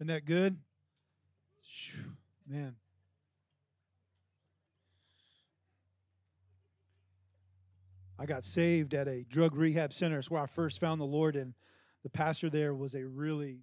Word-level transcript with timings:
Isn't 0.00 0.08
that 0.08 0.24
good? 0.24 0.56
Man. 2.48 2.74
I 8.18 8.24
got 8.24 8.44
saved 8.44 8.94
at 8.94 9.08
a 9.08 9.24
drug 9.24 9.54
rehab 9.54 9.92
center. 9.92 10.18
It's 10.18 10.30
where 10.30 10.40
I 10.42 10.46
first 10.46 10.80
found 10.80 11.02
the 11.02 11.06
Lord, 11.06 11.36
and 11.36 11.52
the 12.02 12.08
pastor 12.08 12.48
there 12.48 12.74
was 12.74 12.94
a 12.94 13.04
really 13.04 13.58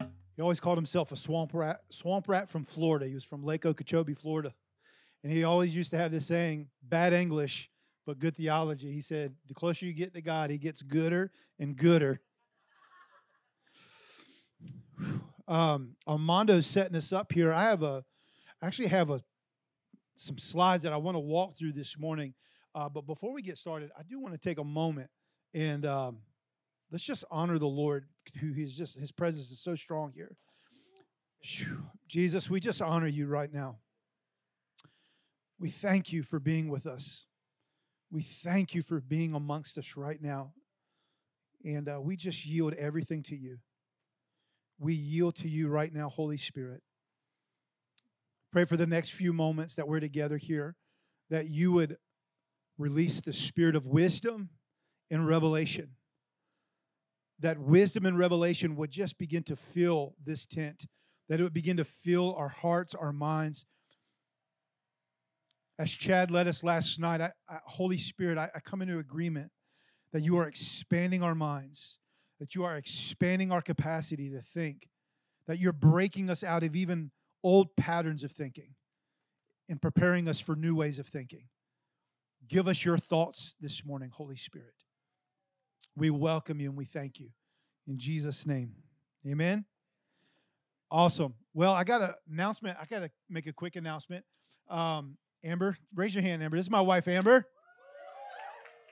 he 0.00 0.42
always 0.42 0.58
called 0.58 0.78
himself 0.78 1.12
a 1.12 1.16
swamp 1.16 1.52
rat 1.54 1.82
swamp 1.90 2.28
rat 2.28 2.48
from 2.48 2.64
Florida. 2.64 3.06
He 3.06 3.14
was 3.14 3.24
from 3.24 3.44
Lake 3.44 3.64
Okeechobee, 3.64 4.14
Florida. 4.14 4.54
And 5.22 5.32
he 5.32 5.44
always 5.44 5.74
used 5.74 5.90
to 5.90 5.98
have 5.98 6.10
this 6.10 6.26
saying, 6.26 6.68
bad 6.82 7.12
English, 7.12 7.70
but 8.06 8.18
good 8.18 8.36
theology. 8.36 8.92
He 8.92 9.00
said, 9.00 9.34
the 9.46 9.54
closer 9.54 9.86
you 9.86 9.92
get 9.92 10.14
to 10.14 10.22
God, 10.22 10.50
he 10.50 10.58
gets 10.58 10.82
gooder 10.82 11.30
and 11.58 11.76
gooder. 11.76 12.20
Um, 15.48 15.96
Armando's 16.06 16.66
setting 16.66 16.94
us 16.94 17.12
up 17.12 17.32
here. 17.32 17.52
I 17.52 17.62
have 17.62 17.82
a, 17.82 18.04
I 18.62 18.66
actually 18.66 18.88
have 18.88 19.10
a, 19.10 19.22
some 20.14 20.36
slides 20.36 20.82
that 20.82 20.92
I 20.92 20.98
want 20.98 21.14
to 21.14 21.20
walk 21.20 21.56
through 21.56 21.72
this 21.72 21.98
morning. 21.98 22.34
Uh, 22.74 22.88
but 22.88 23.06
before 23.06 23.32
we 23.32 23.40
get 23.40 23.56
started, 23.56 23.90
I 23.98 24.02
do 24.02 24.20
want 24.20 24.34
to 24.34 24.38
take 24.38 24.58
a 24.58 24.64
moment 24.64 25.08
and 25.54 25.86
um, 25.86 26.18
let's 26.92 27.04
just 27.04 27.24
honor 27.30 27.58
the 27.58 27.66
Lord, 27.66 28.04
who 28.40 28.52
He's 28.52 28.76
just 28.76 28.98
His 28.98 29.10
presence 29.10 29.50
is 29.50 29.60
so 29.60 29.74
strong 29.74 30.12
here. 30.14 30.36
Whew. 31.40 31.84
Jesus, 32.08 32.50
we 32.50 32.60
just 32.60 32.82
honor 32.82 33.06
you 33.06 33.26
right 33.26 33.52
now. 33.52 33.78
We 35.58 35.70
thank 35.70 36.12
you 36.12 36.22
for 36.22 36.38
being 36.38 36.68
with 36.68 36.86
us. 36.86 37.26
We 38.10 38.22
thank 38.22 38.74
you 38.74 38.82
for 38.82 39.00
being 39.00 39.34
amongst 39.34 39.78
us 39.78 39.96
right 39.96 40.20
now. 40.20 40.52
And 41.64 41.88
uh, 41.88 42.00
we 42.00 42.16
just 42.16 42.46
yield 42.46 42.74
everything 42.74 43.22
to 43.24 43.36
you. 43.36 43.58
We 44.78 44.94
yield 44.94 45.36
to 45.36 45.48
you 45.48 45.68
right 45.68 45.92
now, 45.92 46.08
Holy 46.08 46.36
Spirit. 46.36 46.82
Pray 48.52 48.64
for 48.64 48.76
the 48.76 48.86
next 48.86 49.10
few 49.10 49.32
moments 49.32 49.74
that 49.74 49.88
we're 49.88 50.00
together 50.00 50.38
here, 50.38 50.76
that 51.30 51.48
you 51.48 51.72
would 51.72 51.96
release 52.78 53.20
the 53.20 53.32
spirit 53.32 53.76
of 53.76 53.86
wisdom 53.86 54.50
and 55.10 55.26
revelation. 55.26 55.90
That 57.40 57.58
wisdom 57.58 58.06
and 58.06 58.18
revelation 58.18 58.76
would 58.76 58.90
just 58.90 59.18
begin 59.18 59.42
to 59.44 59.56
fill 59.56 60.14
this 60.24 60.46
tent, 60.46 60.86
that 61.28 61.40
it 61.40 61.42
would 61.42 61.54
begin 61.54 61.76
to 61.76 61.84
fill 61.84 62.34
our 62.36 62.48
hearts, 62.48 62.94
our 62.94 63.12
minds. 63.12 63.66
As 65.78 65.90
Chad 65.90 66.30
led 66.30 66.48
us 66.48 66.64
last 66.64 66.98
night, 66.98 67.20
I, 67.20 67.32
I, 67.48 67.58
Holy 67.64 67.98
Spirit, 67.98 68.38
I, 68.38 68.50
I 68.54 68.60
come 68.60 68.82
into 68.82 68.98
agreement 68.98 69.50
that 70.12 70.22
you 70.22 70.38
are 70.38 70.48
expanding 70.48 71.22
our 71.22 71.34
minds, 71.34 71.98
that 72.38 72.54
you 72.54 72.64
are 72.64 72.76
expanding 72.76 73.52
our 73.52 73.62
capacity 73.62 74.30
to 74.30 74.40
think, 74.40 74.88
that 75.46 75.58
you're 75.58 75.72
breaking 75.72 76.30
us 76.30 76.44
out 76.44 76.62
of 76.62 76.76
even 76.76 77.10
old 77.42 77.74
patterns 77.76 78.22
of 78.22 78.32
thinking 78.32 78.74
and 79.68 79.80
preparing 79.80 80.28
us 80.28 80.40
for 80.40 80.56
new 80.56 80.74
ways 80.74 80.98
of 80.98 81.06
thinking. 81.06 81.44
Give 82.46 82.68
us 82.68 82.84
your 82.84 82.98
thoughts 82.98 83.54
this 83.60 83.84
morning, 83.84 84.10
Holy 84.10 84.36
Spirit. 84.36 84.74
We 85.96 86.10
welcome 86.10 86.60
you 86.60 86.68
and 86.68 86.78
we 86.78 86.84
thank 86.84 87.20
you. 87.20 87.30
In 87.86 87.98
Jesus' 87.98 88.46
name, 88.46 88.72
amen. 89.26 89.64
Awesome. 90.90 91.34
Well, 91.52 91.72
I 91.72 91.84
got 91.84 92.02
an 92.02 92.14
announcement. 92.30 92.78
I 92.80 92.86
got 92.86 93.00
to 93.00 93.10
make 93.28 93.46
a 93.46 93.52
quick 93.52 93.76
announcement. 93.76 94.24
Um, 94.70 95.16
Amber, 95.44 95.76
raise 95.94 96.14
your 96.14 96.22
hand, 96.22 96.42
Amber. 96.42 96.56
This 96.56 96.66
is 96.66 96.70
my 96.70 96.80
wife, 96.80 97.08
Amber. 97.08 97.46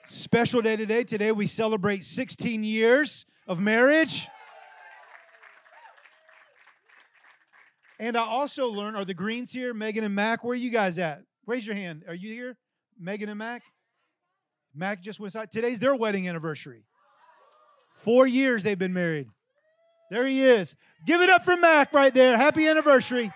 Special 0.06 0.62
day 0.62 0.76
today. 0.76 1.04
Today 1.04 1.32
we 1.32 1.46
celebrate 1.46 2.04
16 2.04 2.64
years 2.64 3.24
of 3.46 3.60
marriage. 3.60 4.28
And 7.98 8.16
I 8.16 8.24
also 8.24 8.68
learned, 8.68 8.96
are 8.96 9.04
the 9.04 9.14
Greens 9.14 9.50
here? 9.50 9.72
Megan 9.72 10.04
and 10.04 10.14
Mac, 10.14 10.44
where 10.44 10.52
are 10.52 10.54
you 10.54 10.70
guys 10.70 10.98
at? 10.98 11.22
Raise 11.46 11.66
your 11.66 11.76
hand. 11.76 12.04
Are 12.06 12.14
you 12.14 12.30
here? 12.30 12.56
Megan 12.98 13.28
and 13.28 13.38
Mac? 13.38 13.62
Mac 14.74 15.00
just 15.00 15.18
went 15.18 15.34
inside. 15.34 15.50
Today's 15.50 15.80
their 15.80 15.94
wedding 15.94 16.28
anniversary. 16.28 16.84
Four 18.02 18.26
years 18.26 18.62
they've 18.62 18.78
been 18.78 18.92
married. 18.92 19.28
There 20.10 20.26
he 20.26 20.44
is. 20.44 20.76
Give 21.06 21.20
it 21.22 21.30
up 21.30 21.44
for 21.44 21.56
Mac 21.56 21.92
right 21.94 22.12
there. 22.12 22.36
Happy 22.36 22.66
anniversary. 22.68 23.32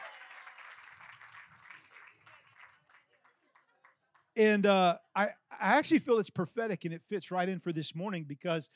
And 4.36 4.66
uh, 4.66 4.98
I, 5.14 5.28
I 5.50 5.76
actually 5.78 5.98
feel 5.98 6.18
it's 6.18 6.30
prophetic 6.30 6.84
and 6.84 6.94
it 6.94 7.02
fits 7.08 7.30
right 7.30 7.48
in 7.48 7.60
for 7.60 7.72
this 7.72 7.94
morning 7.94 8.24
because 8.28 8.70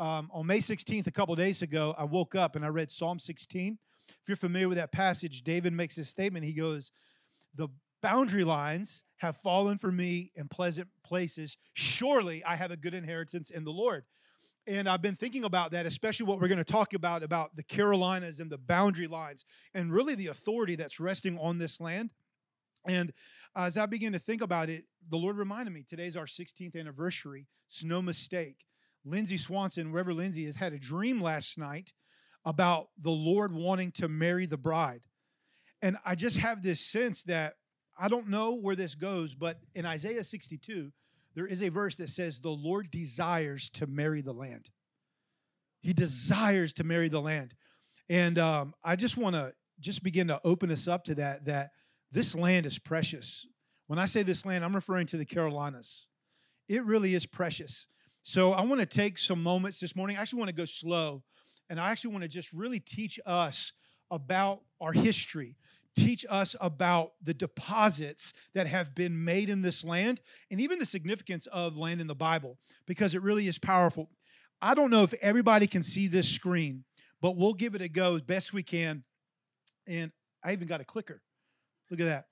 um, 0.00 0.30
on 0.32 0.46
May 0.46 0.58
16th, 0.58 1.06
a 1.06 1.10
couple 1.10 1.34
days 1.36 1.60
ago, 1.60 1.94
I 1.96 2.04
woke 2.04 2.34
up 2.34 2.56
and 2.56 2.64
I 2.64 2.68
read 2.68 2.90
Psalm 2.90 3.18
16. 3.18 3.78
If 4.08 4.16
you're 4.26 4.36
familiar 4.36 4.66
with 4.66 4.78
that 4.78 4.92
passage, 4.92 5.42
David 5.42 5.74
makes 5.74 5.94
this 5.94 6.08
statement. 6.08 6.46
He 6.46 6.54
goes, 6.54 6.90
The 7.54 7.68
boundary 8.02 8.44
lines 8.44 9.04
have 9.18 9.36
fallen 9.36 9.76
for 9.76 9.92
me 9.92 10.32
in 10.34 10.48
pleasant 10.48 10.88
places. 11.04 11.58
Surely 11.74 12.42
I 12.44 12.56
have 12.56 12.70
a 12.70 12.78
good 12.78 12.94
inheritance 12.94 13.50
in 13.50 13.62
the 13.62 13.70
Lord. 13.70 14.04
And 14.66 14.88
I've 14.88 15.02
been 15.02 15.16
thinking 15.16 15.44
about 15.44 15.72
that, 15.72 15.84
especially 15.84 16.24
what 16.26 16.40
we're 16.40 16.48
going 16.48 16.58
to 16.58 16.64
talk 16.64 16.94
about 16.94 17.22
about 17.22 17.54
the 17.54 17.62
Carolinas 17.62 18.40
and 18.40 18.50
the 18.50 18.58
boundary 18.58 19.06
lines 19.06 19.44
and 19.74 19.92
really 19.92 20.14
the 20.14 20.28
authority 20.28 20.76
that's 20.76 20.98
resting 20.98 21.38
on 21.38 21.58
this 21.58 21.78
land. 21.78 22.08
And 22.86 23.12
as 23.54 23.76
I 23.76 23.84
began 23.84 24.12
to 24.12 24.18
think 24.18 24.40
about 24.40 24.70
it, 24.70 24.84
the 25.10 25.18
Lord 25.18 25.36
reminded 25.36 25.74
me 25.74 25.84
today's 25.86 26.16
our 26.16 26.24
16th 26.24 26.74
anniversary. 26.74 27.46
It's 27.66 27.84
no 27.84 28.00
mistake. 28.00 28.56
Lindsay 29.04 29.38
Swanson, 29.38 29.92
wherever 29.92 30.12
Lindsay 30.12 30.46
is, 30.46 30.56
had 30.56 30.72
a 30.72 30.78
dream 30.78 31.22
last 31.22 31.58
night 31.58 31.92
about 32.44 32.88
the 32.98 33.10
Lord 33.10 33.52
wanting 33.52 33.92
to 33.92 34.08
marry 34.08 34.46
the 34.46 34.56
bride. 34.56 35.02
And 35.82 35.96
I 36.04 36.14
just 36.14 36.38
have 36.38 36.62
this 36.62 36.80
sense 36.80 37.22
that 37.24 37.54
I 37.98 38.08
don't 38.08 38.28
know 38.28 38.54
where 38.54 38.76
this 38.76 38.94
goes, 38.94 39.34
but 39.34 39.58
in 39.74 39.86
Isaiah 39.86 40.24
62, 40.24 40.92
there 41.34 41.46
is 41.46 41.62
a 41.62 41.68
verse 41.68 41.96
that 41.96 42.10
says, 42.10 42.40
The 42.40 42.50
Lord 42.50 42.90
desires 42.90 43.70
to 43.70 43.86
marry 43.86 44.20
the 44.20 44.32
land. 44.32 44.70
He 45.80 45.92
desires 45.92 46.72
to 46.74 46.84
marry 46.84 47.08
the 47.08 47.20
land. 47.20 47.54
And 48.08 48.38
um, 48.38 48.74
I 48.84 48.96
just 48.96 49.16
want 49.16 49.36
to 49.36 49.54
just 49.78 50.02
begin 50.02 50.28
to 50.28 50.40
open 50.44 50.70
us 50.70 50.88
up 50.88 51.04
to 51.04 51.14
that, 51.16 51.46
that 51.46 51.70
this 52.10 52.34
land 52.34 52.66
is 52.66 52.78
precious. 52.78 53.46
When 53.86 53.98
I 53.98 54.06
say 54.06 54.22
this 54.22 54.44
land, 54.44 54.64
I'm 54.64 54.74
referring 54.74 55.06
to 55.06 55.16
the 55.16 55.24
Carolinas. 55.24 56.06
It 56.68 56.84
really 56.84 57.14
is 57.14 57.26
precious. 57.26 57.86
So 58.22 58.52
I 58.52 58.62
want 58.62 58.80
to 58.80 58.86
take 58.86 59.18
some 59.18 59.42
moments 59.42 59.80
this 59.80 59.96
morning. 59.96 60.16
I 60.16 60.20
actually 60.20 60.40
want 60.40 60.50
to 60.50 60.54
go 60.54 60.66
slow, 60.66 61.22
and 61.68 61.80
I 61.80 61.90
actually 61.90 62.12
want 62.12 62.22
to 62.22 62.28
just 62.28 62.52
really 62.52 62.80
teach 62.80 63.18
us 63.24 63.72
about 64.10 64.60
our 64.80 64.92
history, 64.92 65.56
teach 65.96 66.26
us 66.28 66.54
about 66.60 67.12
the 67.22 67.32
deposits 67.32 68.32
that 68.54 68.66
have 68.66 68.94
been 68.94 69.24
made 69.24 69.48
in 69.48 69.62
this 69.62 69.84
land, 69.84 70.20
and 70.50 70.60
even 70.60 70.78
the 70.78 70.86
significance 70.86 71.46
of 71.46 71.78
land 71.78 72.00
in 72.00 72.06
the 72.06 72.14
Bible, 72.14 72.58
because 72.86 73.14
it 73.14 73.22
really 73.22 73.48
is 73.48 73.58
powerful. 73.58 74.10
I 74.60 74.74
don't 74.74 74.90
know 74.90 75.02
if 75.02 75.14
everybody 75.14 75.66
can 75.66 75.82
see 75.82 76.06
this 76.06 76.28
screen, 76.28 76.84
but 77.22 77.36
we'll 77.36 77.54
give 77.54 77.74
it 77.74 77.82
a 77.82 77.88
go 77.88 78.16
as 78.16 78.22
best 78.22 78.52
we 78.52 78.62
can. 78.62 79.04
And 79.86 80.12
I 80.44 80.52
even 80.52 80.68
got 80.68 80.80
a 80.80 80.84
clicker. 80.84 81.22
Look 81.90 82.00
at 82.00 82.06
that. 82.06 82.26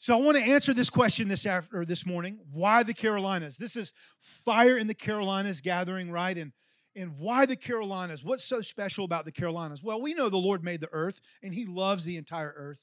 So 0.00 0.14
I 0.16 0.20
want 0.20 0.36
to 0.38 0.42
answer 0.44 0.72
this 0.72 0.90
question 0.90 1.26
this 1.26 1.44
after 1.44 1.84
this 1.84 2.06
morning. 2.06 2.38
Why 2.52 2.84
the 2.84 2.94
Carolinas? 2.94 3.56
This 3.56 3.74
is 3.74 3.92
fire 4.20 4.78
in 4.78 4.86
the 4.86 4.94
Carolinas 4.94 5.60
gathering, 5.60 6.12
right? 6.12 6.38
And 6.38 6.52
and 6.94 7.18
why 7.18 7.46
the 7.46 7.56
Carolinas? 7.56 8.24
What's 8.24 8.44
so 8.44 8.60
special 8.60 9.04
about 9.04 9.24
the 9.24 9.32
Carolinas? 9.32 9.82
Well, 9.82 10.00
we 10.00 10.14
know 10.14 10.28
the 10.28 10.36
Lord 10.36 10.64
made 10.64 10.80
the 10.80 10.88
earth 10.92 11.20
and 11.42 11.54
he 11.54 11.64
loves 11.64 12.04
the 12.04 12.16
entire 12.16 12.54
earth. 12.56 12.82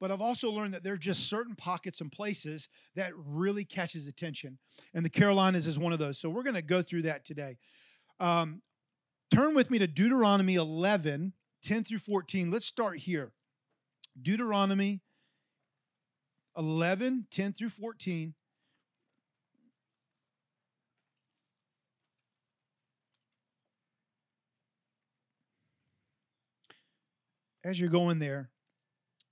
But 0.00 0.10
I've 0.10 0.20
also 0.20 0.50
learned 0.50 0.74
that 0.74 0.82
there 0.82 0.94
are 0.94 0.98
just 0.98 1.28
certain 1.28 1.54
pockets 1.54 2.00
and 2.00 2.10
places 2.10 2.68
that 2.94 3.12
really 3.16 3.64
catches 3.64 4.08
attention. 4.08 4.58
And 4.92 5.04
the 5.04 5.10
Carolinas 5.10 5.66
is 5.66 5.78
one 5.78 5.92
of 5.92 5.98
those. 5.98 6.18
So 6.18 6.28
we're 6.28 6.42
going 6.42 6.56
to 6.56 6.62
go 6.62 6.82
through 6.82 7.02
that 7.02 7.24
today. 7.24 7.56
Um, 8.20 8.60
turn 9.32 9.54
with 9.54 9.70
me 9.70 9.78
to 9.78 9.86
Deuteronomy 9.86 10.56
11, 10.56 11.32
10 11.62 11.84
through 11.84 12.00
14. 12.00 12.50
Let's 12.50 12.66
start 12.66 12.98
here. 12.98 13.32
Deuteronomy 14.20 15.00
11, 16.56 17.26
10 17.30 17.52
through 17.52 17.70
14. 17.70 18.34
As 27.64 27.80
you're 27.80 27.88
going 27.88 28.18
there, 28.18 28.50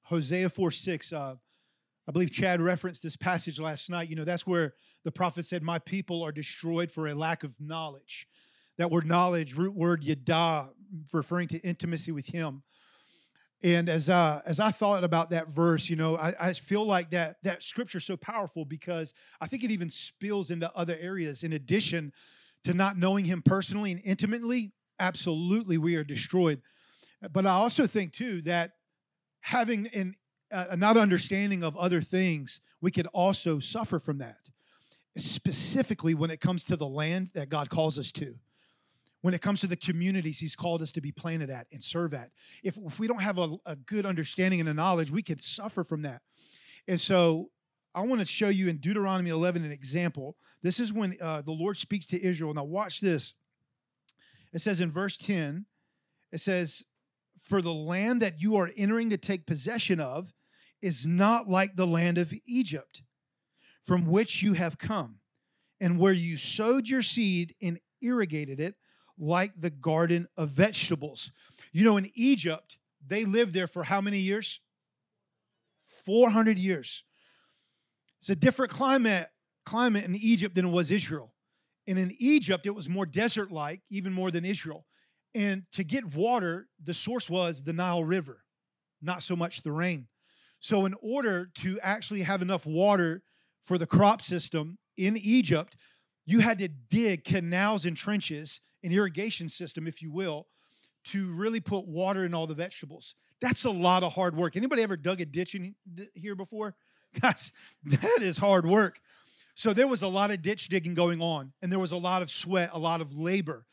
Hosea 0.04 0.48
4 0.48 0.70
6, 0.70 1.12
uh, 1.12 1.34
I 2.08 2.12
believe 2.12 2.32
Chad 2.32 2.60
referenced 2.60 3.02
this 3.02 3.16
passage 3.16 3.60
last 3.60 3.90
night. 3.90 4.08
You 4.08 4.16
know, 4.16 4.24
that's 4.24 4.46
where 4.46 4.74
the 5.04 5.12
prophet 5.12 5.44
said, 5.44 5.62
My 5.62 5.78
people 5.78 6.22
are 6.22 6.32
destroyed 6.32 6.90
for 6.90 7.08
a 7.08 7.14
lack 7.14 7.44
of 7.44 7.54
knowledge. 7.60 8.26
That 8.78 8.90
word 8.90 9.06
knowledge, 9.06 9.54
root 9.54 9.74
word 9.74 10.02
yada, 10.02 10.70
referring 11.12 11.48
to 11.48 11.58
intimacy 11.58 12.10
with 12.10 12.26
him. 12.26 12.62
And 13.62 13.88
as 13.88 14.09
uh, 14.09 14.43
as 14.44 14.59
I 14.59 14.73
thought 14.73 15.05
about 15.05 15.31
that 15.31 15.49
verse, 15.49 15.88
you 15.88 15.94
know, 15.94 16.17
I, 16.17 16.35
I 16.49 16.53
feel 16.53 16.85
like 16.85 17.11
that 17.11 17.37
that 17.44 17.62
scripture 17.62 17.99
is 17.99 18.05
so 18.05 18.17
powerful 18.17 18.64
because 18.64 19.14
I 19.41 19.47
think 19.47 19.62
it 19.62 19.70
even 19.70 19.88
spills 19.88 20.50
into 20.50 20.70
other 20.75 20.97
areas. 21.00 21.44
In 21.44 21.53
addition 21.53 22.12
to 22.64 22.75
not 22.75 22.99
knowing 22.99 23.25
Him 23.25 23.41
personally 23.41 23.93
and 23.93 24.00
intimately, 24.05 24.73
absolutely 24.99 25.79
we 25.79 25.94
are 25.94 26.05
destroyed. 26.05 26.61
But 27.31 27.47
I 27.47 27.50
also 27.50 27.87
think 27.87 28.12
too 28.12 28.43
that 28.43 28.73
having 29.41 29.87
an 29.88 30.17
uh, 30.50 30.76
not 30.76 30.97
understanding 30.97 31.62
of 31.62 31.76
other 31.76 32.00
things, 32.03 32.61
we 32.81 32.91
could 32.91 33.06
also 33.08 33.58
suffer 33.58 33.99
from 33.99 34.19
that. 34.19 34.50
Specifically, 35.17 36.15
when 36.15 36.31
it 36.31 36.41
comes 36.41 36.65
to 36.65 36.76
the 36.76 36.87
land 36.87 37.31
that 37.35 37.49
God 37.49 37.70
calls 37.70 37.99
us 37.99 38.11
to, 38.12 38.35
when 39.22 39.34
it 39.34 39.40
comes 39.40 39.60
to 39.60 39.66
the 39.66 39.76
communities 39.76 40.38
He's 40.38 40.54
called 40.54 40.82
us 40.82 40.92
to 40.92 41.00
be 41.00 41.10
planted 41.10 41.50
at 41.50 41.66
and 41.72 41.82
serve 41.82 42.12
at. 42.14 42.30
If, 42.62 42.76
if 42.76 43.00
we 43.00 43.06
don't 43.06 43.22
have 43.22 43.38
a, 43.38 43.56
a 43.66 43.76
good 43.76 44.04
understanding 44.04 44.60
and 44.60 44.69
a 44.69 44.74
knowledge, 44.74 45.10
we 45.10 45.22
could 45.22 45.42
suffer 45.42 45.82
from 45.82 46.02
that. 46.02 46.22
And 46.86 47.00
so, 47.00 47.48
I 47.94 48.00
want 48.02 48.20
to 48.20 48.26
show 48.26 48.48
you 48.48 48.69
in 48.69 48.78
Deuteronomy 48.78 49.30
11 49.30 49.64
an 49.64 49.72
example. 49.72 50.36
This 50.62 50.80
is 50.80 50.92
when 50.92 51.16
uh, 51.20 51.42
the 51.42 51.52
Lord 51.52 51.76
speaks 51.76 52.06
to 52.06 52.22
Israel. 52.22 52.54
Now, 52.54 52.64
watch 52.64 53.00
this. 53.00 53.34
It 54.52 54.60
says 54.60 54.80
in 54.80 54.90
verse 54.90 55.16
10, 55.16 55.66
it 56.30 56.40
says, 56.40 56.84
For 57.42 57.60
the 57.60 57.72
land 57.72 58.22
that 58.22 58.40
you 58.40 58.56
are 58.56 58.70
entering 58.76 59.10
to 59.10 59.19
take 59.19 59.46
possession 59.46 60.00
of 60.00 60.32
is 60.80 61.06
not 61.06 61.48
like 61.48 61.76
the 61.76 61.86
land 61.86 62.19
of 62.19 62.32
Egypt, 62.46 63.02
from 63.84 64.06
which 64.06 64.42
you 64.42 64.54
have 64.54 64.78
come, 64.78 65.16
and 65.80 65.98
where 65.98 66.12
you 66.12 66.36
sowed 66.36 66.88
your 66.88 67.02
seed 67.02 67.54
and 67.60 67.78
irrigated 68.00 68.58
it, 68.58 68.74
like 69.19 69.53
the 69.59 69.70
garden 69.70 70.29
of 70.37 70.50
vegetables. 70.50 71.32
You 71.73 71.85
know, 71.85 71.97
in 71.97 72.11
Egypt, 72.14 72.79
they 73.06 73.25
lived 73.25 73.55
there 73.55 73.67
for 73.67 73.85
how 73.85 74.00
many 74.00 74.19
years? 74.19 74.61
400 76.05 76.59
years. 76.59 77.05
It's 78.20 78.31
a 78.31 78.37
different 78.37 78.73
climate 78.73 79.29
climate 79.64 80.05
in 80.05 80.14
Egypt 80.17 80.55
than 80.55 80.67
it 80.67 80.70
was 80.70 80.91
Israel. 80.91 81.32
And 81.87 81.99
in 81.99 82.12
Egypt, 82.19 82.67
it 82.67 82.75
was 82.75 82.88
more 82.88 83.06
desert 83.06 83.50
like, 83.50 83.81
even 83.91 84.12
more 84.12 84.31
than 84.31 84.44
Israel. 84.44 84.87
And 85.35 85.65
to 85.73 85.85
get 85.85 86.15
water, 86.15 86.69
the 86.82 86.94
source 86.94 87.29
was 87.29 87.62
the 87.62 87.73
Nile 87.73 88.05
River, 88.05 88.44
not 89.00 89.23
so 89.23 89.35
much 89.35 89.62
the 89.62 89.73
rain. 89.73 90.08
So, 90.61 90.85
in 90.85 90.94
order 91.03 91.47
to 91.56 91.81
actually 91.81 92.23
have 92.23 92.43
enough 92.43 92.67
water 92.67 93.23
for 93.65 93.79
the 93.79 93.87
crop 93.87 94.23
system 94.23 94.79
in 94.97 95.17
Egypt, 95.17 95.76
you 96.25 96.41
had 96.41 96.58
to 96.58 96.69
dig 96.69 97.25
canals 97.25 97.85
and 97.85 97.97
trenches, 97.97 98.61
an 98.82 98.93
irrigation 98.93 99.49
system, 99.49 99.87
if 99.87 100.02
you 100.02 100.11
will, 100.11 100.46
to 101.05 101.32
really 101.32 101.61
put 101.61 101.87
water 101.87 102.25
in 102.25 102.34
all 102.34 102.46
the 102.46 102.55
vegetables. 102.55 103.14
That's 103.40 103.64
a 103.64 103.70
lot 103.70 104.02
of 104.02 104.12
hard 104.14 104.37
work. 104.37 104.56
Anybody 104.56 104.82
ever 104.82 104.96
dug 104.96 105.20
a 105.20 105.26
ditch 105.26 105.55
in 105.55 105.75
here 106.14 106.34
before? 106.34 106.75
Guys, 107.20 107.52
that 107.84 108.23
is 108.23 108.38
hard 108.38 108.67
work. 108.67 109.00
So 109.55 109.73
there 109.73 109.88
was 109.88 110.02
a 110.02 110.08
lot 110.08 110.31
of 110.31 110.40
ditch 110.40 110.69
digging 110.69 110.94
going 110.94 111.20
on, 111.20 111.52
and 111.61 111.70
there 111.70 111.79
was 111.79 111.93
a 111.93 111.96
lot 111.96 112.23
of 112.23 112.31
sweat, 112.31 112.70
a 112.73 112.79
lot 112.79 113.00
of 113.00 113.17
labor. 113.17 113.67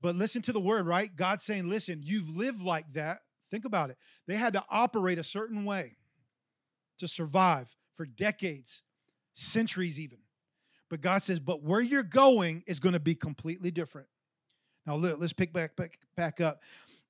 But 0.00 0.16
listen 0.16 0.42
to 0.42 0.52
the 0.52 0.60
word, 0.60 0.86
right? 0.86 1.14
God 1.14 1.42
saying, 1.42 1.68
listen, 1.68 2.00
you've 2.02 2.34
lived 2.34 2.62
like 2.62 2.92
that. 2.94 3.20
Think 3.50 3.64
about 3.64 3.90
it. 3.90 3.98
They 4.26 4.36
had 4.36 4.54
to 4.54 4.64
operate 4.70 5.18
a 5.18 5.24
certain 5.24 5.64
way 5.64 5.96
to 6.98 7.06
survive 7.06 7.74
for 7.94 8.06
decades, 8.06 8.82
centuries 9.34 10.00
even. 10.00 10.18
But 10.88 11.00
God 11.00 11.22
says, 11.22 11.38
but 11.38 11.62
where 11.62 11.80
you're 11.80 12.02
going 12.02 12.64
is 12.66 12.80
going 12.80 12.94
to 12.94 13.00
be 13.00 13.14
completely 13.14 13.70
different. 13.70 14.08
Now, 14.86 14.96
let's 14.96 15.32
pick 15.32 15.52
back, 15.52 15.76
back, 15.76 15.98
back 16.16 16.40
up. 16.40 16.62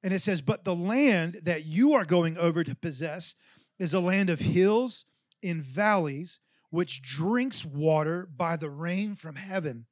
And 0.03 0.13
it 0.13 0.21
says, 0.21 0.41
but 0.41 0.65
the 0.65 0.75
land 0.75 1.41
that 1.45 1.65
you 1.65 1.95
are 1.95 2.05
going 2.05 2.37
over 2.37 2.65
to 2.65 2.75
possess 2.75 3.35
is 3.79 3.95
a 3.95 4.01
land 4.01 4.31
of 4.31 4.41
hills 4.41 5.05
and 5.43 5.63
valleys, 5.63 6.41
which 6.71 7.03
drinks 7.03 7.65
water 7.65 8.29
by 8.37 8.57
the 8.57 8.71
rain 8.71 9.15
from 9.15 9.37
heaven. 9.37 9.87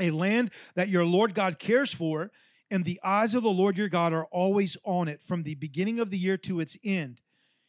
A 0.00 0.10
land 0.10 0.50
that 0.74 0.88
your 0.88 1.04
Lord 1.04 1.34
God 1.34 1.58
cares 1.58 1.92
for, 1.92 2.30
and 2.70 2.84
the 2.84 3.00
eyes 3.04 3.34
of 3.34 3.42
the 3.42 3.50
Lord 3.50 3.78
your 3.78 3.88
God 3.88 4.12
are 4.12 4.26
always 4.26 4.76
on 4.84 5.08
it 5.08 5.22
from 5.22 5.42
the 5.42 5.54
beginning 5.54 6.00
of 6.00 6.10
the 6.10 6.18
year 6.18 6.36
to 6.38 6.60
its 6.60 6.76
end. 6.84 7.20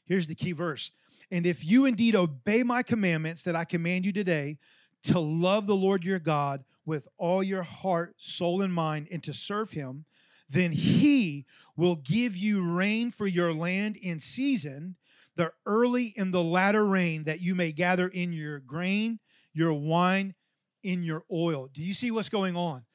Here's 0.05 0.27
the 0.27 0.35
key 0.35 0.53
verse 0.53 0.91
and 1.31 1.45
if 1.45 1.65
you 1.65 1.85
indeed 1.85 2.15
obey 2.15 2.63
my 2.63 2.83
commandments 2.83 3.43
that 3.43 3.55
I 3.55 3.65
command 3.65 4.05
you 4.05 4.13
today, 4.13 4.57
to 5.03 5.19
love 5.19 5.67
the 5.67 5.75
Lord 5.75 6.03
your 6.03 6.19
God 6.19 6.63
with 6.87 7.07
all 7.17 7.43
your 7.43 7.63
heart, 7.63 8.15
soul, 8.17 8.61
and 8.61 8.73
mind, 8.73 9.09
and 9.11 9.21
to 9.21 9.33
serve 9.33 9.71
him, 9.71 10.05
then 10.49 10.71
he 10.71 11.45
will 11.75 11.97
give 11.97 12.35
you 12.37 12.63
rain 12.63 13.11
for 13.11 13.27
your 13.27 13.53
land 13.53 13.97
in 13.97 14.19
season, 14.19 14.95
the 15.35 15.51
early 15.65 16.13
and 16.17 16.33
the 16.33 16.41
latter 16.41 16.85
rain, 16.85 17.25
that 17.25 17.41
you 17.41 17.53
may 17.53 17.73
gather 17.73 18.07
in 18.07 18.31
your 18.31 18.59
grain, 18.59 19.19
your 19.53 19.73
wine, 19.73 20.33
in 20.81 21.03
your 21.03 21.23
oil. 21.31 21.69
Do 21.73 21.83
you 21.83 21.93
see 21.93 22.09
what's 22.09 22.29
going 22.29 22.55
on? 22.55 22.85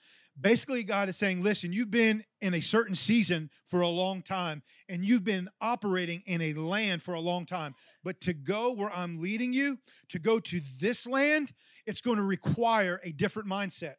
Basically, 0.40 0.82
God 0.82 1.10
is 1.10 1.16
saying, 1.18 1.42
listen, 1.42 1.74
you've 1.74 1.90
been 1.90 2.24
in 2.40 2.54
a 2.54 2.60
certain 2.62 2.94
season 2.94 3.50
for 3.68 3.82
a 3.82 3.88
long 3.88 4.22
time, 4.22 4.62
and 4.88 5.04
you've 5.04 5.24
been 5.24 5.50
operating 5.60 6.22
in 6.24 6.40
a 6.40 6.54
land 6.54 7.02
for 7.02 7.12
a 7.12 7.20
long 7.20 7.44
time. 7.44 7.74
But 8.02 8.22
to 8.22 8.32
go 8.32 8.72
where 8.72 8.90
I'm 8.90 9.20
leading 9.20 9.52
you, 9.52 9.78
to 10.08 10.18
go 10.18 10.40
to 10.40 10.60
this 10.80 11.06
land, 11.06 11.52
it's 11.87 12.00
going 12.00 12.17
to 12.17 12.23
require 12.23 13.00
a 13.05 13.12
different 13.12 13.49
mindset. 13.49 13.94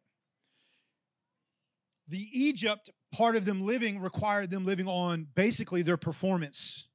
The 2.07 2.27
Egypt 2.33 2.89
part 3.11 3.35
of 3.35 3.45
them 3.45 3.65
living 3.65 3.99
required 3.99 4.49
them 4.49 4.65
living 4.65 4.87
on 4.87 5.27
basically 5.35 5.81
their 5.81 5.97
performance 5.97 6.87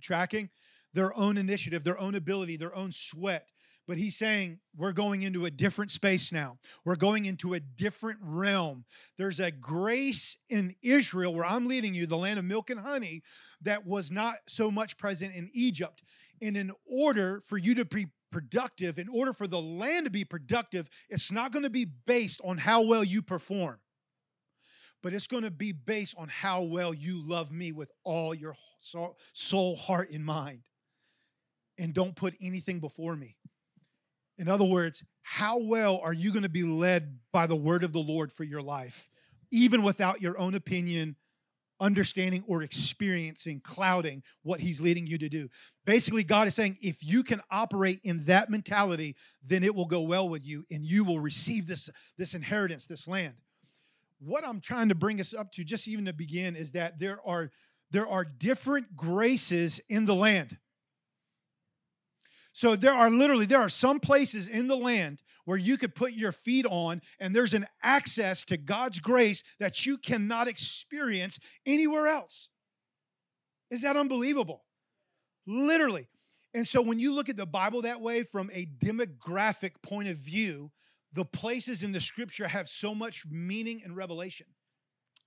tracking, 0.00 0.50
their 0.94 1.16
own 1.16 1.36
initiative, 1.36 1.84
their 1.84 1.98
own 1.98 2.14
ability, 2.14 2.56
their 2.56 2.74
own 2.74 2.92
sweat. 2.92 3.50
But 3.88 3.96
he's 3.96 4.16
saying 4.16 4.60
we're 4.76 4.92
going 4.92 5.22
into 5.22 5.44
a 5.44 5.50
different 5.50 5.90
space 5.90 6.32
now. 6.32 6.58
We're 6.84 6.94
going 6.94 7.24
into 7.24 7.54
a 7.54 7.60
different 7.60 8.20
realm. 8.22 8.84
There's 9.18 9.40
a 9.40 9.50
grace 9.50 10.36
in 10.48 10.76
Israel 10.82 11.34
where 11.34 11.44
I'm 11.44 11.66
leading 11.66 11.94
you, 11.94 12.06
the 12.06 12.16
land 12.16 12.38
of 12.38 12.44
milk 12.44 12.70
and 12.70 12.78
honey, 12.78 13.22
that 13.62 13.84
was 13.84 14.12
not 14.12 14.36
so 14.46 14.70
much 14.70 14.96
present 14.96 15.34
in 15.34 15.50
Egypt. 15.52 16.04
And 16.40 16.56
in 16.56 16.72
order 16.86 17.42
for 17.46 17.58
you 17.58 17.74
to 17.76 17.84
be 17.84 18.06
productive, 18.32 18.98
in 18.98 19.08
order 19.08 19.32
for 19.32 19.46
the 19.46 19.60
land 19.60 20.06
to 20.06 20.10
be 20.10 20.24
productive, 20.24 20.90
it's 21.08 21.30
not 21.30 21.52
going 21.52 21.62
to 21.62 21.70
be 21.70 21.84
based 21.84 22.40
on 22.42 22.58
how 22.58 22.80
well 22.80 23.04
you 23.04 23.22
perform, 23.22 23.78
but 25.02 25.12
it's 25.12 25.28
going 25.28 25.44
to 25.44 25.50
be 25.50 25.70
based 25.70 26.16
on 26.18 26.28
how 26.28 26.62
well 26.62 26.92
you 26.92 27.22
love 27.24 27.52
me 27.52 27.70
with 27.70 27.92
all 28.02 28.34
your 28.34 28.56
soul, 29.32 29.76
heart, 29.76 30.10
and 30.10 30.24
mind. 30.24 30.62
And 31.78 31.94
don't 31.94 32.16
put 32.16 32.34
anything 32.40 32.80
before 32.80 33.14
me. 33.14 33.36
In 34.38 34.48
other 34.48 34.64
words, 34.64 35.04
how 35.22 35.58
well 35.58 35.98
are 35.98 36.12
you 36.12 36.32
going 36.32 36.42
to 36.42 36.48
be 36.48 36.64
led 36.64 37.18
by 37.32 37.46
the 37.46 37.56
word 37.56 37.84
of 37.84 37.92
the 37.92 38.00
Lord 38.00 38.32
for 38.32 38.44
your 38.44 38.62
life, 38.62 39.08
even 39.50 39.82
without 39.82 40.20
your 40.20 40.38
own 40.38 40.54
opinion, 40.54 41.16
understanding, 41.82 42.42
or 42.46 42.62
experiencing 42.62 43.60
clouding 43.60 44.22
what 44.42 44.60
He's 44.60 44.80
leading 44.80 45.06
you 45.06 45.18
to 45.18 45.28
do? 45.28 45.50
Basically, 45.84 46.24
God 46.24 46.48
is 46.48 46.54
saying 46.54 46.78
if 46.80 47.04
you 47.04 47.22
can 47.22 47.42
operate 47.50 48.00
in 48.04 48.20
that 48.24 48.48
mentality, 48.48 49.16
then 49.44 49.62
it 49.62 49.74
will 49.74 49.86
go 49.86 50.00
well 50.00 50.28
with 50.28 50.46
you 50.46 50.64
and 50.70 50.86
you 50.86 51.04
will 51.04 51.20
receive 51.20 51.66
this, 51.66 51.90
this 52.16 52.32
inheritance, 52.32 52.86
this 52.86 53.06
land. 53.06 53.34
What 54.20 54.46
I'm 54.46 54.60
trying 54.60 54.88
to 54.88 54.94
bring 54.94 55.20
us 55.20 55.34
up 55.34 55.52
to, 55.52 55.64
just 55.64 55.88
even 55.88 56.04
to 56.06 56.12
begin, 56.12 56.56
is 56.56 56.72
that 56.72 56.98
there 56.98 57.18
are 57.26 57.50
there 57.90 58.08
are 58.08 58.24
different 58.24 58.96
graces 58.96 59.78
in 59.90 60.06
the 60.06 60.14
land. 60.14 60.56
So 62.52 62.76
there 62.76 62.92
are 62.92 63.10
literally 63.10 63.46
there 63.46 63.60
are 63.60 63.68
some 63.68 63.98
places 63.98 64.48
in 64.48 64.68
the 64.68 64.76
land 64.76 65.22
where 65.44 65.58
you 65.58 65.76
could 65.76 65.94
put 65.94 66.12
your 66.12 66.32
feet 66.32 66.66
on 66.66 67.00
and 67.18 67.34
there's 67.34 67.54
an 67.54 67.66
access 67.82 68.44
to 68.46 68.56
God's 68.56 69.00
grace 69.00 69.42
that 69.58 69.86
you 69.86 69.98
cannot 69.98 70.48
experience 70.48 71.38
anywhere 71.66 72.08
else. 72.08 72.48
Is 73.70 73.82
that 73.82 73.96
unbelievable? 73.96 74.64
Literally. 75.46 76.08
And 76.54 76.68
so 76.68 76.82
when 76.82 76.98
you 76.98 77.14
look 77.14 77.30
at 77.30 77.36
the 77.36 77.46
Bible 77.46 77.82
that 77.82 78.00
way 78.00 78.22
from 78.22 78.50
a 78.52 78.66
demographic 78.66 79.72
point 79.82 80.08
of 80.08 80.18
view, 80.18 80.70
the 81.14 81.24
places 81.24 81.82
in 81.82 81.92
the 81.92 82.00
scripture 82.00 82.48
have 82.48 82.68
so 82.68 82.94
much 82.94 83.24
meaning 83.30 83.82
and 83.84 83.96
revelation. 83.96 84.46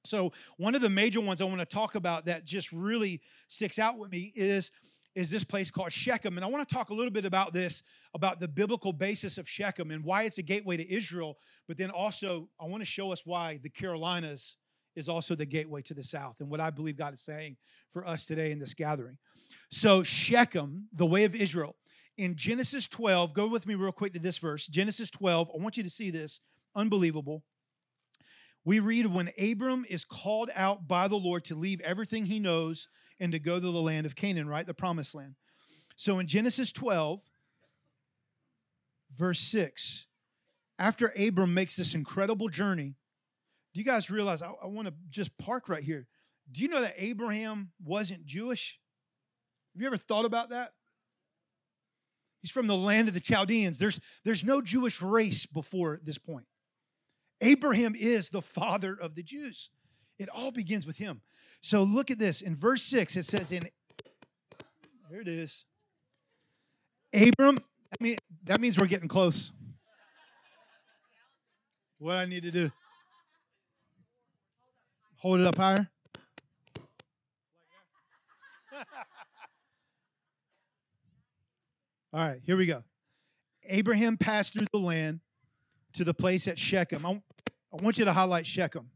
So, 0.04 0.34
one 0.58 0.76
of 0.76 0.82
the 0.82 0.90
major 0.90 1.20
ones 1.20 1.42
I 1.42 1.46
want 1.46 1.60
to 1.60 1.66
talk 1.66 1.96
about 1.96 2.26
that 2.26 2.46
just 2.46 2.72
really 2.72 3.22
sticks 3.48 3.80
out 3.80 3.98
with 3.98 4.12
me 4.12 4.32
is 4.36 4.72
is 5.16 5.30
this 5.30 5.46
place 5.46 5.72
called 5.72 5.92
Shechem. 5.94 6.38
And 6.38 6.46
I 6.46 6.50
want 6.50 6.68
to 6.68 6.76
talk 6.76 6.90
a 6.90 6.94
little 6.94 7.12
bit 7.12 7.26
about 7.26 7.54
this, 7.54 7.84
about 8.14 8.40
the 8.40 8.48
biblical 8.48 8.92
basis 8.92 9.38
of 9.38 9.50
Shechem 9.50 9.90
and 9.92 10.04
why 10.04 10.24
it's 10.24 10.38
a 10.38 10.42
gateway 10.42 10.78
to 10.78 10.94
Israel. 10.94 11.38
But 11.68 11.78
then 11.78 11.90
also, 11.90 12.50
I 12.60 12.66
want 12.66 12.82
to 12.82 12.86
show 12.86 13.12
us 13.14 13.26
why 13.26 13.60
the 13.64 13.70
Carolinas 13.70 14.58
is 14.96 15.10
also 15.10 15.34
the 15.34 15.46
gateway 15.46 15.82
to 15.84 15.94
the 15.94 16.04
south 16.04 16.42
and 16.42 16.50
what 16.50 16.60
I 16.60 16.70
believe 16.70 16.98
God 16.98 17.14
is 17.14 17.22
saying 17.22 17.56
for 17.92 18.06
us 18.06 18.26
today 18.26 18.52
in 18.52 18.60
this 18.60 18.74
gathering. 18.74 19.18
So, 19.70 20.04
Shechem, 20.04 20.88
the 20.94 21.06
way 21.06 21.24
of 21.24 21.36
Israel, 21.36 21.76
in 22.18 22.36
Genesis 22.36 22.88
12, 22.88 23.34
go 23.34 23.48
with 23.48 23.66
me 23.66 23.76
real 23.76 23.92
quick 23.92 24.14
to 24.14 24.20
this 24.20 24.38
verse. 24.38 24.68
Genesis 24.68 25.10
12, 25.10 25.50
I 25.54 25.62
want 25.62 25.78
you 25.78 25.84
to 25.84 25.90
see 25.90 26.12
this. 26.12 26.40
Unbelievable. 26.76 27.44
We 28.64 28.80
read 28.80 29.06
when 29.06 29.30
Abram 29.40 29.86
is 29.88 30.04
called 30.06 30.50
out 30.56 30.88
by 30.88 31.08
the 31.08 31.18
Lord 31.18 31.44
to 31.46 31.56
leave 31.56 31.82
everything 31.82 32.26
he 32.26 32.40
knows 32.40 32.88
and 33.20 33.32
to 33.32 33.40
go 33.40 33.60
to 33.60 33.72
the 33.72 33.82
land 33.82 34.06
of 34.06 34.16
Canaan, 34.16 34.48
right? 34.48 34.66
The 34.66 34.74
promised 34.74 35.16
land. 35.16 35.36
So 35.96 36.20
in 36.20 36.28
Genesis 36.28 36.72
12, 36.72 37.22
verse 39.18 39.40
6, 39.40 40.08
after 40.78 41.14
Abram 41.18 41.54
makes 41.54 41.76
this 41.76 41.96
incredible 41.96 42.50
journey, 42.50 42.96
do 43.74 43.80
you 43.80 43.86
guys 43.86 44.10
realize? 44.10 44.42
I, 44.42 44.52
I 44.64 44.68
want 44.68 44.88
to 44.88 44.94
just 45.10 45.38
park 45.38 45.70
right 45.70 45.84
here. 45.84 46.08
Do 46.52 46.62
you 46.62 46.68
know 46.68 46.82
that 46.82 46.96
Abraham 46.98 47.72
wasn't 47.84 48.26
Jewish? 48.26 48.80
Have 49.74 49.82
you 49.82 49.88
ever 49.88 49.98
thought 49.98 50.26
about 50.26 50.50
that? 50.50 50.74
He's 52.42 52.52
from 52.52 52.68
the 52.68 52.76
land 52.76 53.08
of 53.08 53.14
the 53.14 53.20
Chaldeans. 53.20 53.80
There's, 53.80 54.00
there's 54.24 54.44
no 54.44 54.62
Jewish 54.62 55.02
race 55.02 55.46
before 55.46 56.00
this 56.04 56.18
point. 56.18 56.46
Abraham 57.42 57.96
is 57.96 58.30
the 58.30 58.42
father 58.42 58.96
of 58.96 59.16
the 59.16 59.24
Jews. 59.24 59.70
It 60.20 60.30
all 60.30 60.52
begins 60.52 60.86
with 60.86 60.98
him. 60.98 61.22
So 61.66 61.82
look 61.82 62.12
at 62.12 62.20
this. 62.20 62.44
In 62.44 62.56
verse 62.56 62.84
6, 62.84 63.16
it 63.16 63.26
says, 63.26 63.52
in 63.52 63.68
there 65.10 65.22
it 65.22 65.28
is. 65.28 65.66
Abram, 67.12 67.58
I 67.92 68.04
mean, 68.04 68.18
that 68.44 68.62
means 68.62 68.78
we're 68.78 68.86
getting 68.86 69.08
close. 69.08 69.52
What 71.98 72.18
I 72.18 72.26
need 72.26 72.44
to 72.44 72.52
do? 72.52 72.70
Hold 75.18 75.40
it 75.40 75.48
up 75.48 75.58
higher. 75.58 75.90
All 82.14 82.20
right, 82.20 82.42
here 82.46 82.58
we 82.58 82.68
go. 82.68 82.84
Abraham 83.68 84.18
passed 84.18 84.54
through 84.54 84.68
the 84.72 84.78
land 84.78 85.20
to 85.94 86.04
the 86.04 86.14
place 86.14 86.48
at 86.48 86.60
Shechem. 86.60 87.04
I, 87.04 87.10
I 87.10 87.82
want 87.82 87.98
you 87.98 88.06
to 88.06 88.14
highlight 88.14 88.46
Shechem. 88.46 88.92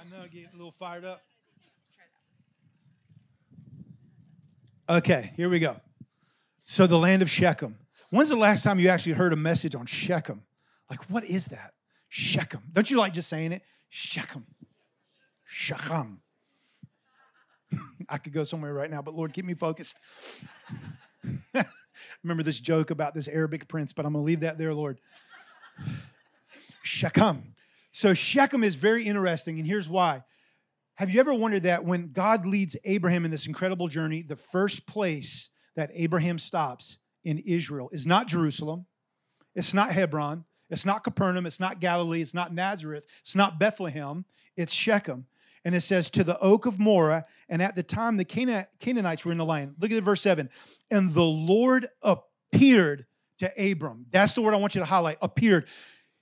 I 0.00 0.04
know, 0.04 0.22
getting 0.32 0.48
a 0.49 0.49
little 0.60 0.74
fired 0.78 1.06
up. 1.06 1.22
Okay, 4.90 5.32
here 5.34 5.48
we 5.48 5.58
go. 5.58 5.80
So, 6.64 6.86
the 6.86 6.98
land 6.98 7.22
of 7.22 7.30
Shechem. 7.30 7.78
When's 8.10 8.28
the 8.28 8.36
last 8.36 8.62
time 8.62 8.78
you 8.78 8.90
actually 8.90 9.12
heard 9.12 9.32
a 9.32 9.36
message 9.36 9.74
on 9.74 9.86
Shechem? 9.86 10.42
Like, 10.90 11.08
what 11.08 11.24
is 11.24 11.46
that? 11.46 11.72
Shechem. 12.10 12.60
Don't 12.74 12.90
you 12.90 12.98
like 12.98 13.14
just 13.14 13.30
saying 13.30 13.52
it? 13.52 13.62
Shechem. 13.88 14.44
Shechem. 15.44 16.20
I 18.10 18.18
could 18.18 18.34
go 18.34 18.44
somewhere 18.44 18.74
right 18.74 18.90
now, 18.90 19.00
but 19.00 19.14
Lord, 19.14 19.32
keep 19.32 19.46
me 19.46 19.54
focused. 19.54 19.98
Remember 22.22 22.42
this 22.42 22.60
joke 22.60 22.90
about 22.90 23.14
this 23.14 23.28
Arabic 23.28 23.66
prince, 23.66 23.94
but 23.94 24.04
I'm 24.04 24.12
going 24.12 24.24
to 24.24 24.26
leave 24.26 24.40
that 24.40 24.58
there, 24.58 24.74
Lord. 24.74 24.98
Shechem. 26.82 27.54
So 27.92 28.12
Shechem 28.12 28.62
is 28.62 28.74
very 28.74 29.04
interesting, 29.04 29.58
and 29.58 29.66
here's 29.66 29.88
why. 29.88 30.22
Have 31.00 31.08
you 31.08 31.18
ever 31.18 31.32
wondered 31.32 31.62
that 31.62 31.86
when 31.86 32.12
God 32.12 32.44
leads 32.44 32.76
Abraham 32.84 33.24
in 33.24 33.30
this 33.30 33.46
incredible 33.46 33.88
journey, 33.88 34.20
the 34.20 34.36
first 34.36 34.86
place 34.86 35.48
that 35.74 35.88
Abraham 35.94 36.38
stops 36.38 36.98
in 37.24 37.38
Israel 37.38 37.88
is 37.90 38.06
not 38.06 38.26
Jerusalem, 38.26 38.84
it's 39.54 39.72
not 39.72 39.92
Hebron, 39.92 40.44
it's 40.68 40.84
not 40.84 41.02
Capernaum, 41.02 41.46
it's 41.46 41.58
not 41.58 41.80
Galilee, 41.80 42.20
it's 42.20 42.34
not 42.34 42.52
Nazareth, 42.52 43.04
it's 43.20 43.34
not 43.34 43.58
Bethlehem, 43.58 44.26
it's 44.58 44.74
Shechem. 44.74 45.24
And 45.64 45.74
it 45.74 45.80
says, 45.80 46.10
to 46.10 46.22
the 46.22 46.38
oak 46.38 46.66
of 46.66 46.78
Moreh, 46.78 47.24
and 47.48 47.62
at 47.62 47.76
the 47.76 47.82
time 47.82 48.18
the 48.18 48.68
Canaanites 48.78 49.24
were 49.24 49.32
in 49.32 49.38
the 49.38 49.44
land. 49.46 49.76
Look 49.80 49.92
at 49.92 50.02
verse 50.02 50.20
7. 50.20 50.50
And 50.90 51.14
the 51.14 51.22
Lord 51.22 51.88
appeared 52.02 53.06
to 53.38 53.50
Abram. 53.56 54.04
That's 54.10 54.34
the 54.34 54.42
word 54.42 54.52
I 54.52 54.58
want 54.58 54.74
you 54.74 54.80
to 54.80 54.84
highlight 54.84 55.16
appeared. 55.22 55.66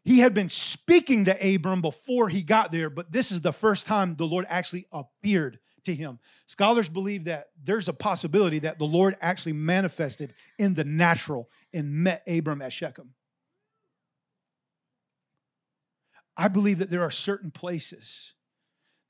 He 0.09 0.21
had 0.21 0.33
been 0.33 0.49
speaking 0.49 1.27
to 1.27 1.55
Abram 1.55 1.83
before 1.83 2.31
he 2.31 2.43
got 2.43 2.73
there, 2.73 2.89
but 2.89 3.13
this 3.13 3.31
is 3.31 3.43
the 3.43 3.53
first 3.53 3.85
time 3.85 4.17
the 4.17 4.27
Lord 4.27 4.47
actually 4.49 4.87
appeared 4.91 5.59
to 5.85 5.95
him. 5.95 6.19
Scholars 6.47 6.89
believe 6.89 7.25
that 7.25 7.49
there's 7.63 7.89
a 7.89 7.93
possibility 7.93 8.61
that 8.61 8.79
the 8.79 8.87
Lord 8.87 9.19
actually 9.21 9.53
manifested 9.53 10.33
in 10.59 10.73
the 10.73 10.85
natural 10.85 11.51
and 11.75 11.93
met 11.93 12.23
Abram 12.27 12.63
at 12.63 12.73
Shechem. 12.73 13.11
I 16.39 16.49
believe 16.49 16.79
that 16.79 16.89
there 16.89 17.03
are 17.03 17.11
certain 17.11 17.51
places 17.51 18.33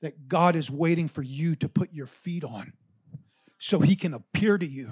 that 0.01 0.27
God 0.27 0.57
is 0.57 0.69
waiting 0.69 1.07
for 1.07 1.21
you 1.21 1.55
to 1.55 1.69
put 1.69 1.93
your 1.93 2.07
feet 2.07 2.43
on 2.43 2.73
so 3.57 3.79
he 3.79 3.95
can 3.95 4.13
appear 4.13 4.57
to 4.57 4.67
you 4.67 4.91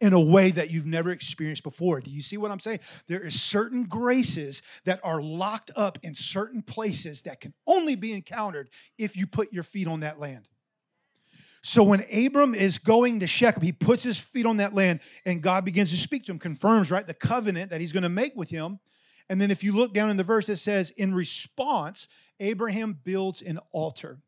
in 0.00 0.12
a 0.12 0.20
way 0.20 0.50
that 0.50 0.70
you've 0.70 0.86
never 0.86 1.10
experienced 1.10 1.62
before. 1.62 2.00
Do 2.00 2.10
you 2.10 2.22
see 2.22 2.36
what 2.36 2.50
I'm 2.50 2.60
saying? 2.60 2.80
There 3.08 3.20
is 3.20 3.40
certain 3.40 3.84
graces 3.84 4.62
that 4.84 5.00
are 5.02 5.20
locked 5.20 5.70
up 5.74 5.98
in 6.02 6.14
certain 6.14 6.62
places 6.62 7.22
that 7.22 7.40
can 7.40 7.52
only 7.66 7.96
be 7.96 8.12
encountered 8.12 8.70
if 8.96 9.16
you 9.16 9.26
put 9.26 9.52
your 9.52 9.64
feet 9.64 9.88
on 9.88 10.00
that 10.00 10.20
land. 10.20 10.48
So 11.62 11.82
when 11.82 12.04
Abram 12.12 12.54
is 12.54 12.78
going 12.78 13.20
to 13.20 13.26
Shechem, 13.26 13.62
he 13.62 13.72
puts 13.72 14.04
his 14.04 14.18
feet 14.18 14.46
on 14.46 14.58
that 14.58 14.74
land 14.74 15.00
and 15.26 15.42
God 15.42 15.64
begins 15.64 15.90
to 15.90 15.96
speak 15.96 16.24
to 16.26 16.32
him, 16.32 16.38
confirms, 16.38 16.90
right, 16.90 17.06
the 17.06 17.14
covenant 17.14 17.70
that 17.70 17.80
he's 17.80 17.92
going 17.92 18.04
to 18.04 18.08
make 18.08 18.36
with 18.36 18.50
him. 18.50 18.78
And 19.28 19.40
then 19.40 19.50
if 19.50 19.64
you 19.64 19.72
look 19.72 19.92
down 19.92 20.08
in 20.08 20.16
the 20.16 20.24
verse, 20.24 20.48
it 20.48 20.56
says, 20.56 20.90
in 20.90 21.12
response, 21.12 22.08
Abraham 22.40 22.98
builds 23.02 23.42
an 23.42 23.58
altar 23.72 24.20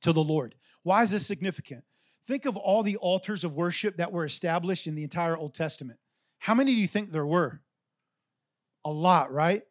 to 0.00 0.12
the 0.12 0.22
Lord. 0.22 0.56
Why 0.82 1.02
is 1.04 1.10
this 1.10 1.26
significant? 1.26 1.84
Think 2.28 2.44
of 2.44 2.58
all 2.58 2.82
the 2.82 2.96
altars 2.96 3.42
of 3.42 3.54
worship 3.54 3.96
that 3.96 4.12
were 4.12 4.26
established 4.26 4.86
in 4.86 4.94
the 4.94 5.02
entire 5.02 5.34
Old 5.34 5.54
Testament. 5.54 5.98
How 6.38 6.54
many 6.54 6.74
do 6.74 6.80
you 6.80 6.86
think 6.86 7.10
there 7.10 7.26
were? 7.26 7.62
A 8.84 8.90
lot, 8.90 9.32
right? 9.32 9.62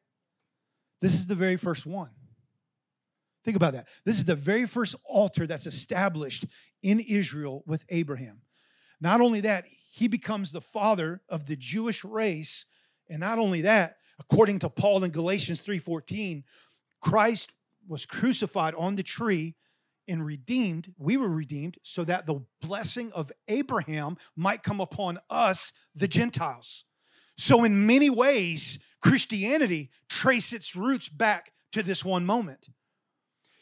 This 1.00 1.14
is 1.14 1.28
the 1.28 1.36
very 1.36 1.56
first 1.56 1.86
one. 1.86 2.10
Think 3.46 3.58
about 3.58 3.74
that. 3.74 3.88
This 4.06 4.18
is 4.18 4.26
the 4.26 4.36
very 4.36 4.66
first 4.66 4.96
altar 5.06 5.46
that's 5.46 5.68
established 5.68 6.46
in 6.82 7.00
Israel 7.00 7.64
with 7.68 7.86
Abraham. 7.90 8.42
Not 9.00 9.22
only 9.22 9.42
that, 9.42 9.68
he 9.92 10.08
becomes 10.08 10.52
the 10.52 10.60
father 10.60 11.22
of 11.30 11.46
the 11.46 11.56
Jewish 11.56 12.04
race, 12.04 12.66
and 13.08 13.20
not 13.20 13.38
only 13.38 13.62
that, 13.62 13.98
according 14.20 14.58
to 14.60 14.70
Paul 14.70 15.04
in 15.04 15.12
Galatians 15.12 15.60
3:14, 15.60 16.44
Christ 17.02 17.52
was 17.88 18.08
crucified 18.08 18.74
on 18.74 18.96
the 18.96 19.04
tree 19.04 19.56
and 20.08 20.26
redeemed, 20.26 20.94
we 20.98 21.18
were 21.18 21.30
redeemed 21.30 21.78
so 21.84 22.04
that 22.04 22.26
the 22.26 22.42
blessing 22.62 23.12
of 23.14 23.32
Abraham 23.48 24.18
might 24.36 24.64
come 24.64 24.80
upon 24.80 25.20
us, 25.30 25.74
the 25.96 26.08
Gentiles. 26.08 26.84
So, 27.38 27.64
in 27.64 27.86
many 27.86 28.10
ways, 28.10 28.80
Christianity 29.02 29.92
traces 30.10 30.54
its 30.54 30.76
roots 30.76 31.10
back 31.10 31.52
to 31.72 31.84
this 31.84 32.04
one 32.04 32.26
moment. 32.26 32.70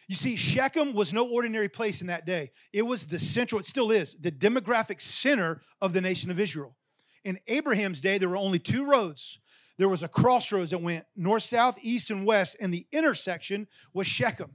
You 0.08 0.16
see, 0.16 0.36
Shechem 0.36 0.94
was 0.94 1.12
no 1.12 1.28
ordinary 1.28 1.68
place 1.68 2.00
in 2.00 2.08
that 2.08 2.26
day. 2.26 2.52
It 2.72 2.84
was 2.84 3.08
the 3.08 3.20
central, 3.20 3.60
it 3.60 3.66
still 3.66 3.92
is, 3.92 4.16
the 4.16 4.32
demographic 4.32 5.02
center 5.02 5.62
of 5.82 5.94
the 5.94 6.02
nation 6.02 6.30
of 6.30 6.40
Israel. 6.40 6.78
In 7.24 7.40
Abraham's 7.48 8.02
day, 8.02 8.18
there 8.18 8.30
were 8.30 8.38
only 8.38 8.60
two 8.60 8.86
roads 8.86 9.40
there 9.78 9.90
was 9.90 10.04
a 10.04 10.08
crossroads 10.08 10.72
that 10.72 10.82
went 10.82 11.06
north, 11.16 11.44
south, 11.44 11.78
east, 11.82 12.10
and 12.10 12.26
west, 12.26 12.56
and 12.60 12.74
the 12.74 12.88
intersection 12.92 13.68
was 13.94 14.08
Shechem. 14.08 14.52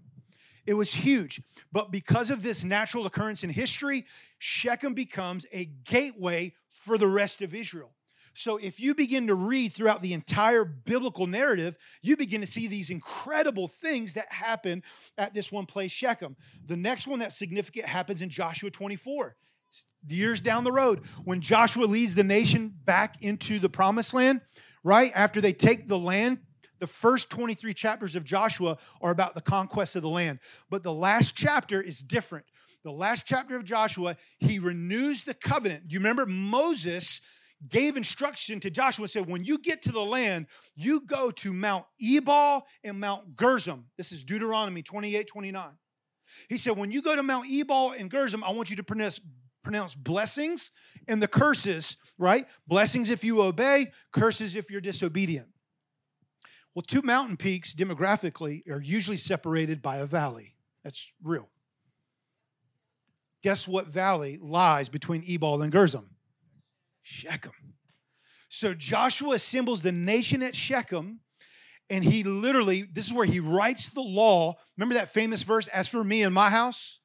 It 0.66 0.74
was 0.74 0.94
huge. 0.94 1.40
But 1.72 1.90
because 1.90 2.30
of 2.30 2.42
this 2.42 2.64
natural 2.64 3.06
occurrence 3.06 3.42
in 3.42 3.50
history, 3.50 4.06
Shechem 4.38 4.94
becomes 4.94 5.46
a 5.52 5.66
gateway 5.66 6.54
for 6.68 6.98
the 6.98 7.08
rest 7.08 7.42
of 7.42 7.54
Israel. 7.54 7.92
So 8.34 8.56
if 8.56 8.80
you 8.80 8.94
begin 8.94 9.26
to 9.26 9.34
read 9.34 9.72
throughout 9.72 10.02
the 10.02 10.12
entire 10.12 10.64
biblical 10.64 11.26
narrative, 11.26 11.76
you 12.00 12.16
begin 12.16 12.40
to 12.40 12.46
see 12.46 12.68
these 12.68 12.90
incredible 12.90 13.68
things 13.68 14.14
that 14.14 14.32
happen 14.32 14.82
at 15.18 15.34
this 15.34 15.50
one 15.50 15.66
place, 15.66 15.90
Shechem. 15.90 16.36
The 16.64 16.76
next 16.76 17.06
one 17.06 17.18
that's 17.18 17.36
significant 17.36 17.86
happens 17.86 18.22
in 18.22 18.28
Joshua 18.28 18.70
24. 18.70 19.36
Years 20.08 20.40
down 20.40 20.64
the 20.64 20.72
road, 20.72 21.02
when 21.24 21.40
Joshua 21.40 21.84
leads 21.84 22.14
the 22.14 22.24
nation 22.24 22.72
back 22.84 23.22
into 23.22 23.58
the 23.58 23.68
promised 23.68 24.14
land, 24.14 24.40
right? 24.82 25.12
After 25.14 25.40
they 25.40 25.52
take 25.52 25.88
the 25.88 25.98
land, 25.98 26.38
the 26.80 26.86
first 26.86 27.30
23 27.30 27.74
chapters 27.74 28.16
of 28.16 28.24
Joshua 28.24 28.78
are 29.00 29.10
about 29.10 29.34
the 29.34 29.40
conquest 29.40 29.96
of 29.96 30.02
the 30.02 30.08
land. 30.08 30.40
But 30.68 30.82
the 30.82 30.92
last 30.92 31.36
chapter 31.36 31.80
is 31.80 32.00
different. 32.00 32.46
The 32.82 32.90
last 32.90 33.26
chapter 33.26 33.56
of 33.56 33.64
Joshua, 33.64 34.16
he 34.38 34.58
renews 34.58 35.22
the 35.22 35.34
covenant. 35.34 35.84
You 35.88 35.98
remember 35.98 36.26
Moses 36.26 37.20
gave 37.68 37.96
instruction 37.96 38.58
to 38.60 38.70
Joshua 38.70 39.06
said, 39.06 39.26
When 39.26 39.44
you 39.44 39.58
get 39.58 39.82
to 39.82 39.92
the 39.92 40.04
land, 40.04 40.46
you 40.74 41.02
go 41.02 41.30
to 41.30 41.52
Mount 41.52 41.84
Ebal 42.00 42.66
and 42.82 42.98
Mount 42.98 43.36
Gerizim. 43.36 43.86
This 43.98 44.12
is 44.12 44.24
Deuteronomy 44.24 44.82
28 44.82 45.26
29. 45.26 45.70
He 46.48 46.56
said, 46.56 46.76
When 46.78 46.90
you 46.90 47.02
go 47.02 47.14
to 47.14 47.22
Mount 47.22 47.46
Ebal 47.50 47.92
and 47.92 48.10
Gerizim, 48.10 48.42
I 48.42 48.52
want 48.52 48.70
you 48.70 48.76
to 48.76 48.82
pronounce 48.82 49.20
pronounce 49.62 49.94
blessings 49.94 50.70
and 51.06 51.22
the 51.22 51.28
curses, 51.28 51.96
right? 52.16 52.46
Blessings 52.66 53.10
if 53.10 53.22
you 53.22 53.42
obey, 53.42 53.92
curses 54.10 54.56
if 54.56 54.70
you're 54.70 54.80
disobedient. 54.80 55.48
Well, 56.74 56.82
two 56.86 57.02
mountain 57.02 57.36
peaks 57.36 57.74
demographically 57.74 58.68
are 58.70 58.80
usually 58.80 59.16
separated 59.16 59.82
by 59.82 59.96
a 59.96 60.06
valley. 60.06 60.54
That's 60.84 61.12
real. 61.22 61.48
Guess 63.42 63.66
what 63.66 63.86
valley 63.86 64.38
lies 64.40 64.88
between 64.88 65.22
Ebal 65.24 65.62
and 65.62 65.72
Gerizim? 65.72 66.10
Shechem. 67.02 67.52
So 68.48 68.74
Joshua 68.74 69.34
assembles 69.34 69.80
the 69.80 69.92
nation 69.92 70.42
at 70.42 70.54
Shechem, 70.54 71.20
and 71.88 72.04
he 72.04 72.22
literally, 72.22 72.82
this 72.82 73.06
is 73.06 73.12
where 73.12 73.26
he 73.26 73.40
writes 73.40 73.86
the 73.88 74.00
law. 74.00 74.56
Remember 74.76 74.94
that 74.94 75.12
famous 75.12 75.42
verse, 75.42 75.68
as 75.68 75.88
for 75.88 76.04
me 76.04 76.22
and 76.22 76.34
my 76.34 76.50
house? 76.50 77.00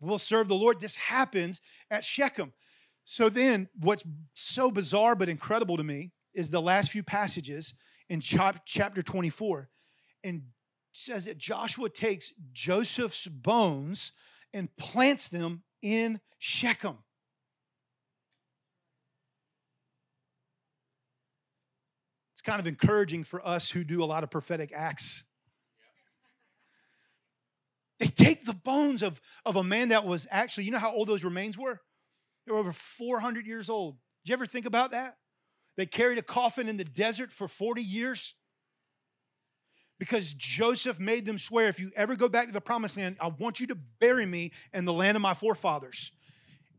We 0.00 0.08
will 0.08 0.18
serve 0.18 0.48
the 0.48 0.54
Lord. 0.54 0.80
This 0.80 0.94
happens 0.94 1.60
at 1.90 2.04
Shechem. 2.04 2.52
So 3.04 3.28
then, 3.28 3.68
what's 3.78 4.04
so 4.34 4.70
bizarre 4.70 5.14
but 5.14 5.28
incredible 5.28 5.76
to 5.76 5.84
me 5.84 6.12
is 6.34 6.50
the 6.50 6.62
last 6.62 6.90
few 6.90 7.02
passages 7.02 7.74
in 8.08 8.20
chapter 8.20 9.02
24. 9.02 9.68
And 10.24 10.42
says 10.92 11.26
that 11.26 11.38
Joshua 11.38 11.88
takes 11.88 12.32
Joseph's 12.52 13.26
bones 13.26 14.12
and 14.52 14.74
plants 14.76 15.28
them 15.28 15.62
in 15.80 16.20
Shechem. 16.38 16.98
It's 22.34 22.42
kind 22.42 22.60
of 22.60 22.66
encouraging 22.66 23.24
for 23.24 23.46
us 23.46 23.70
who 23.70 23.84
do 23.84 24.02
a 24.02 24.06
lot 24.06 24.24
of 24.24 24.30
prophetic 24.30 24.72
acts. 24.74 25.24
They 27.98 28.06
take 28.06 28.44
the 28.44 28.54
bones 28.54 29.02
of, 29.02 29.20
of 29.44 29.56
a 29.56 29.64
man 29.64 29.88
that 29.88 30.04
was 30.04 30.26
actually, 30.30 30.64
you 30.64 30.70
know 30.70 30.78
how 30.78 30.92
old 30.92 31.08
those 31.08 31.24
remains 31.24 31.58
were? 31.58 31.80
They 32.46 32.52
were 32.52 32.58
over 32.58 32.72
400 32.72 33.44
years 33.46 33.68
old. 33.68 33.96
Did 34.24 34.30
you 34.30 34.32
ever 34.34 34.46
think 34.46 34.66
about 34.66 34.92
that? 34.92 35.16
They 35.78 35.86
carried 35.86 36.18
a 36.18 36.22
coffin 36.22 36.68
in 36.68 36.76
the 36.76 36.84
desert 36.84 37.30
for 37.30 37.46
40 37.46 37.80
years 37.80 38.34
because 40.00 40.34
Joseph 40.34 40.98
made 40.98 41.24
them 41.24 41.38
swear 41.38 41.68
if 41.68 41.78
you 41.78 41.92
ever 41.94 42.16
go 42.16 42.28
back 42.28 42.48
to 42.48 42.52
the 42.52 42.60
promised 42.60 42.96
land, 42.96 43.16
I 43.20 43.28
want 43.28 43.60
you 43.60 43.68
to 43.68 43.76
bury 44.00 44.26
me 44.26 44.50
in 44.74 44.86
the 44.86 44.92
land 44.92 45.16
of 45.16 45.22
my 45.22 45.34
forefathers. 45.34 46.10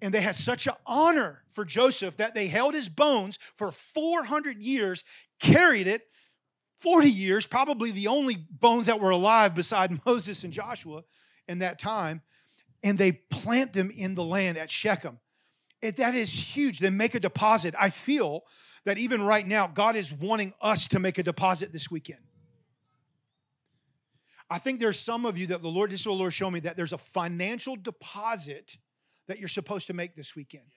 And 0.02 0.14
they 0.14 0.20
had 0.20 0.36
such 0.36 0.68
an 0.68 0.74
honor 0.86 1.44
for 1.50 1.64
Joseph 1.64 2.18
that 2.18 2.36
they 2.36 2.48
held 2.48 2.74
his 2.74 2.90
bones 2.90 3.40
for 3.56 3.72
400 3.72 4.62
years, 4.62 5.06
carried 5.40 5.88
it 5.88 6.02
40 6.82 7.10
years, 7.10 7.48
probably 7.48 7.92
the 7.92 8.08
only 8.08 8.36
bones 8.36 8.88
that 8.88 9.00
were 9.00 9.12
alive 9.12 9.56
beside 9.56 9.98
Moses 10.06 10.44
and 10.44 10.52
Joshua 10.52 11.04
in 11.48 11.60
that 11.60 11.80
time, 11.80 12.22
and 12.84 12.98
they 12.98 13.14
plant 13.14 13.72
them 13.72 13.92
in 13.92 14.16
the 14.16 14.26
land 14.26 14.58
at 14.58 14.70
Shechem. 14.70 15.20
It, 15.82 15.96
that 15.96 16.16
is 16.16 16.34
huge. 16.34 16.80
They 16.80 16.90
make 16.90 17.16
a 17.16 17.20
deposit. 17.22 17.76
I 17.80 17.92
feel 17.92 18.44
that 18.86 18.98
even 18.98 19.22
right 19.22 19.46
now, 19.46 19.68
God 19.68 19.96
is 19.96 20.14
wanting 20.14 20.54
us 20.62 20.88
to 20.90 21.00
make 21.00 21.18
a 21.18 21.24
deposit 21.24 21.72
this 21.74 21.90
weekend. 21.92 22.20
I 24.50 24.58
think 24.58 24.80
there's 24.80 25.00
some 25.00 25.26
of 25.26 25.38
you 25.38 25.48
that 25.48 25.62
the 25.62 25.68
Lord, 25.68 25.92
this 25.92 26.04
the 26.04 26.12
Lord 26.12 26.34
showed 26.34 26.52
me, 26.52 26.60
that 26.62 26.76
there's 26.76 26.94
a 26.94 26.98
financial 26.98 27.76
deposit 27.76 28.78
that 29.28 29.40
you're 29.40 29.48
supposed 29.48 29.88
to 29.88 29.94
make 29.94 30.16
this 30.16 30.36
weekend. 30.36 30.74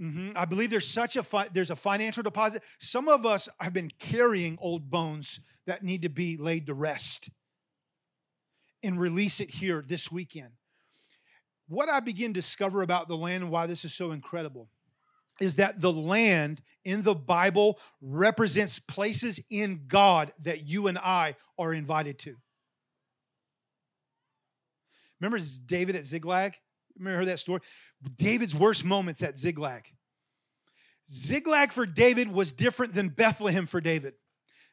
Mm-hmm. 0.00 0.30
I 0.36 0.44
believe 0.44 0.70
there's 0.70 0.86
such 0.86 1.16
a 1.16 1.22
fi- 1.22 1.48
there's 1.52 1.70
a 1.70 1.76
financial 1.76 2.22
deposit. 2.22 2.62
Some 2.78 3.08
of 3.08 3.26
us 3.26 3.48
have 3.60 3.72
been 3.72 3.90
carrying 3.98 4.56
old 4.60 4.90
bones 4.90 5.40
that 5.66 5.82
need 5.82 6.02
to 6.02 6.08
be 6.08 6.36
laid 6.36 6.66
to 6.66 6.74
rest 6.74 7.30
and 8.82 8.98
release 8.98 9.40
it 9.40 9.50
here 9.50 9.82
this 9.86 10.10
weekend. 10.10 10.50
What 11.66 11.88
I 11.88 12.00
begin 12.00 12.32
to 12.32 12.40
discover 12.40 12.82
about 12.82 13.08
the 13.08 13.16
land 13.16 13.42
and 13.42 13.52
why 13.52 13.66
this 13.66 13.84
is 13.84 13.92
so 13.92 14.12
incredible 14.12 14.70
is 15.40 15.56
that 15.56 15.80
the 15.80 15.92
land 15.92 16.60
in 16.84 17.02
the 17.02 17.14
Bible 17.14 17.78
represents 18.00 18.78
places 18.78 19.40
in 19.50 19.84
God 19.88 20.32
that 20.42 20.66
you 20.66 20.86
and 20.86 20.98
I 20.98 21.36
are 21.58 21.72
invited 21.72 22.18
to. 22.20 22.36
Remember 25.20 25.38
David 25.66 25.96
at 25.96 26.04
Ziklag? 26.04 26.54
Remember 26.96 27.24
that 27.26 27.40
story? 27.40 27.60
David's 28.16 28.54
worst 28.54 28.84
moments 28.84 29.22
at 29.22 29.36
Ziklag. 29.36 29.84
Ziklag 31.10 31.72
for 31.72 31.86
David 31.86 32.30
was 32.30 32.52
different 32.52 32.94
than 32.94 33.08
Bethlehem 33.08 33.66
for 33.66 33.80
David. 33.80 34.14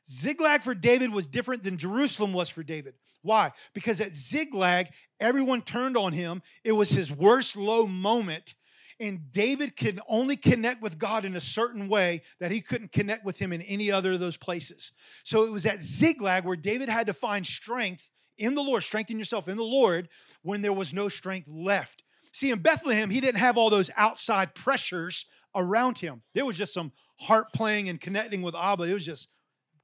Ziklag 0.10 0.62
for 0.62 0.76
David 0.76 1.12
was 1.12 1.26
different 1.26 1.64
than 1.64 1.78
Jerusalem 1.78 2.34
was 2.34 2.50
for 2.50 2.62
David. 2.62 2.94
Why? 3.22 3.52
Because 3.74 4.02
at 4.02 4.16
Ziklag, 4.16 4.90
everyone 5.20 5.62
turned 5.62 5.98
on 5.98 6.14
him. 6.14 6.44
It 6.64 6.74
was 6.74 6.92
his 6.92 7.12
worst 7.12 7.56
low 7.56 7.88
moment. 7.88 8.54
And 9.00 9.32
David 9.32 9.76
could 9.76 10.00
only 10.08 10.38
connect 10.38 10.82
with 10.82 10.98
God 10.98 11.26
in 11.26 11.36
a 11.36 11.42
certain 11.42 11.90
way 11.90 12.22
that 12.40 12.52
he 12.52 12.62
couldn't 12.62 12.94
connect 12.94 13.26
with 13.26 13.40
him 13.40 13.52
in 13.52 13.62
any 13.64 13.92
other 13.92 14.14
of 14.14 14.22
those 14.22 14.38
places. 14.38 14.94
So 15.24 15.44
it 15.44 15.52
was 15.52 15.66
at 15.66 15.82
Ziklag 15.82 16.46
where 16.46 16.56
David 16.56 16.88
had 16.88 17.08
to 17.08 17.14
find 17.14 17.46
strength 17.46 18.10
in 18.38 18.56
the 18.56 18.62
Lord, 18.62 18.84
strengthen 18.84 19.20
yourself 19.20 19.48
in 19.48 19.58
the 19.58 19.64
Lord 19.64 20.10
when 20.42 20.62
there 20.62 20.74
was 20.74 20.94
no 20.94 21.10
strength 21.10 21.50
left. 21.50 22.04
See, 22.34 22.52
in 22.52 22.60
Bethlehem, 22.60 23.10
he 23.10 23.22
didn't 23.22 23.40
have 23.40 23.58
all 23.58 23.70
those 23.70 23.90
outside 23.96 24.56
pressures 24.56 25.26
around 25.56 26.00
him. 26.00 26.22
There 26.34 26.46
was 26.46 26.58
just 26.58 26.74
some 26.74 26.92
heart 27.22 27.48
playing 27.54 27.88
and 27.88 28.00
connecting 28.00 28.42
with 28.42 28.56
Abba. 28.56 28.84
It 28.84 28.94
was 28.94 29.06
just 29.06 29.30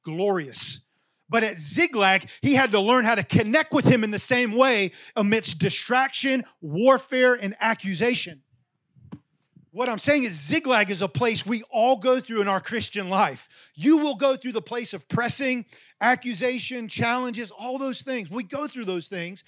glorious. 0.04 0.82
But 1.30 1.46
at 1.46 1.58
Ziklag, 1.58 2.30
he 2.42 2.56
had 2.56 2.72
to 2.72 2.80
learn 2.82 3.06
how 3.06 3.16
to 3.16 3.24
connect 3.24 3.74
with 3.74 3.86
him 3.86 4.04
in 4.04 4.12
the 4.12 4.20
same 4.20 4.52
way 4.52 4.92
amidst 5.16 5.60
distraction, 5.60 6.44
warfare, 6.60 7.36
and 7.36 7.56
accusation. 7.62 8.42
What 9.74 9.88
I'm 9.88 10.00
saying 10.00 10.26
is, 10.26 10.34
Ziklag 10.34 10.92
is 10.92 11.02
a 11.02 11.08
place 11.08 11.46
we 11.46 11.64
all 11.72 11.96
go 11.96 12.20
through 12.20 12.42
in 12.42 12.50
our 12.50 12.60
Christian 12.60 13.10
life. 13.10 13.48
You 13.74 13.98
will 13.98 14.16
go 14.16 14.36
through 14.36 14.52
the 14.52 14.62
place 14.62 14.94
of 14.94 15.08
pressing, 15.08 15.66
accusation, 16.02 16.90
challenges, 16.90 17.52
all 17.52 17.78
those 17.78 18.02
things. 18.02 18.30
We 18.30 18.44
go 18.44 18.68
through 18.68 18.84
those 18.86 19.08
things, 19.08 19.46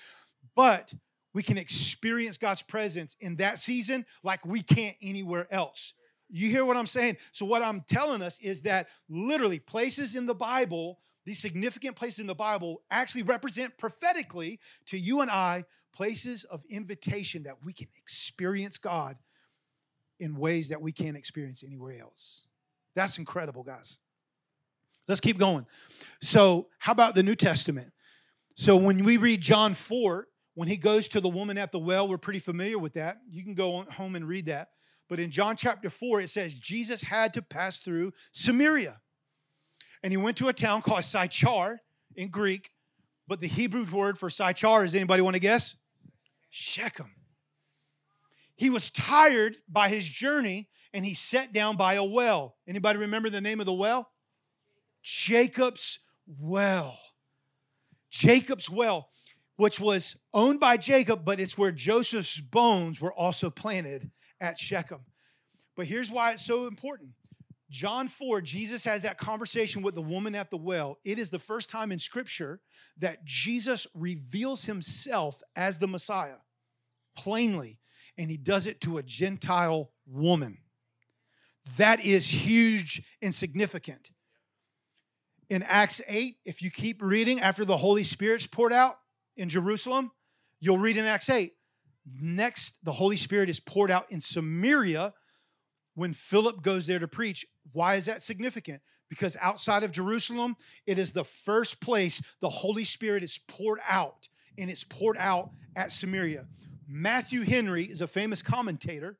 but 0.55 0.93
we 1.33 1.43
can 1.43 1.57
experience 1.57 2.37
God's 2.37 2.61
presence 2.61 3.17
in 3.19 3.35
that 3.37 3.59
season 3.59 4.05
like 4.23 4.45
we 4.45 4.61
can't 4.61 4.95
anywhere 5.01 5.45
else. 5.51 5.93
You 6.29 6.49
hear 6.49 6.63
what 6.63 6.77
I'm 6.77 6.85
saying? 6.85 7.17
So, 7.33 7.45
what 7.45 7.61
I'm 7.61 7.81
telling 7.81 8.21
us 8.21 8.39
is 8.39 8.61
that 8.61 8.87
literally 9.09 9.59
places 9.59 10.15
in 10.15 10.25
the 10.25 10.33
Bible, 10.33 10.99
these 11.25 11.39
significant 11.39 11.97
places 11.97 12.19
in 12.19 12.27
the 12.27 12.33
Bible, 12.33 12.81
actually 12.89 13.23
represent 13.23 13.77
prophetically 13.77 14.61
to 14.85 14.97
you 14.97 15.19
and 15.19 15.29
I 15.29 15.65
places 15.93 16.45
of 16.45 16.63
invitation 16.69 17.43
that 17.43 17.57
we 17.65 17.73
can 17.73 17.87
experience 17.97 18.77
God 18.77 19.17
in 20.23 20.37
ways 20.37 20.69
that 20.69 20.81
we 20.81 20.93
can't 20.93 21.17
experience 21.17 21.63
anywhere 21.65 21.99
else. 21.99 22.43
That's 22.95 23.17
incredible, 23.17 23.61
guys. 23.61 23.97
Let's 25.05 25.19
keep 25.19 25.37
going. 25.37 25.65
So, 26.21 26.67
how 26.79 26.93
about 26.93 27.13
the 27.13 27.23
New 27.23 27.35
Testament? 27.35 27.91
So, 28.55 28.77
when 28.77 29.03
we 29.03 29.17
read 29.17 29.41
John 29.41 29.73
4, 29.73 30.27
when 30.55 30.69
he 30.69 30.77
goes 30.77 31.09
to 31.09 31.19
the 31.19 31.27
woman 31.27 31.57
at 31.57 31.73
the 31.73 31.79
well, 31.79 32.07
we're 32.07 32.17
pretty 32.17 32.39
familiar 32.39 32.79
with 32.79 32.93
that. 32.93 33.17
You 33.29 33.43
can 33.43 33.53
go 33.53 33.83
home 33.91 34.15
and 34.15 34.25
read 34.25 34.45
that. 34.45 34.69
But 35.09 35.19
in 35.19 35.29
John 35.29 35.57
chapter 35.57 35.89
4, 35.89 36.21
it 36.21 36.29
says 36.29 36.57
Jesus 36.57 37.01
had 37.01 37.33
to 37.33 37.41
pass 37.41 37.79
through 37.79 38.13
Samaria. 38.31 39.01
And 40.03 40.13
he 40.13 40.17
went 40.17 40.37
to 40.37 40.47
a 40.47 40.53
town 40.53 40.81
called 40.81 41.03
Sychar 41.03 41.81
in 42.15 42.29
Greek. 42.29 42.71
But 43.27 43.41
the 43.41 43.47
Hebrew 43.47 43.85
word 43.91 44.17
for 44.17 44.29
Sychar 44.29 44.85
is 44.85 44.95
anybody 44.95 45.21
want 45.21 45.35
to 45.35 45.41
guess? 45.41 45.75
Shechem. 46.49 47.11
He 48.55 48.69
was 48.69 48.91
tired 48.91 49.57
by 49.67 49.89
his 49.89 50.07
journey 50.07 50.69
and 50.93 51.05
he 51.05 51.13
sat 51.13 51.53
down 51.53 51.75
by 51.75 51.95
a 51.95 52.03
well. 52.03 52.55
Anybody 52.67 52.99
remember 52.99 53.29
the 53.29 53.41
name 53.41 53.59
of 53.59 53.65
the 53.65 53.73
well? 53.73 54.09
Jacob's 55.01 55.99
well. 56.27 56.97
Jacob's 58.09 58.69
well, 58.69 59.09
which 59.55 59.79
was 59.79 60.15
owned 60.33 60.59
by 60.59 60.77
Jacob, 60.77 61.25
but 61.25 61.39
it's 61.39 61.57
where 61.57 61.71
Joseph's 61.71 62.39
bones 62.39 63.01
were 63.01 63.13
also 63.13 63.49
planted 63.49 64.11
at 64.39 64.59
Shechem. 64.59 64.99
But 65.75 65.87
here's 65.87 66.11
why 66.11 66.33
it's 66.33 66.45
so 66.45 66.67
important. 66.67 67.11
John 67.71 68.07
4, 68.07 68.41
Jesus 68.41 68.85
has 68.85 69.01
that 69.01 69.17
conversation 69.17 69.81
with 69.81 69.95
the 69.95 70.01
woman 70.01 70.35
at 70.35 70.51
the 70.51 70.57
well. 70.57 70.99
It 71.03 71.17
is 71.17 71.31
the 71.31 71.39
first 71.39 71.71
time 71.71 71.91
in 71.91 71.97
scripture 71.97 72.61
that 72.99 73.25
Jesus 73.25 73.87
reveals 73.95 74.65
himself 74.65 75.41
as 75.55 75.79
the 75.79 75.87
Messiah 75.87 76.35
plainly 77.17 77.79
and 78.17 78.29
he 78.29 78.37
does 78.37 78.65
it 78.65 78.81
to 78.81 78.97
a 78.97 79.03
Gentile 79.03 79.91
woman. 80.05 80.59
That 81.77 82.03
is 82.03 82.27
huge 82.27 83.01
and 83.21 83.33
significant. 83.33 84.11
In 85.49 85.63
Acts 85.63 86.01
8, 86.07 86.37
if 86.45 86.61
you 86.61 86.71
keep 86.71 87.01
reading 87.01 87.39
after 87.39 87.63
the 87.63 87.77
Holy 87.77 88.03
Spirit's 88.03 88.47
poured 88.47 88.73
out 88.73 88.97
in 89.37 89.49
Jerusalem, 89.49 90.11
you'll 90.59 90.77
read 90.77 90.97
in 90.97 91.05
Acts 91.05 91.29
8. 91.29 91.53
Next, 92.21 92.83
the 92.83 92.91
Holy 92.91 93.15
Spirit 93.15 93.49
is 93.49 93.59
poured 93.59 93.91
out 93.91 94.11
in 94.11 94.19
Samaria 94.19 95.13
when 95.95 96.13
Philip 96.13 96.61
goes 96.61 96.87
there 96.87 96.99
to 96.99 97.07
preach. 97.07 97.45
Why 97.71 97.95
is 97.95 98.05
that 98.05 98.21
significant? 98.21 98.81
Because 99.09 99.37
outside 99.39 99.83
of 99.83 99.91
Jerusalem, 99.91 100.55
it 100.85 100.97
is 100.97 101.11
the 101.11 101.23
first 101.23 101.79
place 101.79 102.21
the 102.41 102.49
Holy 102.49 102.83
Spirit 102.83 103.23
is 103.23 103.39
poured 103.47 103.79
out, 103.87 104.27
and 104.57 104.69
it's 104.69 104.83
poured 104.83 105.17
out 105.17 105.51
at 105.75 105.91
Samaria. 105.91 106.47
Matthew 106.87 107.43
Henry 107.43 107.83
is 107.83 108.01
a 108.01 108.07
famous 108.07 108.41
commentator. 108.41 109.17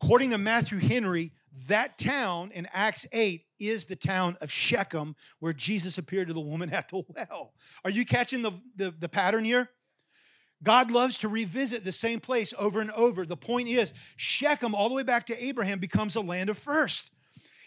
According 0.00 0.30
to 0.30 0.38
Matthew 0.38 0.78
Henry, 0.78 1.32
that 1.66 1.98
town 1.98 2.52
in 2.52 2.68
Acts 2.72 3.06
8 3.12 3.44
is 3.58 3.86
the 3.86 3.96
town 3.96 4.36
of 4.40 4.52
Shechem 4.52 5.16
where 5.40 5.52
Jesus 5.52 5.98
appeared 5.98 6.28
to 6.28 6.34
the 6.34 6.40
woman 6.40 6.70
at 6.72 6.88
the 6.88 7.02
well. 7.08 7.52
Are 7.84 7.90
you 7.90 8.04
catching 8.04 8.42
the, 8.42 8.52
the, 8.76 8.94
the, 8.96 9.08
pattern 9.08 9.44
here? 9.44 9.70
God 10.62 10.90
loves 10.90 11.18
to 11.18 11.28
revisit 11.28 11.84
the 11.84 11.92
same 11.92 12.20
place 12.20 12.52
over 12.58 12.80
and 12.80 12.90
over. 12.92 13.24
The 13.24 13.36
point 13.36 13.68
is, 13.68 13.92
Shechem, 14.16 14.74
all 14.74 14.88
the 14.88 14.94
way 14.94 15.04
back 15.04 15.26
to 15.26 15.44
Abraham, 15.44 15.78
becomes 15.78 16.16
a 16.16 16.20
land 16.20 16.50
of 16.50 16.58
first. 16.58 17.10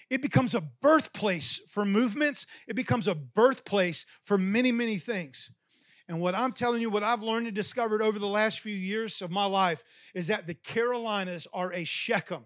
It 0.10 0.22
becomes 0.22 0.54
a 0.54 0.60
birthplace 0.62 1.62
for 1.70 1.86
movements, 1.86 2.46
it 2.68 2.76
becomes 2.76 3.08
a 3.08 3.16
birthplace 3.16 4.06
for 4.24 4.38
many, 4.38 4.72
many 4.72 4.98
things. 4.98 5.52
And 6.12 6.20
what 6.20 6.36
I'm 6.36 6.52
telling 6.52 6.82
you, 6.82 6.90
what 6.90 7.04
I've 7.04 7.24
learned 7.24 7.48
and 7.48 7.56
discovered 7.56 8.02
over 8.02 8.20
the 8.20 8.28
last 8.28 8.60
few 8.60 8.76
years 8.76 9.22
of 9.22 9.32
my 9.32 9.46
life 9.46 9.82
is 10.14 10.28
that 10.28 10.46
the 10.46 10.54
Carolinas 10.54 11.48
are 11.54 11.72
a 11.72 11.86
Shechem. 11.86 12.44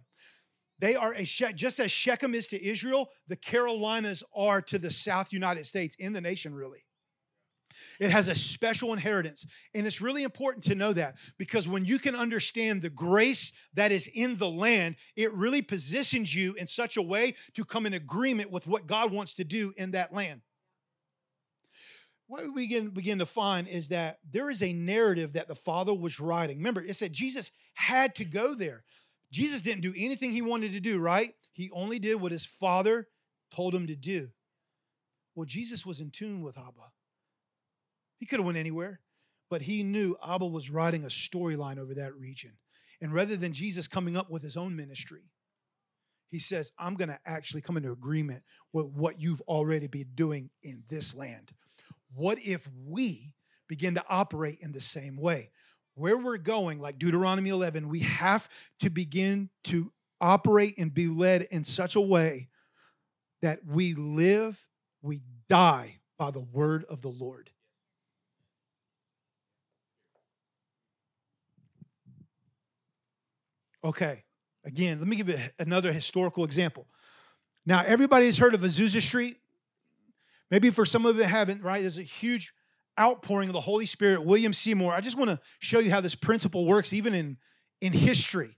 They 0.77 0.95
are 0.95 1.15
a 1.15 1.23
just 1.23 1.79
as 1.79 1.91
Shechem 1.91 2.35
is 2.35 2.45
to 2.49 2.63
Israel, 2.63 3.09
the 3.27 3.35
Carolinas 3.35 4.23
are 4.35 4.61
to 4.61 4.77
the 4.77 4.91
South 4.91 5.33
United 5.33 5.65
States 5.65 5.95
in 5.95 6.13
the 6.13 6.21
nation, 6.21 6.53
really. 6.53 6.85
It 7.99 8.11
has 8.11 8.27
a 8.27 8.35
special 8.35 8.93
inheritance. 8.93 9.47
And 9.73 9.87
it's 9.87 9.99
really 9.99 10.21
important 10.21 10.65
to 10.65 10.75
know 10.75 10.93
that 10.93 11.15
because 11.39 11.67
when 11.67 11.85
you 11.85 11.97
can 11.97 12.15
understand 12.15 12.83
the 12.83 12.91
grace 12.91 13.51
that 13.73 13.91
is 13.91 14.07
in 14.13 14.37
the 14.37 14.47
land, 14.47 14.97
it 15.15 15.33
really 15.33 15.63
positions 15.63 16.35
you 16.35 16.53
in 16.53 16.67
such 16.67 16.97
a 16.97 17.01
way 17.01 17.33
to 17.55 17.65
come 17.65 17.87
in 17.87 17.95
agreement 17.95 18.51
with 18.51 18.67
what 18.67 18.85
God 18.85 19.11
wants 19.11 19.33
to 19.33 19.43
do 19.43 19.73
in 19.75 19.89
that 19.91 20.13
land. 20.13 20.41
What 22.27 22.43
we 22.53 22.67
begin, 22.67 22.89
begin 22.89 23.19
to 23.19 23.25
find 23.25 23.67
is 23.67 23.89
that 23.89 24.19
there 24.29 24.49
is 24.49 24.63
a 24.63 24.73
narrative 24.73 25.33
that 25.33 25.47
the 25.47 25.55
Father 25.55 25.93
was 25.93 26.19
writing. 26.19 26.57
Remember, 26.57 26.81
it 26.81 26.95
said 26.95 27.13
Jesus 27.13 27.51
had 27.75 28.15
to 28.15 28.25
go 28.25 28.55
there. 28.55 28.83
Jesus 29.31 29.61
didn't 29.61 29.81
do 29.81 29.93
anything 29.95 30.31
he 30.31 30.41
wanted 30.41 30.71
to 30.71 30.79
do, 30.79 30.99
right? 30.99 31.33
He 31.51 31.69
only 31.71 31.99
did 31.99 32.15
what 32.15 32.31
his 32.31 32.45
Father 32.45 33.07
told 33.53 33.75
him 33.75 33.87
to 33.87 33.95
do. 33.95 34.29
Well, 35.35 35.45
Jesus 35.45 35.85
was 35.85 35.99
in 35.99 36.09
tune 36.09 36.41
with 36.41 36.57
Abba. 36.57 36.91
He 38.17 38.25
could 38.25 38.39
have 38.39 38.45
went 38.45 38.57
anywhere, 38.57 39.01
but 39.49 39.63
he 39.63 39.83
knew 39.83 40.15
Abba 40.25 40.45
was 40.45 40.69
writing 40.69 41.03
a 41.03 41.07
storyline 41.07 41.77
over 41.77 41.93
that 41.95 42.15
region. 42.15 42.53
And 43.01 43.13
rather 43.13 43.35
than 43.35 43.53
Jesus 43.53 43.87
coming 43.87 44.15
up 44.17 44.29
with 44.31 44.41
his 44.41 44.57
own 44.57 44.75
ministry, 44.75 45.29
he 46.29 46.39
says, 46.39 46.71
I'm 46.79 46.95
going 46.95 47.09
to 47.09 47.19
actually 47.25 47.61
come 47.61 47.77
into 47.77 47.91
agreement 47.91 48.43
with 48.73 48.87
what 48.87 49.19
you've 49.19 49.41
already 49.41 49.87
been 49.87 50.09
doing 50.15 50.49
in 50.63 50.83
this 50.89 51.13
land. 51.13 51.51
What 52.15 52.39
if 52.39 52.67
we 52.87 53.33
begin 53.67 53.95
to 53.95 54.03
operate 54.09 54.59
in 54.61 54.71
the 54.71 54.81
same 54.81 55.17
way? 55.17 55.51
Where 55.95 56.17
we're 56.17 56.37
going, 56.37 56.79
like 56.79 56.97
Deuteronomy 56.97 57.49
11, 57.49 57.89
we 57.89 57.99
have 57.99 58.49
to 58.79 58.89
begin 58.89 59.49
to 59.65 59.91
operate 60.19 60.77
and 60.77 60.93
be 60.93 61.07
led 61.07 61.43
in 61.43 61.63
such 61.63 61.95
a 61.95 62.01
way 62.01 62.49
that 63.41 63.59
we 63.65 63.93
live, 63.93 64.65
we 65.01 65.21
die 65.49 65.99
by 66.17 66.31
the 66.31 66.39
word 66.39 66.85
of 66.85 67.01
the 67.01 67.09
Lord. 67.09 67.49
Okay, 73.83 74.23
again, 74.63 74.99
let 74.99 75.07
me 75.07 75.15
give 75.15 75.29
you 75.29 75.37
another 75.59 75.91
historical 75.91 76.43
example. 76.43 76.87
Now, 77.67 77.83
everybody's 77.85 78.39
heard 78.39 78.55
of 78.55 78.61
Azusa 78.61 79.01
Street. 79.01 79.37
Maybe 80.51 80.69
for 80.69 80.85
some 80.85 81.05
of 81.05 81.17
you 81.17 81.23
haven't, 81.23 81.63
right? 81.63 81.81
There's 81.81 81.97
a 81.97 82.03
huge 82.03 82.53
outpouring 82.99 83.49
of 83.49 83.53
the 83.53 83.61
Holy 83.61 83.85
Spirit. 83.85 84.23
William 84.23 84.53
Seymour. 84.53 84.93
I 84.93 85.01
just 85.01 85.17
want 85.17 85.29
to 85.29 85.39
show 85.59 85.79
you 85.79 85.91
how 85.91 86.01
this 86.01 86.15
principle 86.15 86.65
works, 86.65 86.93
even 86.93 87.13
in, 87.13 87.37
in 87.81 87.93
history. 87.93 88.57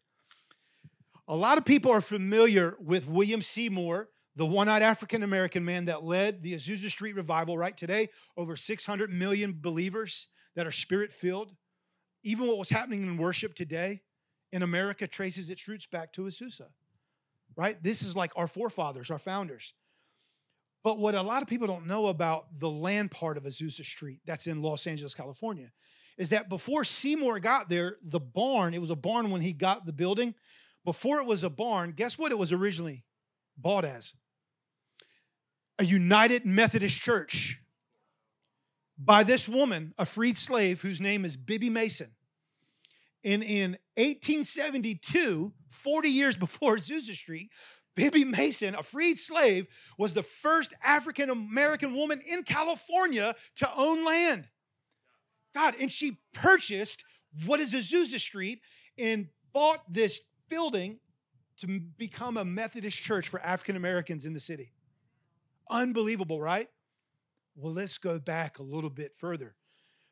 A 1.28 1.36
lot 1.36 1.58
of 1.58 1.66
people 1.66 1.92
are 1.92 2.02
familiar 2.02 2.78
with 2.80 3.08
William 3.08 3.42
Seymour, 3.42 4.10
the 4.36 4.46
one 4.46 4.70
eyed 4.70 4.82
African 4.82 5.24
American 5.24 5.66
man 5.66 5.86
that 5.86 6.04
led 6.04 6.44
the 6.44 6.54
Azusa 6.54 6.90
Street 6.90 7.16
revival, 7.16 7.58
right? 7.58 7.76
Today, 7.76 8.10
over 8.38 8.56
600 8.56 9.12
million 9.12 9.58
believers 9.60 10.28
that 10.56 10.68
are 10.68 10.72
spirit 10.72 11.12
filled. 11.12 11.54
Even 12.24 12.48
what 12.48 12.58
was 12.58 12.70
happening 12.70 13.04
in 13.04 13.18
worship 13.18 13.56
today, 13.56 14.02
in 14.52 14.62
America 14.62 15.08
traces 15.08 15.50
its 15.50 15.68
roots 15.68 15.86
back 15.86 16.14
to 16.14 16.22
Azusa, 16.22 16.68
right? 17.56 17.82
This 17.82 18.02
is 18.02 18.16
like 18.16 18.32
our 18.36 18.48
forefathers, 18.48 19.12
our 19.12 19.20
founders. 19.20 19.74
But 20.88 21.00
what 21.00 21.16
a 21.16 21.22
lot 21.22 21.42
of 21.42 21.50
people 21.50 21.68
don't 21.68 21.86
know 21.86 22.08
about 22.08 22.46
the 22.60 22.70
land 22.70 23.12
part 23.12 23.36
of 23.36 23.44
Azusa 23.44 23.84
Street 23.84 24.22
that's 24.26 24.48
in 24.48 24.62
Los 24.62 24.88
Angeles, 24.88 25.14
California, 25.14 25.74
is 26.18 26.30
that 26.30 26.48
before 26.48 26.86
Seymour 26.86 27.42
got 27.42 27.68
there, 27.68 27.98
the 28.02 28.22
barn, 28.22 28.74
it 28.74 28.80
was 28.80 28.90
a 28.90 28.96
barn 28.96 29.30
when 29.30 29.42
he 29.42 29.52
got 29.52 29.86
the 29.86 29.92
building. 29.92 30.34
Before 30.86 31.20
it 31.20 31.26
was 31.26 31.44
a 31.44 31.50
barn, 31.50 31.92
guess 31.92 32.18
what 32.18 32.32
it 32.32 32.38
was 32.38 32.54
originally 32.54 33.04
bought 33.58 33.84
as? 33.84 34.14
A 35.78 35.84
United 35.84 36.46
Methodist 36.46 37.02
Church 37.02 37.60
by 38.98 39.24
this 39.24 39.50
woman, 39.50 39.94
a 39.98 40.06
freed 40.06 40.38
slave 40.38 40.84
whose 40.84 41.02
name 41.02 41.26
is 41.26 41.36
Biddy 41.36 41.70
Mason. 41.70 42.12
And 43.26 43.44
in 43.44 43.72
1872, 43.96 45.52
40 45.68 46.08
years 46.08 46.38
before 46.38 46.76
Azusa 46.78 47.14
Street, 47.14 47.50
Biddy 47.98 48.24
Mason, 48.24 48.76
a 48.76 48.84
freed 48.84 49.18
slave, 49.18 49.66
was 49.98 50.14
the 50.14 50.22
first 50.22 50.74
African 50.84 51.32
American 51.32 51.96
woman 51.96 52.22
in 52.22 52.44
California 52.44 53.36
to 53.56 53.70
own 53.76 54.06
land. 54.06 54.46
God, 55.54 55.74
and 55.82 55.92
she 55.92 56.20
purchased 56.32 57.04
what 57.48 57.60
is 57.60 57.74
Azusa 57.74 58.20
Street 58.20 58.62
and 59.00 59.30
bought 59.52 59.82
this 59.92 60.22
building 60.48 61.00
to 61.58 61.80
become 61.98 62.38
a 62.38 62.46
Methodist 62.46 63.02
church 63.02 63.30
for 63.30 63.42
African 63.42 63.76
Americans 63.76 64.26
in 64.26 64.34
the 64.34 64.40
city. 64.40 64.74
Unbelievable, 65.68 66.40
right? 66.40 66.70
Well, 67.56 67.74
let's 67.74 67.98
go 67.98 68.20
back 68.20 68.60
a 68.60 68.64
little 68.64 68.92
bit 68.92 69.16
further. 69.18 69.56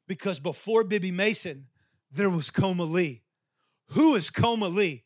Because 0.07 0.39
before 0.39 0.83
Biddy 0.83 1.11
Mason, 1.11 1.67
there 2.11 2.31
was 2.31 2.49
Koma 2.49 2.83
Lee. 2.83 3.21
Who 3.89 4.15
is 4.15 4.31
Koma 4.31 4.69
Lee? 4.69 5.03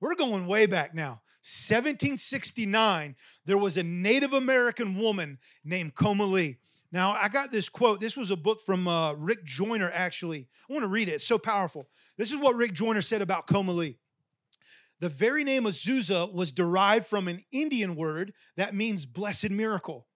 We're 0.00 0.14
going 0.14 0.46
way 0.46 0.64
back 0.64 0.94
now. 0.94 1.20
1769, 1.42 3.16
there 3.44 3.58
was 3.58 3.76
a 3.76 3.82
Native 3.82 4.32
American 4.32 4.96
woman 4.96 5.38
named 5.64 5.94
Koma 5.94 6.24
Lee. 6.24 6.58
Now, 6.92 7.12
I 7.12 7.28
got 7.28 7.50
this 7.50 7.68
quote. 7.68 8.00
This 8.00 8.16
was 8.16 8.30
a 8.30 8.36
book 8.36 8.60
from 8.64 8.86
uh, 8.86 9.14
Rick 9.14 9.44
Joyner, 9.44 9.90
actually. 9.92 10.46
I 10.68 10.72
want 10.72 10.84
to 10.84 10.88
read 10.88 11.08
it. 11.08 11.14
It's 11.14 11.26
so 11.26 11.38
powerful. 11.38 11.88
This 12.16 12.30
is 12.30 12.38
what 12.38 12.54
Rick 12.54 12.74
Joyner 12.74 13.02
said 13.02 13.22
about 13.22 13.46
Koma 13.46 13.72
Lee. 13.72 13.98
The 15.00 15.08
very 15.08 15.42
name 15.42 15.64
Azusa 15.64 16.32
was 16.32 16.52
derived 16.52 17.06
from 17.06 17.26
an 17.26 17.40
Indian 17.50 17.96
word 17.96 18.32
that 18.56 18.72
means 18.74 19.04
blessed 19.04 19.50
miracle. 19.50 20.06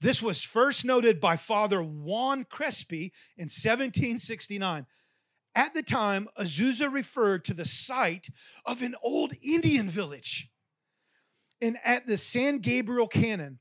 This 0.00 0.22
was 0.22 0.42
first 0.42 0.86
noted 0.86 1.20
by 1.20 1.36
Father 1.36 1.82
Juan 1.82 2.44
Crespi 2.44 3.12
in 3.36 3.44
1769. 3.44 4.86
At 5.56 5.72
the 5.72 5.82
time, 5.82 6.28
Azusa 6.38 6.92
referred 6.92 7.42
to 7.46 7.54
the 7.54 7.64
site 7.64 8.28
of 8.66 8.82
an 8.82 8.94
old 9.02 9.32
Indian 9.42 9.88
village. 9.88 10.50
And 11.62 11.78
at 11.82 12.06
the 12.06 12.18
San 12.18 12.58
Gabriel 12.58 13.08
Canyon, 13.08 13.58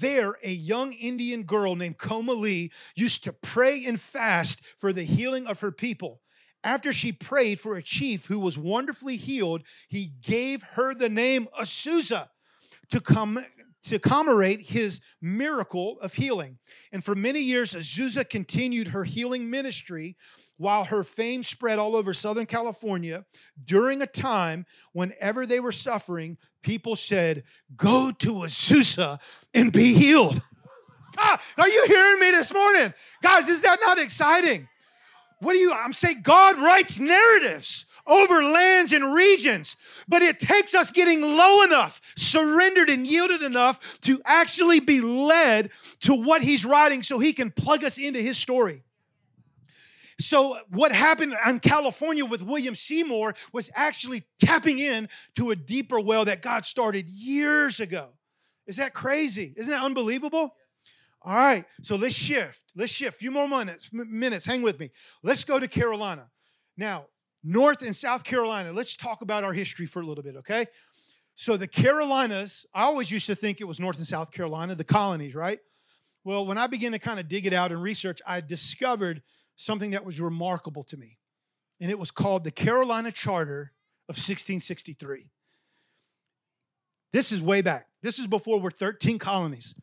there, 0.00 0.36
a 0.44 0.52
young 0.52 0.92
Indian 0.92 1.42
girl 1.42 1.74
named 1.74 1.98
Koma 1.98 2.32
Lee 2.32 2.70
used 2.94 3.24
to 3.24 3.32
pray 3.32 3.84
and 3.84 4.00
fast 4.00 4.62
for 4.78 4.92
the 4.92 5.02
healing 5.02 5.48
of 5.48 5.60
her 5.60 5.72
people. 5.72 6.20
After 6.62 6.92
she 6.92 7.10
prayed 7.10 7.58
for 7.58 7.74
a 7.74 7.82
chief 7.82 8.26
who 8.26 8.38
was 8.38 8.56
wonderfully 8.56 9.16
healed, 9.16 9.64
he 9.88 10.12
gave 10.22 10.62
her 10.62 10.94
the 10.94 11.08
name 11.08 11.48
Azusa 11.60 12.28
to 12.90 13.00
come 13.00 13.44
to 13.84 13.98
commemorate 13.98 14.60
his 14.60 15.00
miracle 15.20 15.98
of 16.00 16.14
healing. 16.14 16.58
And 16.92 17.04
for 17.04 17.14
many 17.14 17.40
years, 17.40 17.74
Azusa 17.74 18.28
continued 18.28 18.88
her 18.88 19.04
healing 19.04 19.50
ministry 19.50 20.16
while 20.58 20.84
her 20.84 21.02
fame 21.02 21.42
spread 21.42 21.78
all 21.78 21.96
over 21.96 22.12
Southern 22.12 22.46
California 22.46 23.24
during 23.64 24.02
a 24.02 24.06
time 24.06 24.66
whenever 24.92 25.46
they 25.46 25.60
were 25.60 25.72
suffering, 25.72 26.36
people 26.62 26.96
said, 26.96 27.44
Go 27.76 28.12
to 28.18 28.32
Azusa 28.34 29.20
and 29.54 29.72
be 29.72 29.94
healed. 29.94 30.42
Ah, 31.16 31.40
are 31.56 31.68
you 31.68 31.84
hearing 31.86 32.20
me 32.20 32.30
this 32.32 32.52
morning? 32.52 32.92
Guys, 33.22 33.48
is 33.48 33.62
that 33.62 33.78
not 33.80 33.98
exciting? 33.98 34.68
What 35.40 35.52
do 35.52 35.58
you, 35.58 35.72
I'm 35.72 35.92
saying 35.92 36.20
God 36.22 36.58
writes 36.58 36.98
narratives 36.98 37.86
over 38.06 38.42
lands 38.42 38.92
and 38.92 39.14
regions, 39.14 39.76
but 40.08 40.22
it 40.22 40.40
takes 40.40 40.74
us 40.74 40.90
getting 40.90 41.20
low 41.20 41.62
enough, 41.62 42.00
surrendered 42.16 42.88
and 42.88 43.06
yielded 43.06 43.42
enough 43.42 44.00
to 44.00 44.20
actually 44.24 44.80
be 44.80 45.00
led 45.00 45.70
to 46.00 46.14
what 46.14 46.42
He's 46.42 46.64
writing 46.64 47.02
so 47.02 47.18
He 47.18 47.32
can 47.32 47.50
plug 47.50 47.84
us 47.84 47.98
into 47.98 48.20
His 48.20 48.36
story. 48.36 48.82
So, 50.20 50.58
what 50.70 50.90
happened 50.90 51.34
in 51.46 51.60
California 51.60 52.24
with 52.24 52.42
William 52.42 52.74
Seymour 52.74 53.34
was 53.52 53.70
actually 53.74 54.24
tapping 54.40 54.78
in 54.78 55.08
to 55.36 55.50
a 55.50 55.56
deeper 55.56 56.00
well 56.00 56.24
that 56.24 56.42
God 56.42 56.64
started 56.64 57.08
years 57.08 57.78
ago. 57.78 58.08
Is 58.66 58.76
that 58.76 58.94
crazy? 58.94 59.54
Isn't 59.56 59.72
that 59.72 59.82
unbelievable? 59.82 60.54
All 61.22 61.34
right, 61.34 61.64
so 61.82 61.96
let's 61.96 62.14
shift. 62.14 62.72
Let's 62.76 62.92
shift. 62.92 63.16
A 63.16 63.18
few 63.18 63.30
more 63.30 63.48
minutes. 63.48 63.90
Minutes. 63.92 64.44
Hang 64.44 64.62
with 64.62 64.78
me. 64.78 64.90
Let's 65.22 65.44
go 65.44 65.58
to 65.60 65.68
Carolina. 65.68 66.30
Now, 66.76 67.06
North 67.42 67.82
and 67.82 67.94
South 67.94 68.24
Carolina. 68.24 68.72
Let's 68.72 68.96
talk 68.96 69.22
about 69.22 69.44
our 69.44 69.52
history 69.52 69.86
for 69.86 70.00
a 70.00 70.06
little 70.06 70.24
bit, 70.24 70.36
okay? 70.36 70.66
So 71.34 71.56
the 71.56 71.68
Carolinas, 71.68 72.66
I 72.74 72.82
always 72.82 73.10
used 73.10 73.26
to 73.26 73.34
think 73.34 73.60
it 73.60 73.64
was 73.64 73.78
North 73.78 73.98
and 73.98 74.06
South 74.06 74.32
Carolina, 74.32 74.74
the 74.74 74.84
colonies, 74.84 75.34
right? 75.34 75.60
Well, 76.24 76.44
when 76.44 76.58
I 76.58 76.66
began 76.66 76.92
to 76.92 76.98
kind 76.98 77.20
of 77.20 77.28
dig 77.28 77.46
it 77.46 77.52
out 77.52 77.72
and 77.72 77.80
research, 77.80 78.20
I 78.26 78.40
discovered 78.40 79.22
something 79.58 79.90
that 79.90 80.06
was 80.06 80.20
remarkable 80.20 80.84
to 80.84 80.96
me. 80.96 81.18
And 81.80 81.90
it 81.90 81.98
was 81.98 82.10
called 82.10 82.44
the 82.44 82.50
Carolina 82.50 83.12
Charter 83.12 83.72
of 84.08 84.14
1663. 84.14 85.26
This 87.12 87.32
is 87.32 87.42
way 87.42 87.60
back. 87.60 87.88
This 88.02 88.18
is 88.18 88.26
before 88.26 88.60
we're 88.60 88.70
13 88.70 89.18
colonies. 89.18 89.74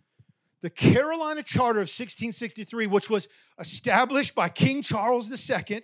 The 0.61 0.69
Carolina 0.69 1.43
Charter 1.43 1.79
of 1.79 1.89
1663, 1.89 2.88
which 2.88 3.09
was 3.09 3.27
established 3.59 4.33
by 4.33 4.49
King 4.49 4.81
Charles 4.81 5.29
II, 5.29 5.81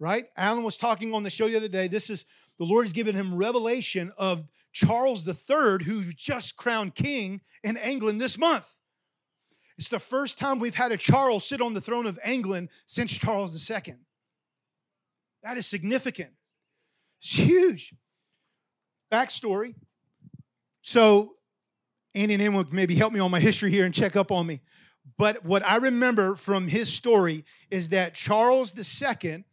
right? 0.00 0.26
Alan 0.36 0.64
was 0.64 0.76
talking 0.76 1.14
on 1.14 1.22
the 1.22 1.30
show 1.30 1.48
the 1.48 1.56
other 1.56 1.68
day. 1.68 1.86
This 1.86 2.10
is 2.10 2.24
the 2.58 2.64
Lord 2.64 2.86
has 2.86 2.92
given 2.92 3.14
him 3.14 3.36
revelation 3.36 4.10
of 4.16 4.48
Charles 4.72 5.26
III, 5.26 5.84
who 5.84 6.02
just 6.12 6.56
crowned 6.56 6.94
king 6.94 7.42
in 7.62 7.76
England 7.76 8.20
this 8.20 8.38
month. 8.38 8.77
It's 9.78 9.88
the 9.88 10.00
first 10.00 10.38
time 10.38 10.58
we've 10.58 10.74
had 10.74 10.90
a 10.90 10.96
Charles 10.96 11.46
sit 11.46 11.60
on 11.60 11.72
the 11.72 11.80
throne 11.80 12.06
of 12.06 12.18
England 12.24 12.68
since 12.86 13.16
Charles 13.16 13.70
II. 13.70 13.94
That 15.44 15.56
is 15.56 15.66
significant. 15.66 16.30
It's 17.20 17.32
huge. 17.32 17.94
Backstory. 19.12 19.76
So, 20.82 21.36
Andy 22.14 22.34
and 22.34 22.42
anyone 22.42 22.66
maybe 22.72 22.96
help 22.96 23.12
me 23.12 23.20
on 23.20 23.30
my 23.30 23.38
history 23.38 23.70
here 23.70 23.84
and 23.84 23.94
check 23.94 24.16
up 24.16 24.32
on 24.32 24.46
me. 24.46 24.60
But 25.16 25.44
what 25.44 25.64
I 25.64 25.76
remember 25.76 26.34
from 26.34 26.68
his 26.68 26.92
story 26.92 27.44
is 27.70 27.90
that 27.90 28.14
Charles 28.14 28.74
II 28.76 29.44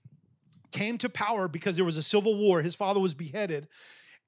came 0.72 0.98
to 0.98 1.10
power 1.10 1.48
because 1.48 1.76
there 1.76 1.86
was 1.86 1.98
a 1.98 2.04
civil 2.04 2.36
war. 2.36 2.62
His 2.62 2.76
father 2.76 3.00
was 3.00 3.14
beheaded, 3.14 3.68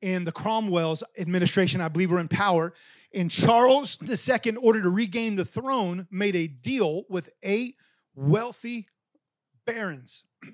and 0.01 0.25
the 0.27 0.31
Cromwell's 0.31 1.03
administration, 1.17 1.81
I 1.81 1.87
believe, 1.87 2.11
were 2.11 2.19
in 2.19 2.27
power. 2.27 2.73
And 3.13 3.31
Charles 3.31 3.97
II, 4.01 4.39
in 4.45 4.57
order 4.57 4.81
to 4.81 4.89
regain 4.89 5.35
the 5.35 5.45
throne, 5.45 6.07
made 6.11 6.35
a 6.35 6.47
deal 6.47 7.03
with 7.09 7.29
eight 7.41 7.75
wealthy 8.15 8.87
barons. 9.65 10.23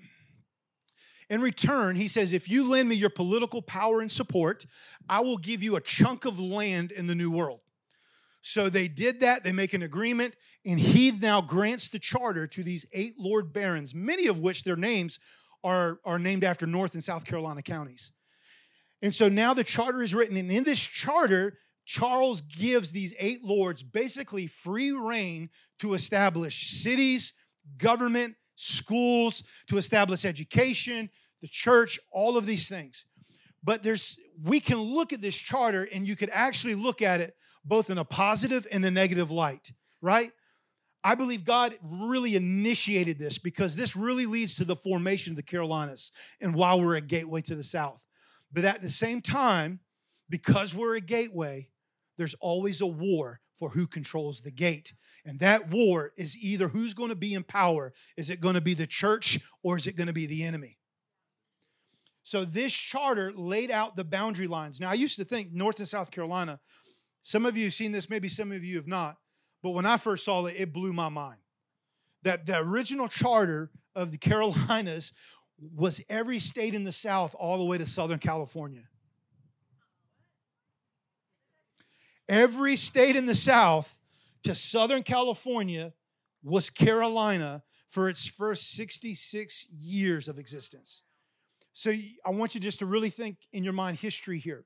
In 1.30 1.42
return, 1.42 1.96
he 1.96 2.08
says, 2.08 2.32
if 2.32 2.48
you 2.50 2.68
lend 2.68 2.90
me 2.90 2.96
your 2.96 3.10
political 3.10 3.62
power 3.62 4.02
and 4.02 4.12
support, 4.12 4.66
I 5.10 5.22
will 5.22 5.38
give 5.38 5.64
you 5.64 5.76
a 5.76 5.82
chunk 5.82 6.26
of 6.26 6.40
land 6.40 6.92
in 6.92 7.08
the 7.08 7.16
New 7.16 7.32
World. 7.32 7.62
So 8.42 8.70
they 8.70 8.88
did 8.90 9.22
that. 9.22 9.44
They 9.44 9.54
make 9.54 9.74
an 9.74 9.82
agreement, 9.82 10.36
and 10.66 10.80
he 10.80 11.12
now 11.12 11.42
grants 11.42 11.88
the 11.88 11.98
charter 11.98 12.46
to 12.48 12.62
these 12.62 12.86
eight 12.92 13.14
Lord 13.18 13.54
Barons, 13.54 13.96
many 13.96 14.28
of 14.28 14.40
which 14.40 14.64
their 14.64 14.76
names 14.76 15.18
are, 15.64 16.00
are 16.04 16.20
named 16.20 16.44
after 16.44 16.68
North 16.68 16.94
and 16.94 17.04
South 17.04 17.26
Carolina 17.26 17.62
counties. 17.62 18.12
And 19.02 19.16
so 19.16 19.30
now 19.30 19.54
the 19.54 19.64
charter 19.64 20.04
is 20.04 20.14
written, 20.14 20.36
and 20.38 20.52
in 20.52 20.66
this 20.66 20.82
charter, 20.82 21.58
Charles 21.86 22.42
gives 22.42 22.92
these 22.92 23.14
eight 23.20 23.44
lords 23.44 23.84
basically 23.84 24.48
free 24.48 24.92
rein 24.92 25.50
to 25.80 25.94
establish 25.94 26.70
cities, 26.70 27.34
government, 27.78 28.36
schools, 28.56 29.44
to 29.68 29.78
establish 29.78 30.26
education, 30.26 31.10
the 31.42 31.48
church, 31.48 32.00
all 32.12 32.38
of 32.38 32.46
these 32.46 32.70
things. 32.70 33.06
But 33.64 33.84
there's 33.84 34.18
we 34.42 34.60
can 34.60 34.78
look 34.78 35.14
at 35.14 35.22
this 35.22 35.36
charter 35.36 35.88
and 35.94 36.08
you 36.08 36.16
could 36.16 36.30
actually 36.32 36.76
look 36.76 37.02
at 37.02 37.22
it 37.22 37.36
both 37.64 37.90
in 37.90 37.98
a 37.98 38.06
positive 38.06 38.68
and 38.72 38.84
a 38.84 38.92
negative 38.92 39.32
light, 39.32 39.72
right? 40.02 40.32
I 41.04 41.16
believe 41.16 41.44
God 41.44 41.76
really 41.82 42.36
initiated 42.36 43.20
this 43.20 43.38
because 43.38 43.76
this 43.76 43.96
really 43.96 44.26
leads 44.26 44.56
to 44.56 44.66
the 44.66 44.76
formation 44.76 45.34
of 45.34 45.38
the 45.38 45.44
Carolinas 45.44 46.12
and 46.40 46.56
while 46.56 46.80
we're 46.80 46.96
a 46.96 47.02
gateway 47.02 47.42
to 47.42 47.56
the 47.56 47.64
South. 47.64 48.06
But 48.52 48.66
at 48.66 48.82
the 48.82 48.90
same 48.90 49.22
time, 49.22 49.80
because 50.30 50.74
we're 50.74 50.96
a 50.96 51.02
gateway, 51.02 51.70
there's 52.18 52.36
always 52.36 52.82
a 52.82 52.88
war 52.88 53.40
for 53.58 53.70
who 53.70 53.88
controls 53.88 54.42
the 54.42 54.52
gate. 54.52 54.94
And 55.26 55.40
that 55.40 55.70
war 55.70 56.12
is 56.18 56.38
either 56.38 56.68
who's 56.68 56.94
going 56.94 57.10
to 57.10 57.16
be 57.16 57.34
in 57.34 57.44
power. 57.44 57.94
Is 58.18 58.30
it 58.30 58.42
going 58.42 58.56
to 58.56 58.62
be 58.62 58.74
the 58.74 58.88
church 58.88 59.40
or 59.62 59.78
is 59.78 59.88
it 59.88 59.96
going 59.96 60.08
to 60.08 60.14
be 60.14 60.26
the 60.26 60.44
enemy? 60.44 60.78
So 62.24 62.46
this 62.46 62.74
charter 62.74 63.32
laid 63.34 63.70
out 63.70 63.96
the 63.96 64.04
boundary 64.04 64.48
lines. 64.48 64.80
Now, 64.80 64.90
I 64.90 64.94
used 64.94 65.18
to 65.18 65.26
think 65.26 65.52
North 65.52 65.80
and 65.80 65.88
South 65.88 66.12
Carolina, 66.12 66.60
some 67.22 67.46
of 67.46 67.58
you 67.58 67.66
have 67.66 67.74
seen 67.74 67.92
this, 67.92 68.10
maybe 68.10 68.30
some 68.30 68.52
of 68.52 68.64
you 68.64 68.78
have 68.78 68.88
not, 68.88 69.18
but 69.62 69.72
when 69.72 69.86
I 69.86 69.98
first 69.98 70.26
saw 70.26 70.46
it, 70.46 70.56
it 70.58 70.74
blew 70.74 70.94
my 70.94 71.10
mind. 71.10 71.40
That 72.24 72.46
the 72.46 72.60
original 72.60 73.08
charter 73.08 73.72
of 73.96 74.12
the 74.12 74.18
Carolinas 74.20 75.14
was 75.76 76.02
every 76.10 76.40
state 76.40 76.74
in 76.74 76.84
the 76.84 76.92
South 76.92 77.36
all 77.38 77.58
the 77.58 77.64
way 77.64 77.78
to 77.78 77.88
Southern 77.88 78.20
California. 78.20 78.84
Every 82.30 82.76
state 82.76 83.16
in 83.16 83.26
the 83.26 83.36
South 83.36 84.00
to 84.44 84.56
Southern 84.56 85.04
California 85.04 85.94
was 86.44 86.70
Carolina 86.70 87.64
for 87.88 88.10
its 88.10 88.28
first 88.28 88.72
66 88.72 89.68
years 89.72 90.28
of 90.28 90.40
existence. 90.40 91.04
So 91.74 91.92
I 92.26 92.30
want 92.32 92.56
you 92.56 92.62
just 92.62 92.80
to 92.80 92.86
really 92.86 93.10
think 93.10 93.38
in 93.52 93.64
your 93.64 93.74
mind 93.74 93.98
history 93.98 94.40
here. 94.40 94.66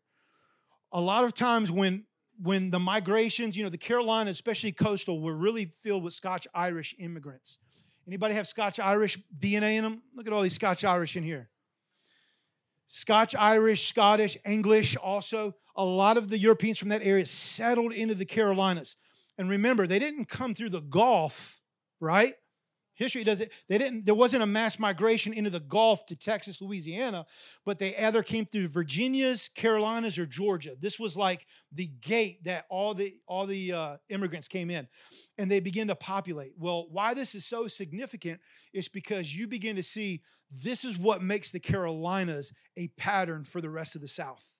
A 0.91 1.01
lot 1.01 1.23
of 1.23 1.33
times 1.33 1.71
when 1.71 2.05
when 2.39 2.69
the 2.69 2.79
migrations, 2.79 3.57
you 3.57 3.63
know, 3.63 3.69
the 3.69 3.77
Carolinas, 3.77 4.35
especially 4.35 4.71
coastal, 4.71 5.19
were 5.19 5.35
really 5.35 5.65
filled 5.65 6.03
with 6.03 6.13
Scotch 6.13 6.47
Irish 6.53 6.95
immigrants. 6.99 7.57
Anybody 8.07 8.35
have 8.35 8.47
Scotch 8.47 8.79
Irish 8.79 9.17
DNA 9.37 9.73
in 9.77 9.83
them? 9.83 10.03
Look 10.15 10.27
at 10.27 10.33
all 10.33 10.41
these 10.41 10.53
Scotch 10.53 10.83
Irish 10.85 11.17
in 11.17 11.23
here. 11.23 11.49
Scotch 12.85 13.35
Irish, 13.35 13.89
Scottish, 13.89 14.37
English 14.45 14.95
also. 14.95 15.55
A 15.77 15.85
lot 15.85 16.17
of 16.17 16.29
the 16.29 16.39
Europeans 16.39 16.77
from 16.77 16.89
that 16.89 17.03
area 17.03 17.25
settled 17.25 17.93
into 17.93 18.15
the 18.15 18.25
Carolinas. 18.25 18.95
And 19.37 19.49
remember, 19.49 19.85
they 19.85 19.99
didn't 19.99 20.25
come 20.25 20.55
through 20.55 20.71
the 20.71 20.81
Gulf, 20.81 21.61
right? 21.99 22.33
History 22.97 23.23
does 23.23 23.41
it. 23.41 23.51
They 23.69 23.77
didn't. 23.77 24.07
There 24.07 24.15
wasn't 24.15 24.41
a 24.41 24.47
mass 24.47 24.79
migration 24.79 25.31
into 25.31 25.51
the 25.51 25.59
Gulf 25.59 26.07
to 26.07 26.15
Texas, 26.15 26.61
Louisiana, 26.61 27.27
but 27.63 27.77
they 27.77 27.95
either 27.95 28.23
came 28.23 28.47
through 28.47 28.69
Virginia's, 28.69 29.51
Carolinas, 29.53 30.17
or 30.17 30.25
Georgia. 30.25 30.71
This 30.79 30.99
was 30.99 31.15
like 31.15 31.45
the 31.71 31.85
gate 31.85 32.43
that 32.45 32.65
all 32.71 32.95
the 32.95 33.13
all 33.27 33.45
the 33.45 33.71
uh, 33.71 33.97
immigrants 34.09 34.47
came 34.47 34.71
in, 34.71 34.87
and 35.37 35.49
they 35.49 35.59
begin 35.59 35.89
to 35.89 35.95
populate. 35.95 36.53
Well, 36.57 36.87
why 36.89 37.13
this 37.13 37.35
is 37.35 37.45
so 37.45 37.67
significant 37.67 38.41
is 38.73 38.87
because 38.87 39.35
you 39.35 39.47
begin 39.47 39.75
to 39.75 39.83
see 39.83 40.23
this 40.49 40.83
is 40.83 40.97
what 40.97 41.21
makes 41.21 41.51
the 41.51 41.59
Carolinas 41.59 42.51
a 42.75 42.87
pattern 42.97 43.43
for 43.43 43.61
the 43.61 43.69
rest 43.69 43.93
of 43.93 44.01
the 44.01 44.07
South, 44.07 44.51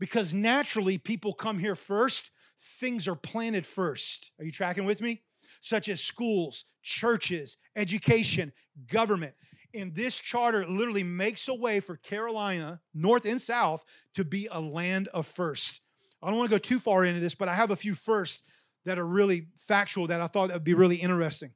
because 0.00 0.34
naturally 0.34 0.98
people 0.98 1.32
come 1.32 1.60
here 1.60 1.76
first. 1.76 2.32
Things 2.58 3.06
are 3.06 3.14
planted 3.14 3.64
first. 3.64 4.32
Are 4.40 4.44
you 4.44 4.50
tracking 4.50 4.84
with 4.84 5.00
me? 5.00 5.22
such 5.60 5.88
as 5.88 6.00
schools, 6.00 6.64
churches, 6.82 7.58
education, 7.76 8.52
government. 8.88 9.34
And 9.72 9.94
this 9.94 10.18
charter 10.18 10.66
literally 10.66 11.04
makes 11.04 11.46
a 11.46 11.54
way 11.54 11.78
for 11.80 11.96
Carolina, 11.96 12.80
North 12.92 13.24
and 13.24 13.40
South, 13.40 13.84
to 14.14 14.24
be 14.24 14.48
a 14.50 14.60
land 14.60 15.08
of 15.08 15.26
first. 15.26 15.80
I 16.22 16.28
don't 16.28 16.38
want 16.38 16.50
to 16.50 16.54
go 16.54 16.58
too 16.58 16.80
far 16.80 17.04
into 17.04 17.20
this, 17.20 17.34
but 17.34 17.48
I 17.48 17.54
have 17.54 17.70
a 17.70 17.76
few 17.76 17.94
firsts 17.94 18.42
that 18.84 18.98
are 18.98 19.06
really 19.06 19.46
factual 19.56 20.06
that 20.08 20.20
I 20.20 20.26
thought 20.26 20.50
would 20.52 20.64
be 20.64 20.74
really 20.74 20.96
interesting. 20.96 21.52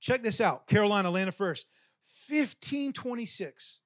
Check 0.00 0.22
this 0.22 0.40
out 0.40 0.66
Carolina, 0.66 1.10
land 1.10 1.28
of 1.28 1.34
first. 1.34 1.66
1526. 2.28 3.80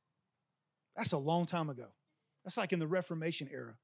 That's 0.96 1.12
a 1.12 1.18
long 1.18 1.46
time 1.46 1.70
ago. 1.70 1.87
That's 2.44 2.57
like 2.57 2.72
in 2.72 2.78
the 2.78 2.87
Reformation 2.87 3.48
era. 3.50 3.74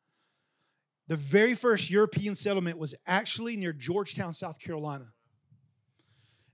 The 1.08 1.16
very 1.16 1.54
first 1.54 1.90
European 1.90 2.36
settlement 2.36 2.78
was 2.78 2.94
actually 3.06 3.56
near 3.56 3.72
Georgetown, 3.72 4.32
South 4.32 4.60
Carolina. 4.60 5.08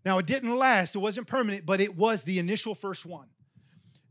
Now, 0.04 0.18
it 0.18 0.26
didn't 0.26 0.56
last, 0.56 0.94
it 0.94 1.00
wasn't 1.00 1.26
permanent, 1.26 1.66
but 1.66 1.80
it 1.80 1.96
was 1.96 2.22
the 2.22 2.38
initial 2.38 2.74
first 2.74 3.04
one. 3.04 3.26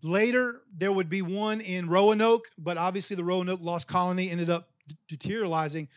Later, 0.04 0.62
there 0.76 0.92
would 0.92 1.10
be 1.10 1.22
one 1.22 1.62
in 1.62 1.88
Roanoke, 1.88 2.50
but 2.58 2.78
obviously 2.78 3.16
the 3.16 3.24
Roanoke 3.24 3.62
lost 3.62 3.88
colony 3.88 4.30
ended 4.30 4.50
up 4.50 4.70
deteriorating. 5.08 5.88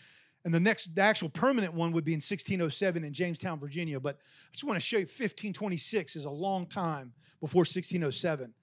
And 0.45 0.55
the 0.55 0.61
next, 0.61 0.95
the 0.95 1.03
actual 1.03 1.29
permanent 1.29 1.75
one 1.75 1.93
would 1.93 2.05
be 2.05 2.13
in 2.13 2.19
1607 2.19 3.05
in 3.05 3.13
Jamestown, 3.13 3.59
Virginia. 3.59 4.01
But 4.01 4.17
I 4.17 4.53
just 4.53 4.65
want 4.65 4.77
to 4.77 4.81
show 4.81 4.97
you 4.97 5.03
1526 5.03 6.17
is 6.17 6.25
a 6.25 6.31
long 6.31 6.65
time 6.67 7.13
before 7.41 7.61
1607. 7.61 8.55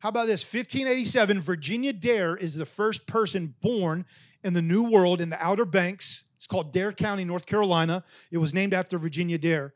How 0.00 0.08
about 0.08 0.26
this? 0.26 0.42
1587, 0.42 1.40
Virginia 1.40 1.92
Dare 1.92 2.36
is 2.36 2.54
the 2.54 2.66
first 2.66 3.06
person 3.06 3.54
born 3.60 4.04
in 4.42 4.54
the 4.54 4.62
New 4.62 4.90
World 4.90 5.20
in 5.20 5.30
the 5.30 5.42
Outer 5.42 5.64
Banks. 5.64 6.24
It's 6.36 6.46
called 6.46 6.72
Dare 6.72 6.92
County, 6.92 7.24
North 7.24 7.46
Carolina. 7.46 8.02
It 8.30 8.38
was 8.38 8.52
named 8.52 8.74
after 8.74 8.98
Virginia 8.98 9.38
Dare 9.38 9.74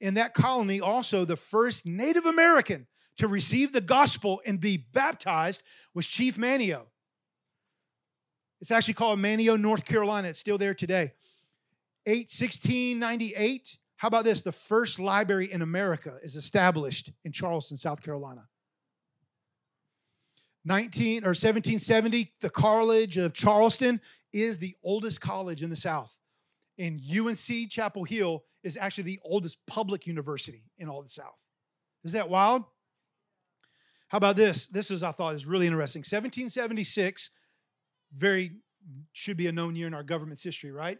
in 0.00 0.14
that 0.14 0.34
colony 0.34 0.80
also 0.80 1.24
the 1.24 1.36
first 1.36 1.86
Native 1.86 2.24
American 2.24 2.86
to 3.18 3.28
receive 3.28 3.72
the 3.72 3.80
gospel 3.80 4.40
and 4.46 4.58
be 4.58 4.78
baptized 4.78 5.62
was 5.94 6.06
Chief 6.06 6.36
Manteo. 6.36 6.86
It's 8.60 8.70
actually 8.70 8.94
called 8.94 9.18
Manteo, 9.18 9.60
North 9.60 9.84
Carolina. 9.84 10.28
It's 10.28 10.38
still 10.38 10.58
there 10.58 10.74
today. 10.74 11.12
8, 12.06 12.30
1698. 12.30 13.76
How 13.96 14.08
about 14.08 14.24
this? 14.24 14.40
The 14.40 14.52
first 14.52 14.98
library 14.98 15.52
in 15.52 15.60
America 15.60 16.16
is 16.22 16.34
established 16.34 17.12
in 17.24 17.32
Charleston, 17.32 17.76
South 17.76 18.02
Carolina. 18.02 18.48
19 20.70 21.24
or 21.24 21.30
1770, 21.30 22.32
the 22.40 22.48
College 22.48 23.16
of 23.16 23.34
Charleston 23.34 24.00
is 24.32 24.58
the 24.58 24.76
oldest 24.84 25.20
college 25.20 25.64
in 25.64 25.68
the 25.68 25.74
South. 25.74 26.16
And 26.78 27.00
UNC 27.00 27.68
Chapel 27.68 28.04
Hill 28.04 28.44
is 28.62 28.76
actually 28.76 29.02
the 29.02 29.18
oldest 29.24 29.58
public 29.66 30.06
university 30.06 30.62
in 30.78 30.88
all 30.88 31.02
the 31.02 31.08
South. 31.08 31.34
Is 32.04 32.12
that 32.12 32.28
wild? 32.28 32.62
How 34.10 34.18
about 34.18 34.36
this? 34.36 34.68
This 34.68 34.92
is, 34.92 35.02
I 35.02 35.10
thought, 35.10 35.34
is 35.34 35.44
really 35.44 35.66
interesting. 35.66 36.00
1776, 36.00 37.30
very 38.16 38.52
should 39.12 39.36
be 39.36 39.48
a 39.48 39.52
known 39.52 39.74
year 39.74 39.88
in 39.88 39.94
our 39.94 40.04
government's 40.04 40.44
history, 40.44 40.70
right? 40.70 40.98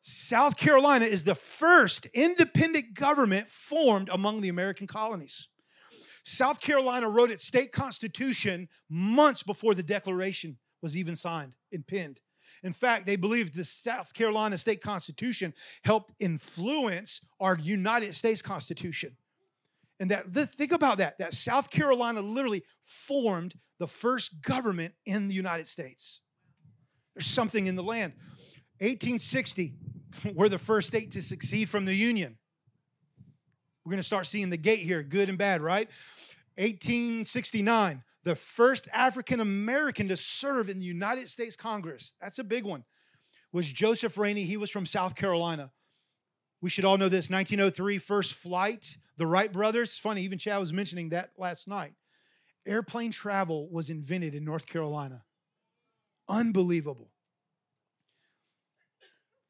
South 0.00 0.56
Carolina 0.56 1.06
is 1.06 1.24
the 1.24 1.34
first 1.34 2.06
independent 2.14 2.94
government 2.94 3.48
formed 3.48 4.08
among 4.12 4.42
the 4.42 4.48
American 4.48 4.86
colonies. 4.86 5.48
South 6.22 6.60
Carolina 6.60 7.08
wrote 7.08 7.30
its 7.30 7.44
state 7.44 7.72
constitution 7.72 8.68
months 8.88 9.42
before 9.42 9.74
the 9.74 9.82
Declaration 9.82 10.58
was 10.82 10.96
even 10.96 11.16
signed 11.16 11.54
and 11.72 11.86
penned. 11.86 12.20
In 12.62 12.72
fact, 12.72 13.06
they 13.06 13.16
believed 13.16 13.54
the 13.54 13.64
South 13.64 14.12
Carolina 14.12 14.58
state 14.58 14.82
constitution 14.82 15.54
helped 15.82 16.12
influence 16.18 17.24
our 17.40 17.58
United 17.58 18.14
States 18.14 18.42
Constitution. 18.42 19.16
And 19.98 20.10
that 20.10 20.54
think 20.54 20.72
about 20.72 20.98
that 20.98 21.18
that 21.18 21.34
South 21.34 21.70
Carolina 21.70 22.22
literally 22.22 22.64
formed 22.82 23.54
the 23.78 23.86
first 23.86 24.42
government 24.42 24.94
in 25.06 25.28
the 25.28 25.34
United 25.34 25.66
States. 25.68 26.20
There's 27.14 27.26
something 27.26 27.66
in 27.66 27.76
the 27.76 27.82
land. 27.82 28.14
1860, 28.78 29.74
we're 30.34 30.48
the 30.48 30.58
first 30.58 30.88
state 30.88 31.12
to 31.12 31.22
succeed 31.22 31.68
from 31.68 31.84
the 31.84 31.94
Union. 31.94 32.38
We're 33.90 33.94
going 33.94 34.02
to 34.02 34.06
start 34.06 34.28
seeing 34.28 34.50
the 34.50 34.56
gate 34.56 34.78
here, 34.78 35.02
good 35.02 35.28
and 35.28 35.36
bad, 35.36 35.60
right? 35.60 35.88
1869, 36.58 38.04
the 38.22 38.36
first 38.36 38.86
African 38.94 39.40
American 39.40 40.06
to 40.06 40.16
serve 40.16 40.68
in 40.68 40.78
the 40.78 40.84
United 40.84 41.28
States 41.28 41.56
Congress. 41.56 42.14
That's 42.20 42.38
a 42.38 42.44
big 42.44 42.62
one. 42.62 42.84
Was 43.50 43.66
Joseph 43.72 44.16
Rainey. 44.16 44.44
He 44.44 44.56
was 44.56 44.70
from 44.70 44.86
South 44.86 45.16
Carolina. 45.16 45.72
We 46.60 46.70
should 46.70 46.84
all 46.84 46.98
know 46.98 47.08
this 47.08 47.28
1903, 47.28 47.98
first 47.98 48.34
flight. 48.34 48.96
The 49.16 49.26
Wright 49.26 49.52
brothers, 49.52 49.98
funny, 49.98 50.22
even 50.22 50.38
Chad 50.38 50.60
was 50.60 50.72
mentioning 50.72 51.08
that 51.08 51.32
last 51.36 51.66
night. 51.66 51.94
Airplane 52.64 53.10
travel 53.10 53.68
was 53.72 53.90
invented 53.90 54.36
in 54.36 54.44
North 54.44 54.66
Carolina. 54.66 55.24
Unbelievable. 56.28 57.10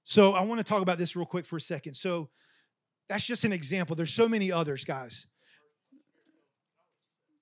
So 0.03 0.33
I 0.33 0.41
want 0.45 0.61
to 0.61 0.65
talk 0.65 0.81
about 0.81 0.97
this 0.97 1.15
real 1.15 1.27
quick 1.27 1.45
for 1.45 1.59
a 1.59 1.61
second. 1.61 1.93
So 1.93 2.31
that's 3.11 3.27
just 3.27 3.43
an 3.43 3.53
example. 3.53 3.97
There's 3.97 4.15
so 4.15 4.29
many 4.29 4.53
others, 4.53 4.85
guys. 4.85 5.27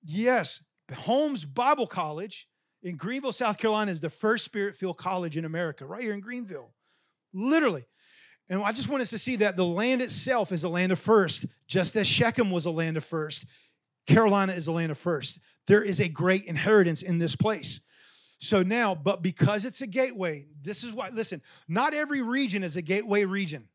Yes, 0.03 0.63
Holmes 0.91 1.45
Bible 1.45 1.85
College 1.85 2.47
in 2.81 2.95
Greenville, 2.95 3.31
South 3.31 3.59
Carolina 3.59 3.91
is 3.91 4.01
the 4.01 4.09
first 4.09 4.45
spirit 4.45 4.73
filled 4.73 4.97
college 4.97 5.37
in 5.37 5.45
America, 5.45 5.85
right 5.85 6.01
here 6.01 6.13
in 6.13 6.21
Greenville. 6.21 6.71
Literally. 7.33 7.85
And 8.49 8.63
I 8.63 8.71
just 8.71 8.89
want 8.89 9.03
us 9.03 9.11
to 9.11 9.19
see 9.19 9.35
that 9.35 9.57
the 9.57 9.65
land 9.65 10.01
itself 10.01 10.51
is 10.51 10.63
a 10.63 10.69
land 10.69 10.91
of 10.91 10.97
first, 10.97 11.45
just 11.67 11.95
as 11.95 12.07
Shechem 12.07 12.49
was 12.49 12.65
a 12.65 12.71
land 12.71 12.97
of 12.97 13.05
first. 13.05 13.45
Carolina 14.07 14.53
is 14.53 14.65
a 14.65 14.71
land 14.71 14.91
of 14.91 14.97
first. 14.97 15.37
There 15.67 15.83
is 15.83 15.99
a 15.99 16.09
great 16.09 16.45
inheritance 16.45 17.03
in 17.03 17.19
this 17.19 17.35
place. 17.35 17.81
So 18.39 18.63
now, 18.63 18.95
but 18.95 19.21
because 19.21 19.65
it's 19.65 19.81
a 19.81 19.87
gateway, 19.87 20.47
this 20.63 20.83
is 20.83 20.93
why, 20.93 21.09
listen, 21.09 21.43
not 21.67 21.93
every 21.93 22.23
region 22.23 22.63
is 22.63 22.75
a 22.75 22.81
gateway 22.81 23.25
region. 23.25 23.67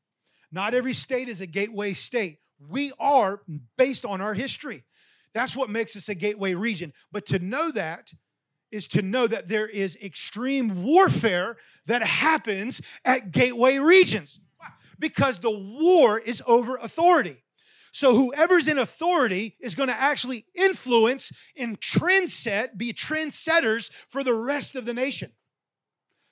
Not 0.55 0.73
every 0.73 0.93
state 0.93 1.29
is 1.29 1.41
a 1.41 1.47
gateway 1.47 1.95
state. 1.95 2.39
We 2.71 2.93
are 3.01 3.43
based 3.77 4.05
on 4.05 4.21
our 4.21 4.35
history. 4.35 4.85
That's 5.33 5.57
what 5.57 5.69
makes 5.69 5.97
us 5.97 6.09
a 6.09 6.15
gateway 6.15 6.55
region. 6.55 6.93
But 7.11 7.27
to 7.27 7.41
know 7.41 7.73
that 7.73 8.13
is 8.71 8.87
to 8.89 9.03
know 9.03 9.27
that 9.27 9.49
there 9.49 9.67
is 9.67 9.97
extreme 9.97 10.85
warfare 10.85 11.57
that 11.87 12.03
happens 12.03 12.81
at 13.05 13.33
gateway 13.33 13.79
regions 13.79 14.39
because 14.97 15.41
the 15.41 15.51
war 15.51 16.21
is 16.21 16.41
over 16.47 16.77
authority. 16.77 17.43
So 17.91 18.15
whoever's 18.15 18.69
in 18.69 18.79
authority 18.79 19.57
is 19.61 19.75
going 19.75 19.89
to 19.89 20.01
actually 20.01 20.47
influence 20.55 21.33
and 21.57 21.81
trend 21.81 22.31
set, 22.31 22.79
be 22.79 22.93
trendsetters 22.93 23.91
for 24.09 24.23
the 24.23 24.35
rest 24.35 24.77
of 24.77 24.85
the 24.85 24.95
nation. 24.95 25.33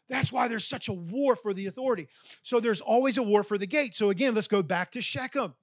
That's 0.08 0.32
why 0.32 0.48
there's 0.48 0.66
such 0.66 0.88
a 0.88 0.92
war 0.92 1.36
for 1.36 1.54
the 1.54 1.66
authority. 1.66 2.08
So 2.42 2.60
there's 2.60 2.80
always 2.80 3.18
a 3.18 3.22
war 3.22 3.42
for 3.42 3.56
the 3.56 3.66
gate. 3.66 3.94
So 3.94 4.10
again, 4.10 4.34
let's 4.34 4.48
go 4.48 4.62
back 4.62 4.92
to 4.92 5.00
Shechem. 5.00 5.54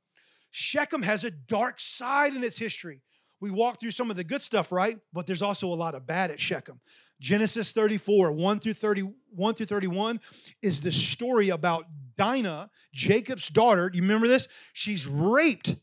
Shechem 0.52 1.04
has 1.04 1.24
a 1.24 1.32
dark 1.32 1.80
side 1.80 2.34
in 2.34 2.44
its 2.44 2.58
history. 2.58 3.02
We 3.40 3.52
walk 3.52 3.80
through 3.80 3.92
some 3.92 4.10
of 4.10 4.18
the 4.18 4.24
good 4.24 4.42
stuff, 4.42 4.72
right? 4.72 4.98
But 5.14 5.28
there's 5.28 5.42
also 5.42 5.72
a 5.72 5.76
lot 5.76 5.96
of 5.96 6.06
bad 6.06 6.32
at 6.32 6.40
Shechem. 6.40 6.80
Genesis 7.20 7.72
34, 7.72 8.32
1 8.32 8.60
through 8.60 8.74
31 8.74 9.54
through 9.54 9.66
31 9.66 10.20
is 10.62 10.82
the 10.82 10.92
story 10.92 11.50
about 11.50 11.86
Dinah, 12.18 12.70
Jacob's 12.94 13.50
daughter. 13.50 13.90
Do 13.90 13.98
you 13.98 14.04
remember 14.04 14.28
this? 14.28 14.48
She's 14.74 15.06
raped 15.08 15.76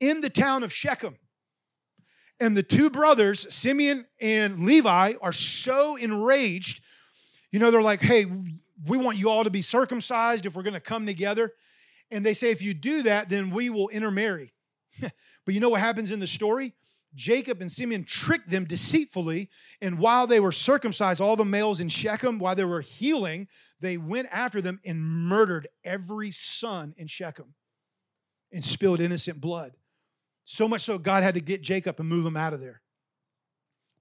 in 0.00 0.20
the 0.20 0.30
town 0.30 0.62
of 0.62 0.72
Shechem. 0.72 1.16
And 2.40 2.56
the 2.56 2.64
two 2.64 2.90
brothers, 2.90 3.52
Simeon 3.54 4.06
and 4.20 4.60
Levi, 4.60 5.14
are 5.22 5.32
so 5.32 5.94
enraged. 5.94 6.81
You 7.52 7.58
know, 7.58 7.70
they're 7.70 7.82
like, 7.82 8.00
hey, 8.00 8.26
we 8.86 8.98
want 8.98 9.18
you 9.18 9.30
all 9.30 9.44
to 9.44 9.50
be 9.50 9.62
circumcised 9.62 10.46
if 10.46 10.56
we're 10.56 10.62
going 10.62 10.74
to 10.74 10.80
come 10.80 11.06
together. 11.06 11.52
And 12.10 12.26
they 12.26 12.34
say, 12.34 12.50
if 12.50 12.62
you 12.62 12.74
do 12.74 13.02
that, 13.04 13.28
then 13.28 13.50
we 13.50 13.70
will 13.70 13.88
intermarry. 13.88 14.52
but 15.00 15.54
you 15.54 15.60
know 15.60 15.68
what 15.68 15.80
happens 15.80 16.10
in 16.10 16.18
the 16.18 16.26
story? 16.26 16.74
Jacob 17.14 17.60
and 17.60 17.70
Simeon 17.70 18.04
tricked 18.04 18.50
them 18.50 18.64
deceitfully. 18.64 19.50
And 19.80 19.98
while 19.98 20.26
they 20.26 20.40
were 20.40 20.52
circumcised, 20.52 21.20
all 21.20 21.36
the 21.36 21.44
males 21.44 21.80
in 21.80 21.88
Shechem, 21.88 22.38
while 22.38 22.54
they 22.54 22.64
were 22.64 22.80
healing, 22.80 23.48
they 23.80 23.98
went 23.98 24.28
after 24.32 24.60
them 24.60 24.80
and 24.84 25.02
murdered 25.02 25.68
every 25.84 26.30
son 26.30 26.94
in 26.96 27.06
Shechem 27.06 27.54
and 28.50 28.64
spilled 28.64 29.00
innocent 29.00 29.40
blood. 29.40 29.72
So 30.44 30.68
much 30.68 30.82
so, 30.82 30.98
God 30.98 31.22
had 31.22 31.34
to 31.34 31.40
get 31.40 31.62
Jacob 31.62 32.00
and 32.00 32.08
move 32.08 32.24
him 32.26 32.36
out 32.36 32.52
of 32.52 32.60
there. 32.60 32.80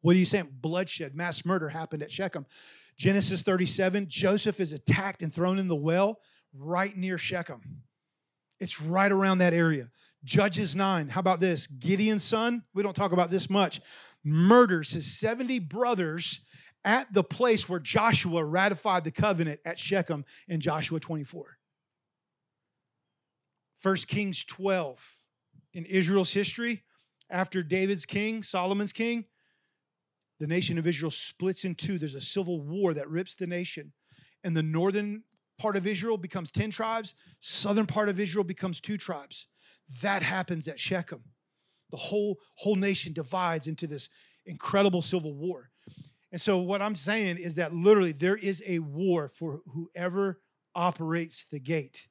What 0.02 0.16
are 0.16 0.20
you 0.20 0.26
saying? 0.26 0.50
Bloodshed, 0.60 1.16
mass 1.16 1.46
murder 1.46 1.70
happened 1.70 2.04
at 2.04 2.12
Shechem. 2.12 2.46
Genesis 3.02 3.42
37, 3.42 4.06
Joseph 4.10 4.60
is 4.60 4.74
attacked 4.74 5.24
and 5.24 5.34
thrown 5.34 5.58
in 5.58 5.68
the 5.68 5.76
well 5.76 6.20
right 6.54 6.96
near 6.96 7.18
Shechem. 7.18 7.82
It's 8.60 8.80
right 8.80 9.12
around 9.12 9.40
that 9.40 9.56
area. 9.56 9.90
Judges 10.24 10.76
9. 10.76 11.10
How 11.10 11.20
about 11.20 11.40
this? 11.40 11.66
Gideon's 11.66 12.24
son, 12.24 12.62
we 12.76 12.84
don't 12.84 12.96
talk 12.96 13.12
about 13.12 13.32
this 13.32 13.50
much, 13.50 13.82
murders 14.24 14.92
his 14.92 15.18
70 15.18 15.58
brothers 15.58 16.42
at 16.86 17.12
the 17.12 17.24
place 17.24 17.68
where 17.68 17.80
Joshua 17.80 18.46
ratified 18.46 19.04
the 19.04 19.10
covenant 19.10 19.62
at 19.66 19.80
Shechem 19.80 20.24
in 20.48 20.62
Joshua 20.62 21.00
24. 21.00 21.58
1 23.82 23.96
Kings 24.08 24.46
12. 24.46 25.24
In 25.74 25.86
Israel's 25.86 26.34
history, 26.34 26.84
after 27.32 27.64
David's 27.64 28.06
king, 28.06 28.44
Solomon's 28.44 28.94
king, 28.94 29.26
the 30.42 30.48
nation 30.48 30.80
of 30.80 30.88
Israel 30.88 31.12
splits 31.12 31.66
in 31.66 31.76
two. 31.76 32.00
There's 32.00 32.16
a 32.16 32.20
civil 32.20 32.62
war 32.62 32.96
that 32.96 33.08
rips 33.08 33.36
the 33.36 33.46
nation. 33.46 33.94
And 34.44 34.58
the 34.58 34.64
northern 34.64 35.22
part 35.60 35.76
of 35.76 35.86
Israel 35.86 36.18
becomes 36.18 36.50
10 36.50 36.72
tribes, 36.72 37.14
southern 37.42 37.86
part 37.86 38.10
of 38.10 38.20
Israel 38.20 38.44
becomes 38.44 38.82
two 38.82 38.98
tribes. 38.98 39.46
That 40.02 40.24
happens 40.24 40.68
at 40.68 40.80
Shechem. 40.80 41.22
The 41.92 41.98
whole, 41.98 42.40
whole 42.56 42.76
nation 42.76 43.14
divides 43.14 43.68
into 43.68 43.86
this 43.86 44.10
incredible 44.48 45.04
civil 45.04 45.36
war. 45.36 45.70
And 46.32 46.42
so, 46.42 46.58
what 46.58 46.82
I'm 46.82 46.96
saying 46.96 47.38
is 47.38 47.54
that 47.56 47.72
literally 47.76 48.12
there 48.12 48.38
is 48.38 48.64
a 48.66 48.80
war 48.80 49.30
for 49.30 49.62
whoever 49.72 50.40
operates 50.74 51.46
the 51.52 51.60
gate. 51.60 52.08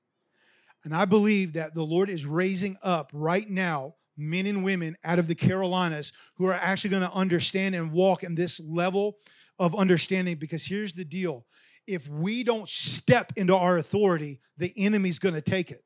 And 0.85 0.95
I 0.95 1.05
believe 1.05 1.55
that 1.55 1.75
the 1.75 1.83
Lord 1.83 2.09
is 2.09 2.27
raising 2.27 2.79
up 2.81 3.11
right 3.13 3.51
now 3.51 3.95
men 4.21 4.47
and 4.47 4.63
women 4.63 4.97
out 5.03 5.19
of 5.19 5.27
the 5.27 5.35
Carolinas 5.35 6.13
who 6.37 6.47
are 6.47 6.55
actually 6.55 6.91
going 6.91 7.03
to 7.03 7.13
understand 7.13 7.75
and 7.75 7.93
walk 7.93 8.23
in 8.23 8.35
this 8.35 8.61
level 8.61 9.17
of 9.59 9.75
understanding. 9.75 10.37
Because 10.37 10.65
here's 10.65 10.93
the 10.93 11.05
deal 11.05 11.47
if 11.87 12.07
we 12.09 12.45
don't 12.45 12.69
step 12.69 13.33
into 13.37 13.57
our 13.57 13.77
authority, 13.79 14.41
the 14.57 14.73
enemy's 14.77 15.19
going 15.19 15.35
to 15.35 15.41
take 15.41 15.71
it. 15.71 15.83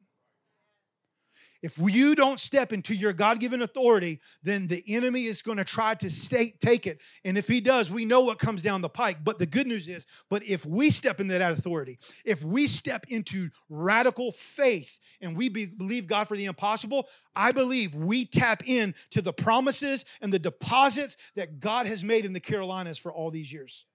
If 1.65 1.79
you 1.79 2.15
don't 2.15 2.39
step 2.39 2.75
into 2.75 2.95
your 2.95 3.15
God 3.15 3.41
given 3.41 3.63
authority, 3.63 4.21
then 4.43 4.67
the 4.67 4.85
enemy 4.87 5.25
is 5.25 5.41
going 5.41 5.57
to 5.57 5.65
try 5.65 5.95
to 5.95 6.11
stay, 6.11 6.53
take 6.61 6.87
it. 6.87 7.01
And 7.25 7.39
if 7.39 7.49
he 7.49 7.63
does, 7.63 7.91
we 7.91 8.05
know 8.05 8.21
what 8.21 8.39
comes 8.39 8.61
down 8.61 8.83
the 8.83 8.91
pike. 8.91 9.25
But 9.25 9.39
the 9.39 9.47
good 9.47 9.67
news 9.67 9.89
is, 9.89 10.07
but 10.29 10.45
if 10.45 10.67
we 10.67 10.91
step 10.91 11.21
into 11.21 11.39
that 11.39 11.53
authority, 11.53 11.99
if 12.23 12.45
we 12.45 12.67
step 12.67 13.07
into 13.09 13.49
radical 13.71 14.31
faith 14.31 14.99
and 15.23 15.35
we 15.35 15.49
be, 15.49 15.65
believe 15.65 16.07
God 16.07 16.29
for 16.29 16.37
the 16.37 16.45
impossible, 16.45 17.09
I 17.35 17.51
believe 17.51 17.95
we 17.95 18.27
tap 18.27 18.69
in 18.69 18.95
to 19.13 19.23
the 19.23 19.33
promises 19.33 20.05
and 20.21 20.35
the 20.35 20.39
deposits 20.39 21.17
that 21.35 21.61
God 21.61 21.87
has 21.87 22.05
made 22.05 22.27
in 22.27 22.35
the 22.35 22.41
Carolinas 22.41 22.99
for 22.99 23.11
all 23.11 23.31
these 23.31 23.51
years. 23.51 23.87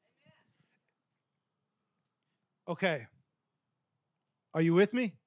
Okay. 2.67 3.05
Are 4.55 4.61
you 4.63 4.73
with 4.73 4.91
me? 4.91 5.18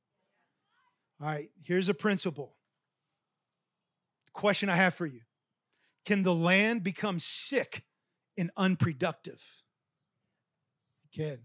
All 1.22 1.28
right, 1.28 1.50
here's 1.62 1.88
a 1.88 1.94
principle. 1.94 2.56
Question 4.32 4.68
I 4.68 4.76
have 4.76 4.94
for 4.94 5.06
you 5.06 5.20
Can 6.04 6.24
the 6.24 6.34
land 6.34 6.82
become 6.82 7.20
sick 7.20 7.84
and 8.36 8.50
unproductive? 8.56 9.42
Can. 11.14 11.38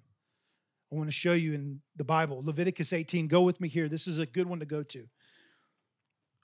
I 0.91 0.95
want 0.95 1.09
to 1.09 1.13
show 1.13 1.33
you 1.33 1.53
in 1.53 1.81
the 1.97 2.05
Bible, 2.05 2.41
Leviticus 2.43 2.93
18. 2.93 3.27
Go 3.27 3.41
with 3.41 3.59
me 3.59 3.67
here. 3.67 3.89
This 3.89 4.07
is 4.07 4.17
a 4.19 4.25
good 4.25 4.47
one 4.47 4.59
to 4.59 4.65
go 4.65 4.83
to. 4.83 5.05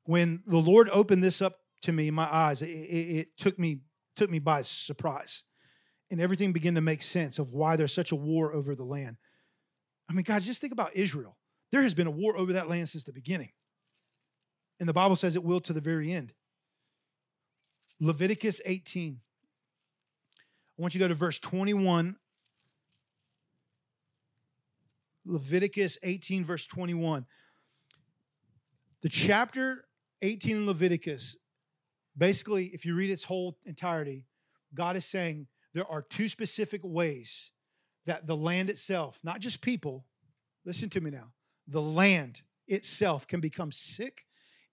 When 0.03 0.43
the 0.45 0.57
Lord 0.57 0.89
opened 0.89 1.23
this 1.23 1.41
up 1.41 1.59
to 1.83 1.93
me, 1.93 2.11
my 2.11 2.31
eyes, 2.31 2.61
it, 2.61 2.69
it, 2.69 3.15
it 3.17 3.37
took 3.37 3.57
me 3.57 3.79
took 4.15 4.29
me 4.29 4.37
by 4.37 4.61
surprise, 4.61 5.41
and 6.11 6.21
everything 6.21 6.53
began 6.53 6.75
to 6.75 6.81
make 6.81 7.01
sense 7.01 7.39
of 7.39 7.49
why 7.49 7.77
there's 7.77 7.93
such 7.93 8.11
a 8.11 8.15
war 8.15 8.53
over 8.53 8.75
the 8.75 8.83
land. 8.83 9.17
I 10.07 10.13
mean, 10.13 10.23
guys, 10.23 10.45
just 10.45 10.61
think 10.61 10.73
about 10.73 10.95
Israel. 10.95 11.35
There 11.73 11.81
has 11.81 11.95
been 11.95 12.05
a 12.05 12.11
war 12.11 12.37
over 12.37 12.53
that 12.53 12.69
land 12.69 12.87
since 12.87 13.03
the 13.03 13.11
beginning. 13.11 13.49
And 14.79 14.87
the 14.87 14.93
Bible 14.93 15.15
says 15.15 15.35
it 15.35 15.43
will 15.43 15.59
to 15.61 15.73
the 15.73 15.81
very 15.81 16.11
end. 16.11 16.31
Leviticus 17.99 18.61
18. 18.63 19.19
I 20.37 20.81
want 20.81 20.93
you 20.93 20.99
to 20.99 21.05
go 21.05 21.07
to 21.07 21.15
verse 21.15 21.39
21. 21.39 22.15
Leviticus 25.25 25.97
18, 26.03 26.45
verse 26.45 26.67
21. 26.67 27.25
The 29.01 29.09
chapter 29.09 29.85
18 30.21 30.57
in 30.57 30.65
Leviticus, 30.67 31.37
basically, 32.15 32.67
if 32.67 32.85
you 32.85 32.93
read 32.93 33.09
its 33.09 33.23
whole 33.23 33.57
entirety, 33.65 34.27
God 34.75 34.95
is 34.95 35.05
saying 35.05 35.47
there 35.73 35.89
are 35.89 36.03
two 36.03 36.29
specific 36.29 36.81
ways 36.83 37.49
that 38.05 38.27
the 38.27 38.37
land 38.37 38.69
itself, 38.69 39.19
not 39.23 39.39
just 39.39 39.59
people, 39.59 40.05
listen 40.65 40.87
to 40.91 41.01
me 41.01 41.09
now, 41.09 41.31
the 41.67 41.81
land 41.81 42.41
itself 42.67 43.27
can 43.27 43.39
become 43.39 43.71
sick 43.71 44.25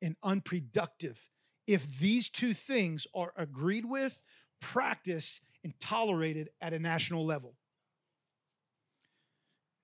and 0.03 0.17
unproductive 0.23 1.31
if 1.67 1.99
these 1.99 2.29
two 2.29 2.53
things 2.53 3.07
are 3.15 3.33
agreed 3.37 3.85
with, 3.85 4.21
practiced, 4.61 5.43
and 5.63 5.79
tolerated 5.81 6.49
at 6.61 6.73
a 6.73 6.79
national 6.79 7.25
level. 7.25 7.55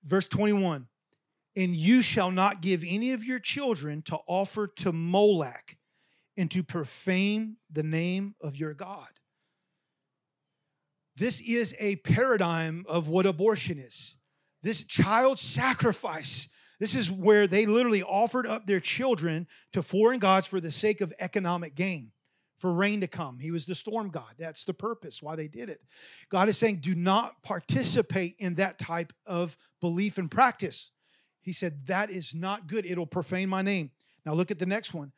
Verse 0.03 0.27
21 0.27 0.87
And 1.55 1.75
you 1.75 2.01
shall 2.01 2.31
not 2.31 2.61
give 2.61 2.83
any 2.85 3.11
of 3.13 3.23
your 3.23 3.39
children 3.39 4.01
to 4.03 4.17
offer 4.27 4.67
to 4.67 4.91
Molech 4.91 5.77
and 6.35 6.51
to 6.51 6.63
profane 6.63 7.57
the 7.71 7.83
name 7.83 8.35
of 8.41 8.57
your 8.57 8.73
God. 8.73 9.09
This 11.15 11.41
is 11.41 11.75
a 11.79 11.95
paradigm 11.97 12.85
of 12.87 13.07
what 13.07 13.25
abortion 13.25 13.79
is. 13.79 14.15
This 14.61 14.83
child 14.83 15.39
sacrifice. 15.39 16.47
This 16.79 16.95
is 16.95 17.09
where 17.09 17.47
they 17.47 17.65
literally 17.65 18.03
offered 18.03 18.45
up 18.45 18.67
their 18.67 18.79
children 18.79 19.47
to 19.73 19.81
foreign 19.81 20.19
gods 20.19 20.47
for 20.47 20.59
the 20.59 20.71
sake 20.71 21.01
of 21.01 21.13
economic 21.19 21.75
gain, 21.75 22.11
for 22.57 22.71
rain 22.71 23.01
to 23.01 23.07
come. 23.07 23.39
He 23.39 23.51
was 23.51 23.65
the 23.65 23.75
storm 23.75 24.09
god. 24.09 24.35
That's 24.37 24.63
the 24.63 24.73
purpose 24.73 25.21
why 25.21 25.35
they 25.35 25.47
did 25.47 25.69
it. 25.69 25.81
God 26.29 26.49
is 26.49 26.57
saying, 26.57 26.77
do 26.77 26.93
not 26.93 27.41
participate 27.43 28.35
in 28.37 28.55
that 28.55 28.77
type 28.77 29.11
of 29.25 29.57
belief 29.81 30.17
and 30.17 30.29
practice. 30.29 30.91
He 31.41 31.51
said, 31.51 31.87
that 31.87 32.11
is 32.11 32.35
not 32.35 32.67
good. 32.67 32.85
It'll 32.85 33.07
profane 33.07 33.49
my 33.49 33.61
name. 33.61 33.91
Now 34.25 34.33
look 34.33 34.51
at 34.51 34.59
the 34.59 34.65
next 34.65 34.93
one. 34.93 35.13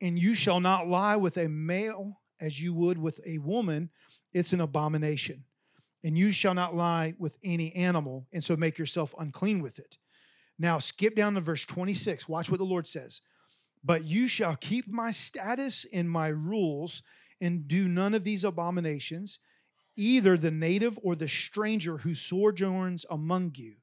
And 0.00 0.18
you 0.18 0.34
shall 0.34 0.60
not 0.60 0.88
lie 0.88 1.16
with 1.16 1.36
a 1.36 1.48
male 1.48 2.20
as 2.40 2.60
you 2.60 2.74
would 2.74 2.98
with 2.98 3.20
a 3.26 3.38
woman, 3.38 3.90
it's 4.32 4.52
an 4.52 4.60
abomination. 4.60 5.44
And 6.02 6.18
you 6.18 6.32
shall 6.32 6.54
not 6.54 6.74
lie 6.74 7.14
with 7.18 7.38
any 7.42 7.74
animal, 7.74 8.26
and 8.32 8.44
so 8.44 8.56
make 8.56 8.76
yourself 8.76 9.14
unclean 9.18 9.62
with 9.62 9.78
it. 9.78 9.96
Now, 10.58 10.78
skip 10.78 11.16
down 11.16 11.34
to 11.34 11.40
verse 11.40 11.66
26. 11.66 12.28
Watch 12.28 12.50
what 12.50 12.58
the 12.58 12.64
Lord 12.64 12.86
says. 12.86 13.20
But 13.82 14.04
you 14.04 14.28
shall 14.28 14.56
keep 14.56 14.88
my 14.88 15.10
status 15.10 15.84
and 15.92 16.10
my 16.10 16.28
rules, 16.28 17.02
and 17.40 17.68
do 17.68 17.88
none 17.88 18.14
of 18.14 18.24
these 18.24 18.44
abominations, 18.44 19.38
either 19.96 20.36
the 20.36 20.50
native 20.50 20.98
or 21.02 21.14
the 21.14 21.28
stranger 21.28 21.98
who 21.98 22.14
sojourns 22.14 23.04
among 23.10 23.54
you. 23.56 23.74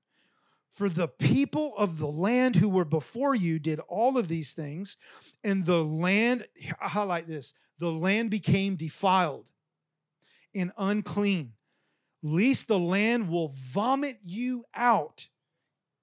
For 0.74 0.90
the 0.90 1.08
people 1.08 1.76
of 1.78 2.00
the 2.00 2.08
land 2.08 2.56
who 2.56 2.70
were 2.70 2.86
before 2.86 3.36
you 3.36 3.60
did 3.60 3.80
all 3.82 4.18
of 4.18 4.28
these 4.28 4.54
things, 4.54 4.98
and 5.44 5.66
the 5.66 5.84
land, 5.84 6.48
I 6.80 6.88
highlight 6.88 7.28
this, 7.28 7.54
the 7.78 7.92
land 7.92 8.32
became 8.32 8.76
defiled 8.76 9.50
and 10.56 10.72
unclean, 10.78 11.54
least 12.24 12.68
the 12.68 12.80
land 12.80 13.30
will 13.30 13.50
vomit 13.50 14.18
you 14.24 14.66
out 14.74 15.28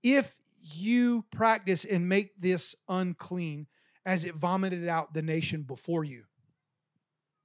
if 0.03 0.38
you 0.75 1.25
practice 1.31 1.85
and 1.85 2.09
make 2.09 2.33
this 2.41 2.75
unclean 2.89 3.67
as 4.05 4.25
it 4.25 4.35
vomited 4.35 4.89
out 4.89 5.15
the 5.15 5.23
nation 5.23 5.63
before 5.63 6.05
you. 6.05 6.25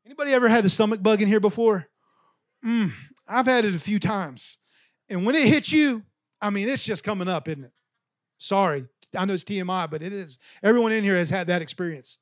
Anybody 0.05 0.31
ever 0.31 0.49
had 0.49 0.63
the 0.63 0.69
stomach 0.69 1.01
bug 1.01 1.21
in 1.21 1.27
here 1.27 1.39
before? 1.39 1.87
Mm, 2.65 2.91
I've 3.27 3.45
had 3.45 3.65
it 3.65 3.75
a 3.75 3.79
few 3.79 3.99
times. 3.99 4.57
And 5.09 5.25
when 5.25 5.35
it 5.35 5.47
hits 5.47 5.71
you, 5.71 6.03
I 6.41 6.49
mean, 6.49 6.69
it's 6.69 6.83
just 6.83 7.03
coming 7.03 7.27
up, 7.27 7.47
isn't 7.47 7.63
it? 7.63 7.71
Sorry, 8.37 8.85
I 9.17 9.25
know 9.25 9.33
it's 9.33 9.43
TMI, 9.43 9.89
but 9.89 10.01
it 10.01 10.11
is. 10.11 10.39
Everyone 10.61 10.91
in 10.91 11.03
here 11.03 11.17
has 11.17 11.29
had 11.29 11.47
that 11.47 11.61
experience. 11.61 12.17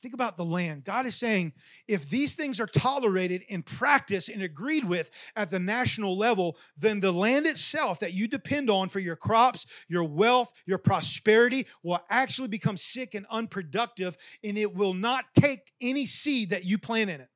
Think 0.00 0.14
about 0.14 0.36
the 0.36 0.44
land. 0.44 0.84
God 0.84 1.06
is 1.06 1.16
saying 1.16 1.52
if 1.88 2.08
these 2.08 2.36
things 2.36 2.60
are 2.60 2.66
tolerated 2.66 3.42
in 3.48 3.62
practice 3.62 4.28
and 4.28 4.42
agreed 4.42 4.84
with 4.84 5.10
at 5.34 5.50
the 5.50 5.58
national 5.58 6.16
level, 6.16 6.56
then 6.76 7.00
the 7.00 7.12
land 7.12 7.46
itself 7.46 7.98
that 8.00 8.14
you 8.14 8.28
depend 8.28 8.70
on 8.70 8.88
for 8.88 9.00
your 9.00 9.16
crops, 9.16 9.66
your 9.88 10.04
wealth, 10.04 10.52
your 10.66 10.78
prosperity 10.78 11.66
will 11.82 12.00
actually 12.08 12.48
become 12.48 12.76
sick 12.76 13.14
and 13.14 13.26
unproductive, 13.28 14.16
and 14.44 14.56
it 14.56 14.74
will 14.74 14.94
not 14.94 15.24
take 15.34 15.72
any 15.80 16.06
seed 16.06 16.50
that 16.50 16.64
you 16.64 16.78
plant 16.78 17.10
in 17.10 17.20
it. 17.20 17.30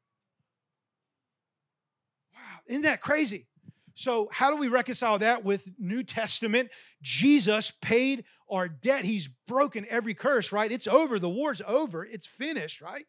Wow, 2.34 2.60
isn't 2.66 2.82
that 2.82 3.00
crazy? 3.00 3.46
So, 3.94 4.28
how 4.32 4.50
do 4.50 4.56
we 4.56 4.68
reconcile 4.68 5.18
that 5.18 5.44
with 5.44 5.68
New 5.78 6.02
Testament? 6.02 6.70
Jesus 7.02 7.72
paid 7.82 8.24
our 8.52 8.68
debt. 8.68 9.04
He's 9.04 9.28
broken 9.48 9.86
every 9.88 10.14
curse, 10.14 10.52
right? 10.52 10.70
It's 10.70 10.86
over. 10.86 11.18
The 11.18 11.28
war's 11.28 11.62
over. 11.66 12.04
It's 12.04 12.26
finished, 12.26 12.80
right? 12.80 13.06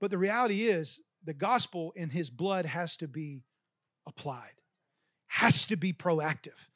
But 0.00 0.10
the 0.10 0.18
reality 0.18 0.62
is, 0.62 1.00
the 1.24 1.32
gospel 1.32 1.92
in 1.94 2.10
his 2.10 2.28
blood 2.28 2.66
has 2.66 2.96
to 2.96 3.08
be 3.08 3.44
applied, 4.06 4.60
has 5.28 5.64
to 5.66 5.76
be 5.76 5.92
proactive. 5.92 6.68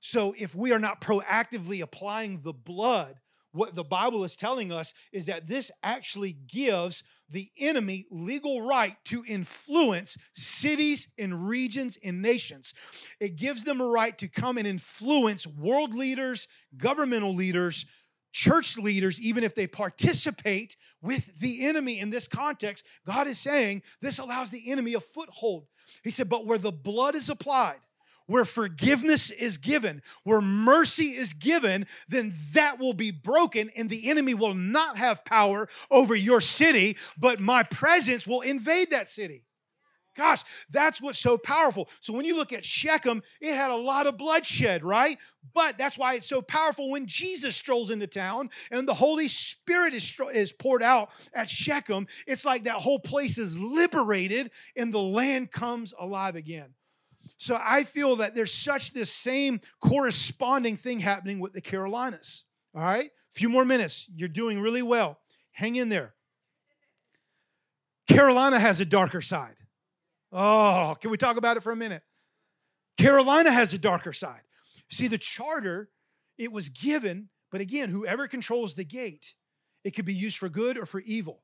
So, 0.00 0.34
if 0.38 0.54
we 0.54 0.72
are 0.72 0.78
not 0.78 1.00
proactively 1.00 1.82
applying 1.82 2.42
the 2.42 2.52
blood, 2.52 3.16
what 3.52 3.74
the 3.74 3.84
Bible 3.84 4.22
is 4.22 4.36
telling 4.36 4.70
us 4.70 4.92
is 5.12 5.26
that 5.26 5.48
this 5.48 5.70
actually 5.82 6.32
gives 6.32 7.02
the 7.28 7.50
enemy 7.58 8.06
legal 8.10 8.62
right 8.62 8.96
to 9.06 9.24
influence 9.26 10.16
cities 10.34 11.08
and 11.18 11.48
regions 11.48 11.98
and 12.04 12.22
nations. 12.22 12.74
It 13.20 13.36
gives 13.36 13.64
them 13.64 13.80
a 13.80 13.86
right 13.86 14.16
to 14.18 14.28
come 14.28 14.58
and 14.58 14.66
influence 14.66 15.46
world 15.46 15.94
leaders, 15.94 16.46
governmental 16.76 17.34
leaders, 17.34 17.86
church 18.32 18.76
leaders, 18.76 19.20
even 19.20 19.42
if 19.42 19.54
they 19.54 19.66
participate 19.66 20.76
with 21.00 21.40
the 21.40 21.64
enemy 21.64 21.98
in 21.98 22.10
this 22.10 22.28
context. 22.28 22.84
God 23.06 23.26
is 23.26 23.38
saying 23.38 23.82
this 24.02 24.18
allows 24.18 24.50
the 24.50 24.70
enemy 24.70 24.94
a 24.94 25.00
foothold. 25.00 25.66
He 26.04 26.10
said, 26.10 26.28
but 26.28 26.46
where 26.46 26.58
the 26.58 26.72
blood 26.72 27.14
is 27.14 27.30
applied, 27.30 27.78
where 28.26 28.44
forgiveness 28.44 29.30
is 29.30 29.58
given, 29.58 30.02
where 30.24 30.40
mercy 30.40 31.10
is 31.10 31.32
given, 31.32 31.86
then 32.08 32.32
that 32.52 32.78
will 32.78 32.94
be 32.94 33.10
broken 33.10 33.70
and 33.76 33.88
the 33.88 34.10
enemy 34.10 34.34
will 34.34 34.54
not 34.54 34.96
have 34.96 35.24
power 35.24 35.68
over 35.90 36.14
your 36.14 36.40
city, 36.40 36.96
but 37.18 37.40
my 37.40 37.62
presence 37.62 38.26
will 38.26 38.40
invade 38.40 38.90
that 38.90 39.08
city. 39.08 39.44
Gosh, 40.16 40.42
that's 40.70 41.00
what's 41.00 41.18
so 41.18 41.36
powerful. 41.36 41.90
So 42.00 42.14
when 42.14 42.24
you 42.24 42.36
look 42.36 42.52
at 42.52 42.64
Shechem, 42.64 43.22
it 43.40 43.54
had 43.54 43.70
a 43.70 43.76
lot 43.76 44.06
of 44.06 44.16
bloodshed, 44.16 44.82
right? 44.82 45.18
But 45.54 45.76
that's 45.76 45.98
why 45.98 46.14
it's 46.14 46.26
so 46.26 46.40
powerful 46.40 46.90
when 46.90 47.06
Jesus 47.06 47.54
strolls 47.54 47.90
into 47.90 48.06
town 48.06 48.48
and 48.70 48.88
the 48.88 48.94
Holy 48.94 49.28
Spirit 49.28 49.92
is, 49.92 50.18
is 50.32 50.52
poured 50.52 50.82
out 50.82 51.10
at 51.34 51.50
Shechem. 51.50 52.06
It's 52.26 52.46
like 52.46 52.64
that 52.64 52.76
whole 52.76 52.98
place 52.98 53.36
is 53.36 53.58
liberated 53.58 54.50
and 54.74 54.92
the 54.92 55.02
land 55.02 55.50
comes 55.50 55.92
alive 55.98 56.34
again. 56.34 56.74
So 57.38 57.58
I 57.60 57.84
feel 57.84 58.16
that 58.16 58.34
there's 58.34 58.52
such 58.52 58.92
this 58.92 59.12
same 59.12 59.60
corresponding 59.80 60.76
thing 60.76 61.00
happening 61.00 61.38
with 61.38 61.52
the 61.52 61.60
Carolinas. 61.60 62.44
All 62.74 62.82
right? 62.82 63.06
A 63.06 63.34
few 63.34 63.48
more 63.48 63.64
minutes. 63.64 64.08
You're 64.14 64.28
doing 64.28 64.60
really 64.60 64.82
well. 64.82 65.18
Hang 65.52 65.76
in 65.76 65.88
there. 65.88 66.14
Carolina 68.08 68.58
has 68.58 68.80
a 68.80 68.84
darker 68.84 69.20
side. 69.20 69.56
Oh, 70.32 70.96
can 71.00 71.10
we 71.10 71.16
talk 71.16 71.36
about 71.36 71.56
it 71.56 71.62
for 71.62 71.72
a 71.72 71.76
minute? 71.76 72.02
Carolina 72.96 73.50
has 73.50 73.72
a 73.74 73.78
darker 73.78 74.12
side. 74.12 74.42
See, 74.90 75.08
the 75.08 75.18
charter, 75.18 75.90
it 76.38 76.52
was 76.52 76.68
given, 76.68 77.28
but 77.50 77.60
again, 77.60 77.90
whoever 77.90 78.28
controls 78.28 78.74
the 78.74 78.84
gate, 78.84 79.34
it 79.84 79.92
could 79.92 80.04
be 80.04 80.14
used 80.14 80.38
for 80.38 80.48
good 80.48 80.78
or 80.78 80.86
for 80.86 81.00
evil. 81.00 81.42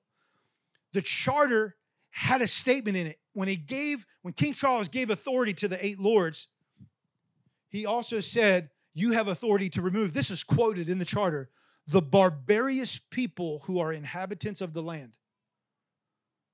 The 0.92 1.02
charter 1.02 1.76
had 2.12 2.42
a 2.42 2.46
statement 2.46 2.96
in 2.96 3.08
it. 3.08 3.18
When 3.32 3.48
he 3.48 3.56
gave, 3.56 4.06
when 4.20 4.34
King 4.34 4.52
Charles 4.52 4.88
gave 4.88 5.10
authority 5.10 5.54
to 5.54 5.68
the 5.68 5.84
eight 5.84 5.98
lords, 5.98 6.46
he 7.68 7.86
also 7.86 8.20
said, 8.20 8.70
You 8.94 9.12
have 9.12 9.26
authority 9.26 9.68
to 9.70 9.82
remove. 9.82 10.14
This 10.14 10.30
is 10.30 10.44
quoted 10.44 10.88
in 10.88 10.98
the 10.98 11.04
charter 11.04 11.50
the 11.88 12.02
barbarous 12.02 12.98
people 12.98 13.62
who 13.64 13.80
are 13.80 13.92
inhabitants 13.92 14.60
of 14.60 14.72
the 14.72 14.82
land. 14.82 15.16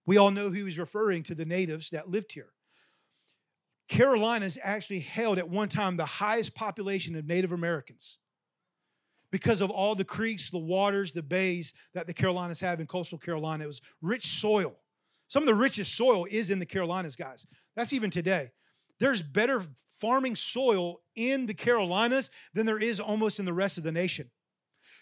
We 0.07 0.17
all 0.17 0.31
know 0.31 0.49
who 0.49 0.65
he's 0.65 0.79
referring 0.79 1.23
to 1.25 1.35
the 1.35 1.45
natives 1.45 1.91
that 1.91 2.09
lived 2.09 2.33
here. 2.33 2.49
Carolinas 3.89 4.57
actually 4.63 5.01
held 5.01 5.39
at 5.39 5.51
one 5.51 5.69
time 5.69 5.97
the 5.97 6.07
highest 6.07 6.55
population 6.55 7.15
of 7.15 7.27
Native 7.27 7.53
Americans 7.53 8.17
because 9.31 9.61
of 9.61 9.71
all 9.71 9.95
the 9.95 10.05
creeks, 10.05 10.51
the 10.51 10.59
waters, 10.59 11.13
the 11.13 11.23
bays 11.23 11.75
that 11.93 12.07
the 12.07 12.15
Carolinas 12.15 12.61
have 12.61 12.81
in 12.81 12.87
coastal 12.87 13.19
Carolina. 13.19 13.65
It 13.65 13.67
was 13.67 13.83
rich 14.01 14.27
soil. 14.27 14.77
Some 15.29 15.43
of 15.43 15.47
the 15.47 15.55
richest 15.55 15.95
soil 15.95 16.27
is 16.31 16.51
in 16.51 16.59
the 16.59 16.67
Carolinas, 16.67 17.15
guys. 17.15 17.47
That's 17.77 17.93
even 17.93 18.11
today. 18.11 18.51
There's 18.99 19.23
better 19.23 19.63
farming 20.01 20.37
soil 20.37 21.01
in 21.15 21.47
the 21.47 21.55
Carolinas 21.55 22.31
than 22.55 22.67
there 22.67 22.79
is 22.79 22.99
almost 22.99 23.39
in 23.39 23.45
the 23.45 23.53
rest 23.53 23.79
of 23.79 23.85
the 23.85 23.93
nation. 23.93 24.31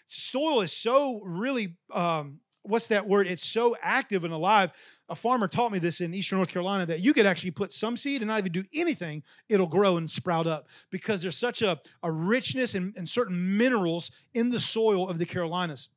Soil 0.05 0.61
is 0.61 0.71
so 0.71 1.21
really, 1.23 1.77
um, 1.93 2.39
what's 2.63 2.87
that 2.87 3.07
word? 3.07 3.27
It's 3.27 3.45
so 3.45 3.75
active 3.81 4.23
and 4.23 4.33
alive. 4.33 4.71
a 5.09 5.15
farmer 5.15 5.47
taught 5.47 5.71
me 5.71 5.79
this 5.79 6.01
in 6.01 6.13
eastern 6.13 6.37
North 6.37 6.49
Carolina 6.49 6.85
that 6.85 7.01
you 7.01 7.13
could 7.13 7.25
actually 7.25 7.51
put 7.51 7.71
some 7.71 7.95
seed 7.95 8.21
and 8.21 8.27
not 8.27 8.39
even 8.39 8.51
do 8.51 8.63
anything, 8.73 9.23
it'll 9.47 9.67
grow 9.67 9.95
and 9.95 10.09
sprout 10.09 10.47
up 10.47 10.67
because 10.89 11.21
there's 11.21 11.37
such 11.37 11.61
a, 11.61 11.79
a 12.03 12.11
richness 12.11 12.75
and, 12.75 12.93
and 12.97 13.07
certain 13.07 13.57
minerals 13.57 14.11
in 14.33 14.49
the 14.49 14.59
soil 14.59 15.07
of 15.07 15.19
the 15.19 15.25
Carolinas. 15.25 15.87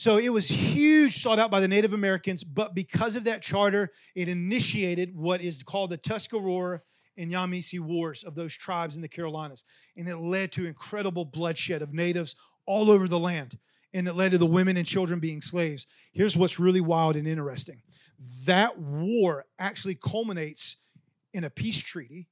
So 0.00 0.16
it 0.16 0.30
was 0.30 0.48
huge, 0.48 1.20
sought 1.20 1.38
out 1.38 1.50
by 1.50 1.60
the 1.60 1.68
Native 1.68 1.92
Americans, 1.92 2.42
but 2.42 2.74
because 2.74 3.16
of 3.16 3.24
that 3.24 3.42
charter, 3.42 3.92
it 4.14 4.28
initiated 4.28 5.14
what 5.14 5.42
is 5.42 5.62
called 5.62 5.90
the 5.90 5.98
Tuscarora 5.98 6.80
and 7.18 7.30
Yamasee 7.30 7.80
Wars 7.80 8.24
of 8.24 8.34
those 8.34 8.56
tribes 8.56 8.96
in 8.96 9.02
the 9.02 9.08
Carolinas. 9.08 9.62
And 9.98 10.08
it 10.08 10.16
led 10.16 10.52
to 10.52 10.64
incredible 10.64 11.26
bloodshed 11.26 11.82
of 11.82 11.92
natives 11.92 12.34
all 12.64 12.90
over 12.90 13.08
the 13.08 13.18
land. 13.18 13.58
And 13.92 14.08
it 14.08 14.14
led 14.14 14.30
to 14.30 14.38
the 14.38 14.46
women 14.46 14.78
and 14.78 14.86
children 14.86 15.20
being 15.20 15.42
slaves. 15.42 15.86
Here's 16.12 16.34
what's 16.34 16.58
really 16.58 16.80
wild 16.80 17.14
and 17.14 17.28
interesting 17.28 17.82
that 18.46 18.78
war 18.78 19.44
actually 19.58 19.96
culminates 19.96 20.76
in 21.34 21.44
a 21.44 21.50
peace 21.50 21.82
treaty 21.82 22.26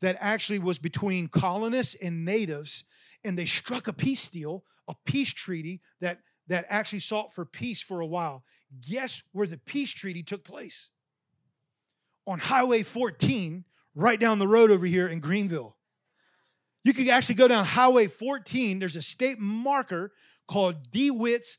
that 0.00 0.16
actually 0.18 0.58
was 0.58 0.80
between 0.80 1.28
colonists 1.28 1.94
and 1.94 2.24
natives. 2.24 2.82
And 3.22 3.38
they 3.38 3.46
struck 3.46 3.86
a 3.86 3.92
peace 3.92 4.28
deal, 4.28 4.64
a 4.88 4.94
peace 5.04 5.32
treaty 5.32 5.80
that, 6.00 6.20
that 6.48 6.64
actually 6.68 7.00
sought 7.00 7.34
for 7.34 7.44
peace 7.44 7.82
for 7.82 8.00
a 8.00 8.06
while. 8.06 8.44
Guess 8.88 9.22
where 9.32 9.46
the 9.46 9.58
peace 9.58 9.92
treaty 9.92 10.22
took 10.22 10.44
place? 10.44 10.90
on 12.28 12.38
Highway 12.38 12.82
14 12.82 13.64
right 13.94 14.20
down 14.20 14.38
the 14.38 14.46
road 14.46 14.70
over 14.70 14.84
here 14.84 15.08
in 15.08 15.18
Greenville. 15.18 15.76
You 16.84 16.92
could 16.92 17.08
actually 17.08 17.36
go 17.36 17.48
down 17.48 17.64
Highway 17.64 18.06
14. 18.06 18.78
There's 18.78 18.96
a 18.96 19.02
state 19.02 19.38
marker 19.40 20.12
called 20.46 20.90
DeWitt's 20.92 21.58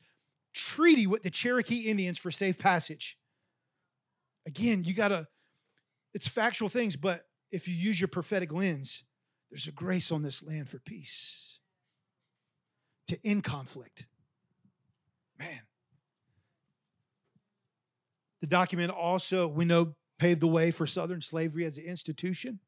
Treaty 0.54 1.06
with 1.06 1.24
the 1.24 1.30
Cherokee 1.30 1.88
Indians 1.90 2.18
for 2.18 2.30
safe 2.30 2.56
passage. 2.56 3.18
Again, 4.46 4.84
you 4.84 4.94
got 4.94 5.08
to, 5.08 5.26
it's 6.14 6.28
factual 6.28 6.68
things, 6.68 6.96
but 6.96 7.26
if 7.50 7.68
you 7.68 7.74
use 7.74 8.00
your 8.00 8.08
prophetic 8.08 8.52
lens, 8.52 9.02
there's 9.50 9.66
a 9.66 9.72
grace 9.72 10.12
on 10.12 10.22
this 10.22 10.42
land 10.42 10.68
for 10.68 10.78
peace, 10.78 11.49
to 13.10 13.18
end 13.26 13.44
conflict. 13.44 14.06
Man. 15.38 15.60
The 18.40 18.46
document 18.46 18.90
also, 18.90 19.48
we 19.48 19.64
know, 19.64 19.94
paved 20.18 20.40
the 20.40 20.46
way 20.46 20.70
for 20.70 20.86
Southern 20.86 21.20
slavery 21.20 21.64
as 21.64 21.76
an 21.76 21.84
institution. 21.84 22.60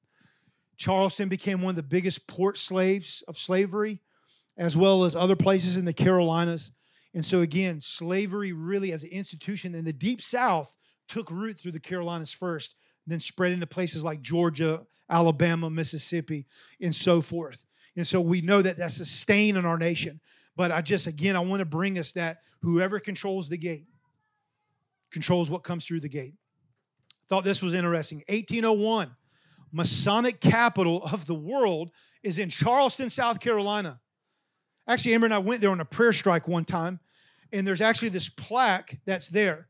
Charleston 0.76 1.28
became 1.28 1.62
one 1.62 1.70
of 1.70 1.76
the 1.76 1.82
biggest 1.82 2.26
port 2.26 2.58
slaves 2.58 3.22
of 3.28 3.38
slavery, 3.38 4.00
as 4.56 4.76
well 4.76 5.04
as 5.04 5.14
other 5.14 5.36
places 5.36 5.76
in 5.76 5.84
the 5.84 5.92
Carolinas. 5.92 6.72
And 7.14 7.24
so, 7.24 7.40
again, 7.40 7.80
slavery 7.80 8.52
really 8.52 8.92
as 8.92 9.04
an 9.04 9.10
institution 9.10 9.74
in 9.74 9.84
the 9.84 9.92
deep 9.92 10.20
South 10.20 10.74
took 11.08 11.30
root 11.30 11.58
through 11.58 11.72
the 11.72 11.80
Carolinas 11.80 12.32
first, 12.32 12.74
then 13.06 13.20
spread 13.20 13.52
into 13.52 13.66
places 13.66 14.02
like 14.02 14.20
Georgia, 14.20 14.86
Alabama, 15.08 15.70
Mississippi, 15.70 16.46
and 16.80 16.94
so 16.94 17.20
forth. 17.20 17.64
And 17.96 18.06
so 18.06 18.20
we 18.20 18.40
know 18.40 18.62
that 18.62 18.76
that's 18.76 19.00
a 19.00 19.06
stain 19.06 19.56
in 19.56 19.64
our 19.64 19.78
nation. 19.78 20.20
But 20.56 20.70
I 20.70 20.80
just, 20.80 21.06
again, 21.06 21.36
I 21.36 21.40
want 21.40 21.60
to 21.60 21.66
bring 21.66 21.98
us 21.98 22.12
that 22.12 22.38
whoever 22.60 22.98
controls 22.98 23.48
the 23.48 23.58
gate 23.58 23.86
controls 25.12 25.50
what 25.50 25.62
comes 25.62 25.86
through 25.86 26.00
the 26.00 26.08
gate. 26.08 26.34
Thought 27.28 27.44
this 27.44 27.62
was 27.62 27.74
interesting. 27.74 28.18
1801, 28.28 29.14
Masonic 29.70 30.40
capital 30.40 31.04
of 31.04 31.26
the 31.26 31.34
world 31.34 31.90
is 32.22 32.38
in 32.38 32.48
Charleston, 32.48 33.08
South 33.08 33.38
Carolina. 33.38 34.00
Actually, 34.88 35.14
Amber 35.14 35.26
and 35.26 35.34
I 35.34 35.38
went 35.38 35.60
there 35.60 35.70
on 35.70 35.80
a 35.80 35.84
prayer 35.84 36.12
strike 36.12 36.48
one 36.48 36.64
time, 36.64 36.98
and 37.52 37.66
there's 37.66 37.80
actually 37.80 38.08
this 38.08 38.28
plaque 38.28 38.98
that's 39.04 39.28
there. 39.28 39.68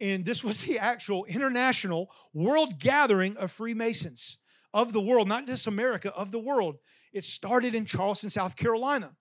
And 0.00 0.24
this 0.24 0.42
was 0.42 0.58
the 0.64 0.78
actual 0.78 1.24
international 1.26 2.10
world 2.32 2.78
gathering 2.78 3.36
of 3.36 3.52
Freemasons 3.52 4.38
of 4.74 4.92
the 4.92 5.00
world, 5.00 5.28
not 5.28 5.46
just 5.46 5.66
America, 5.66 6.12
of 6.14 6.30
the 6.30 6.38
world. 6.38 6.76
It 7.12 7.24
started 7.24 7.74
in 7.74 7.84
Charleston, 7.84 8.30
South 8.30 8.56
Carolina. 8.56 9.12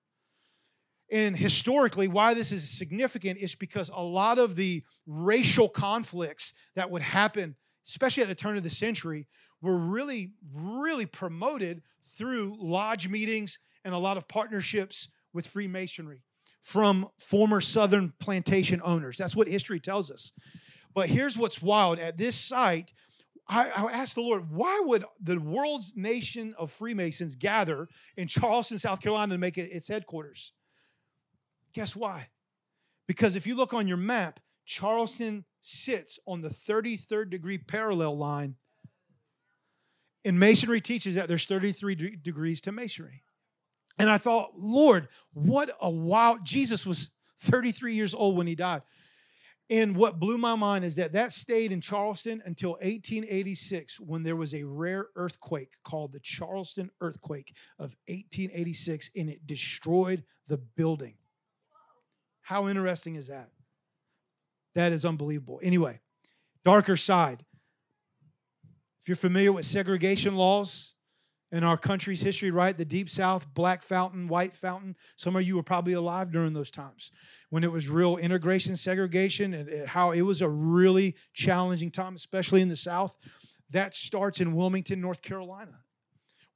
And 1.09 1.37
historically, 1.37 2.07
why 2.07 2.33
this 2.33 2.51
is 2.51 2.69
significant 2.69 3.39
is 3.39 3.55
because 3.55 3.89
a 3.93 4.03
lot 4.03 4.39
of 4.39 4.55
the 4.55 4.83
racial 5.05 5.69
conflicts 5.69 6.53
that 6.75 6.91
would 6.91 7.01
happen 7.01 7.55
especially 7.87 8.23
at 8.23 8.29
the 8.29 8.35
turn 8.35 8.57
of 8.57 8.63
the 8.63 8.69
century, 8.69 9.27
were 9.61 9.77
really, 9.77 10.33
really 10.53 11.05
promoted 11.05 11.81
through 12.05 12.55
lodge 12.59 13.07
meetings 13.07 13.59
and 13.83 13.93
a 13.93 13.97
lot 13.97 14.17
of 14.17 14.27
partnerships 14.27 15.07
with 15.33 15.47
Freemasonry 15.47 16.21
from 16.61 17.07
former 17.17 17.61
Southern 17.61 18.13
plantation 18.19 18.81
owners. 18.83 19.17
That's 19.17 19.35
what 19.35 19.47
history 19.47 19.79
tells 19.79 20.11
us. 20.11 20.33
But 20.93 21.09
here's 21.09 21.37
what's 21.37 21.61
wild 21.61 21.99
at 21.99 22.17
this 22.17 22.35
site, 22.35 22.91
I, 23.49 23.69
I, 23.69 23.91
asked 23.91 24.15
the 24.15 24.21
Lord, 24.21 24.51
why 24.51 24.81
would 24.85 25.05
the 25.21 25.39
world's 25.39 25.93
nation 25.95 26.53
of 26.57 26.71
Freemasons 26.71 27.35
gather 27.35 27.87
in 28.17 28.27
Charleston, 28.27 28.77
South 28.77 29.01
Carolina 29.01 29.35
to 29.35 29.37
make 29.37 29.57
it 29.57 29.71
its 29.71 29.87
headquarters? 29.87 30.51
Guess 31.73 31.95
why? 31.95 32.27
Because 33.07 33.35
if 33.35 33.47
you 33.47 33.55
look 33.55 33.73
on 33.73 33.87
your 33.87 33.97
map, 33.97 34.39
Charleston 34.65 35.45
sits 35.61 36.19
on 36.25 36.41
the 36.41 36.49
33rd 36.49 37.29
degree 37.29 37.57
parallel 37.57 38.17
line. 38.17 38.55
And 40.25 40.37
Masonry 40.37 40.81
teaches 40.81 41.15
that 41.15 41.29
there's 41.29 41.45
33 41.45 41.95
de- 41.95 42.15
degrees 42.17 42.59
to 42.61 42.73
Masonry. 42.73 43.23
And 43.97 44.09
I 44.09 44.17
thought, 44.17 44.51
Lord, 44.57 45.07
what 45.33 45.71
a 45.81 45.89
wow. 45.89 46.37
Jesus 46.43 46.85
was 46.85 47.11
33 47.39 47.95
years 47.95 48.13
old 48.13 48.35
when 48.35 48.45
he 48.45 48.55
died. 48.55 48.81
And 49.69 49.97
what 49.97 50.19
blew 50.19 50.37
my 50.37 50.55
mind 50.55 50.85
is 50.85 50.95
that 50.95 51.11
that 51.11 51.33
stayed 51.33 51.73
in 51.73 51.81
Charleston 51.81 52.41
until 52.45 52.71
1886 52.71 53.99
when 53.99 54.23
there 54.23 54.35
was 54.35 54.53
a 54.53 54.63
rare 54.63 55.07
earthquake 55.15 55.73
called 55.83 56.13
the 56.13 56.21
Charleston 56.21 56.89
earthquake 57.01 57.53
of 57.77 57.95
1886 58.07 59.09
and 59.15 59.29
it 59.29 59.45
destroyed 59.45 60.23
the 60.47 60.57
building. 60.57 61.15
How 62.41 62.69
interesting 62.69 63.15
is 63.15 63.27
that? 63.27 63.49
That 64.73 64.93
is 64.93 65.03
unbelievable. 65.03 65.59
Anyway, 65.61 65.99
darker 66.63 66.95
side. 66.95 67.43
If 69.01 69.09
you're 69.09 69.17
familiar 69.17 69.51
with 69.51 69.65
segregation 69.65 70.35
laws 70.35 70.93
in 71.51 71.63
our 71.63 71.77
country's 71.77 72.21
history, 72.21 72.51
right? 72.51 72.77
The 72.77 72.85
Deep 72.85 73.09
South, 73.09 73.53
Black 73.53 73.81
Fountain, 73.81 74.27
White 74.27 74.55
Fountain. 74.55 74.95
Some 75.15 75.35
of 75.35 75.43
you 75.43 75.55
were 75.55 75.63
probably 75.63 75.93
alive 75.93 76.31
during 76.31 76.53
those 76.53 76.71
times 76.71 77.11
when 77.49 77.63
it 77.63 77.71
was 77.71 77.89
real 77.89 78.17
integration, 78.17 78.75
segregation, 78.75 79.53
and 79.53 79.69
uh, 79.69 79.87
how 79.87 80.11
it 80.11 80.21
was 80.21 80.41
a 80.41 80.49
really 80.49 81.15
challenging 81.33 81.91
time, 81.91 82.15
especially 82.15 82.61
in 82.61 82.67
the 82.67 82.75
South. 82.75 83.17
That 83.69 83.95
starts 83.95 84.41
in 84.41 84.55
Wilmington, 84.55 84.99
North 84.99 85.21
Carolina. 85.21 85.79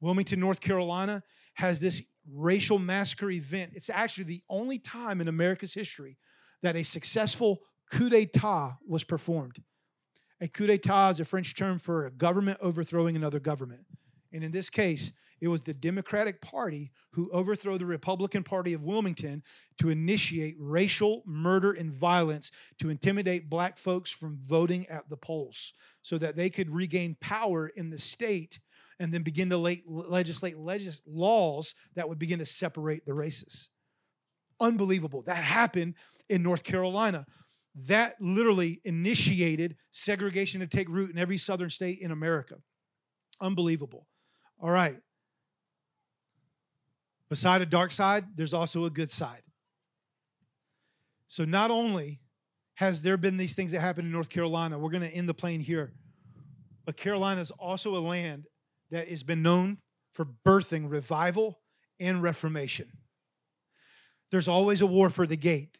Wilmington, 0.02 0.40
North 0.40 0.60
Carolina 0.60 1.24
has 1.56 1.80
this 1.80 2.04
racial 2.30 2.80
massacre 2.80 3.32
event. 3.32 3.72
It's 3.76 3.90
actually 3.90 4.26
the 4.26 4.42
only 4.50 4.80
time 4.80 5.22
in 5.22 5.28
America's 5.28 5.74
history 5.74 6.18
that 6.62 6.76
a 6.76 6.84
successful 6.84 7.62
coup 7.90 8.10
d'etat 8.10 8.78
was 8.88 9.04
performed. 9.04 9.62
A 10.40 10.48
coup 10.48 10.68
d'etat 10.68 11.12
is 11.12 11.20
a 11.20 11.26
French 11.26 11.56
term 11.56 11.80
for 11.80 12.06
a 12.06 12.12
government 12.12 12.60
overthrowing 12.62 13.16
another 13.16 13.40
government. 13.40 13.86
And 14.32 14.44
in 14.44 14.52
this 14.52 14.70
case, 14.70 15.12
it 15.40 15.48
was 15.48 15.62
the 15.62 15.74
Democratic 15.74 16.42
Party 16.42 16.92
who 17.12 17.32
overthrew 17.32 17.78
the 17.78 17.86
Republican 17.86 18.44
Party 18.44 18.74
of 18.74 18.84
Wilmington 18.84 19.44
to 19.80 19.90
initiate 19.90 20.56
racial 20.60 21.24
murder 21.26 21.72
and 21.72 21.92
violence 21.92 22.52
to 22.80 22.90
intimidate 22.90 23.50
black 23.50 23.78
folks 23.78 24.12
from 24.12 24.38
voting 24.42 24.86
at 24.88 25.10
the 25.10 25.18
polls 25.18 25.74
so 26.04 26.18
that 26.20 26.36
they 26.36 26.50
could 26.50 26.70
regain 26.70 27.18
power 27.20 27.68
in 27.68 27.90
the 27.90 27.98
state 27.98 28.60
and 29.00 29.12
then 29.12 29.24
begin 29.24 29.50
to 29.50 29.58
legislate 29.58 30.58
legis- 30.60 31.02
laws 31.08 31.74
that 31.96 32.08
would 32.08 32.20
begin 32.20 32.38
to 32.38 32.46
separate 32.46 33.06
the 33.06 33.14
races. 33.14 33.72
Unbelievable. 34.60 35.24
That 35.24 35.44
happened 35.44 35.96
in 36.30 36.44
North 36.44 36.64
Carolina 36.64 37.26
that 37.76 38.16
literally 38.20 38.82
initiated 38.84 39.78
segregation 39.92 40.60
to 40.60 40.68
take 40.68 40.90
root 40.90 41.12
in 41.12 41.18
every 41.18 41.38
southern 41.38 41.70
state 41.70 42.00
in 42.00 42.12
America. 42.12 42.58
Unbelievable. 43.40 44.08
All 44.62 44.72
right. 44.72 44.98
Beside 47.30 47.62
a 47.62 47.66
dark 47.66 47.92
side, 47.92 48.26
there's 48.36 48.54
also 48.54 48.86
a 48.86 48.90
good 48.90 49.12
side. 49.12 49.42
So 51.28 51.46
not 51.46 51.72
only 51.72 52.20
has 52.76 53.02
there 53.02 53.18
been 53.18 53.38
these 53.38 53.56
things 53.56 53.72
that 53.72 53.80
happened 53.80 54.06
in 54.06 54.12
North 54.12 54.30
Carolina, 54.30 54.78
we're 54.78 54.92
going 54.92 55.10
to 55.10 55.14
end 55.14 55.28
the 55.28 55.34
plane 55.34 55.62
here, 55.62 55.92
but 56.86 56.96
Carolina 56.96 57.42
is 57.42 57.52
also 57.52 57.96
a 57.96 58.00
land 58.00 58.46
that 58.92 59.08
has 59.08 59.24
been 59.24 59.42
known 59.42 59.80
for 60.14 60.26
birthing 60.46 60.90
revival 60.90 61.60
and 62.00 62.22
reformation. 62.22 62.88
There's 64.30 64.48
always 64.48 64.82
a 64.82 64.86
war 64.86 65.10
for 65.10 65.26
the 65.26 65.38
gate 65.38 65.80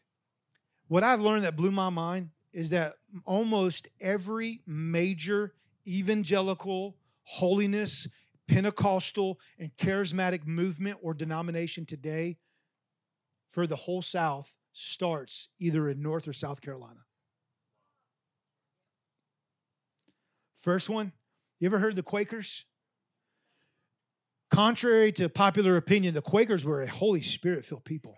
what 0.92 1.06
I've 1.06 1.22
learned 1.22 1.46
that 1.46 1.56
blew 1.56 1.72
my 1.72 1.88
mind 1.88 2.32
is 2.52 2.72
that 2.72 2.96
almost 3.24 3.88
every 4.02 4.60
major 4.68 5.54
evangelical, 5.88 6.98
holiness, 7.24 8.10
Pentecostal, 8.52 9.40
and 9.58 9.72
charismatic 9.78 10.46
movement 10.46 10.98
or 11.02 11.14
denomination 11.14 11.86
today 11.86 12.38
for 13.50 13.66
the 13.66 13.78
whole 13.78 14.02
South 14.02 14.54
starts 14.74 15.48
either 15.58 15.88
in 15.88 16.02
North 16.02 16.28
or 16.28 16.34
South 16.34 16.60
Carolina. 16.60 17.00
First 20.60 20.90
one, 20.90 21.14
you 21.62 21.66
ever 21.68 21.80
heard 21.80 21.96
the 21.96 22.04
Quakers? 22.04 22.66
Contrary 24.50 25.14
to 25.14 25.30
popular 25.30 25.78
opinion, 25.78 26.14
the 26.14 26.22
Quakers 26.22 26.66
were 26.66 26.82
a 26.82 26.90
Holy 26.90 27.22
Spirit 27.22 27.66
filled 27.66 27.86
people. 27.86 28.18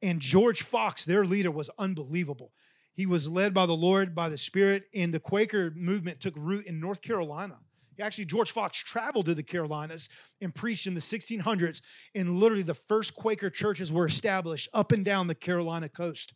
And 0.00 0.20
George 0.20 0.62
Fox, 0.62 1.04
their 1.04 1.24
leader, 1.24 1.50
was 1.50 1.70
unbelievable. 1.76 2.52
He 2.92 3.04
was 3.04 3.28
led 3.28 3.52
by 3.52 3.66
the 3.66 3.72
Lord, 3.72 4.14
by 4.14 4.28
the 4.28 4.38
Spirit, 4.38 4.84
and 4.94 5.12
the 5.12 5.18
Quaker 5.18 5.72
movement 5.74 6.20
took 6.20 6.34
root 6.36 6.66
in 6.66 6.78
North 6.78 7.02
Carolina. 7.02 7.58
Actually, 8.00 8.26
George 8.26 8.50
Fox 8.50 8.78
traveled 8.78 9.26
to 9.26 9.34
the 9.34 9.42
Carolinas 9.42 10.08
and 10.40 10.54
preached 10.54 10.86
in 10.86 10.94
the 10.94 11.00
1600s, 11.00 11.80
and 12.14 12.38
literally 12.38 12.62
the 12.62 12.74
first 12.74 13.14
Quaker 13.14 13.50
churches 13.50 13.90
were 13.90 14.06
established 14.06 14.68
up 14.74 14.92
and 14.92 15.04
down 15.04 15.26
the 15.26 15.34
Carolina 15.34 15.88
coast. 15.88 16.34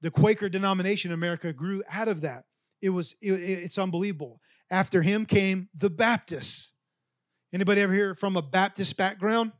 The 0.00 0.10
Quaker 0.10 0.48
denomination 0.48 1.10
in 1.10 1.14
America 1.14 1.52
grew 1.52 1.82
out 1.90 2.08
of 2.08 2.20
that. 2.22 2.44
It 2.80 2.90
was 2.90 3.14
it, 3.20 3.32
it's 3.32 3.78
unbelievable. 3.78 4.40
After 4.70 5.02
him 5.02 5.26
came 5.26 5.68
the 5.74 5.90
Baptists. 5.90 6.72
Anybody 7.52 7.80
ever 7.80 7.94
hear 7.94 8.14
from 8.14 8.36
a 8.36 8.42
Baptist 8.42 8.96
background? 8.96 9.52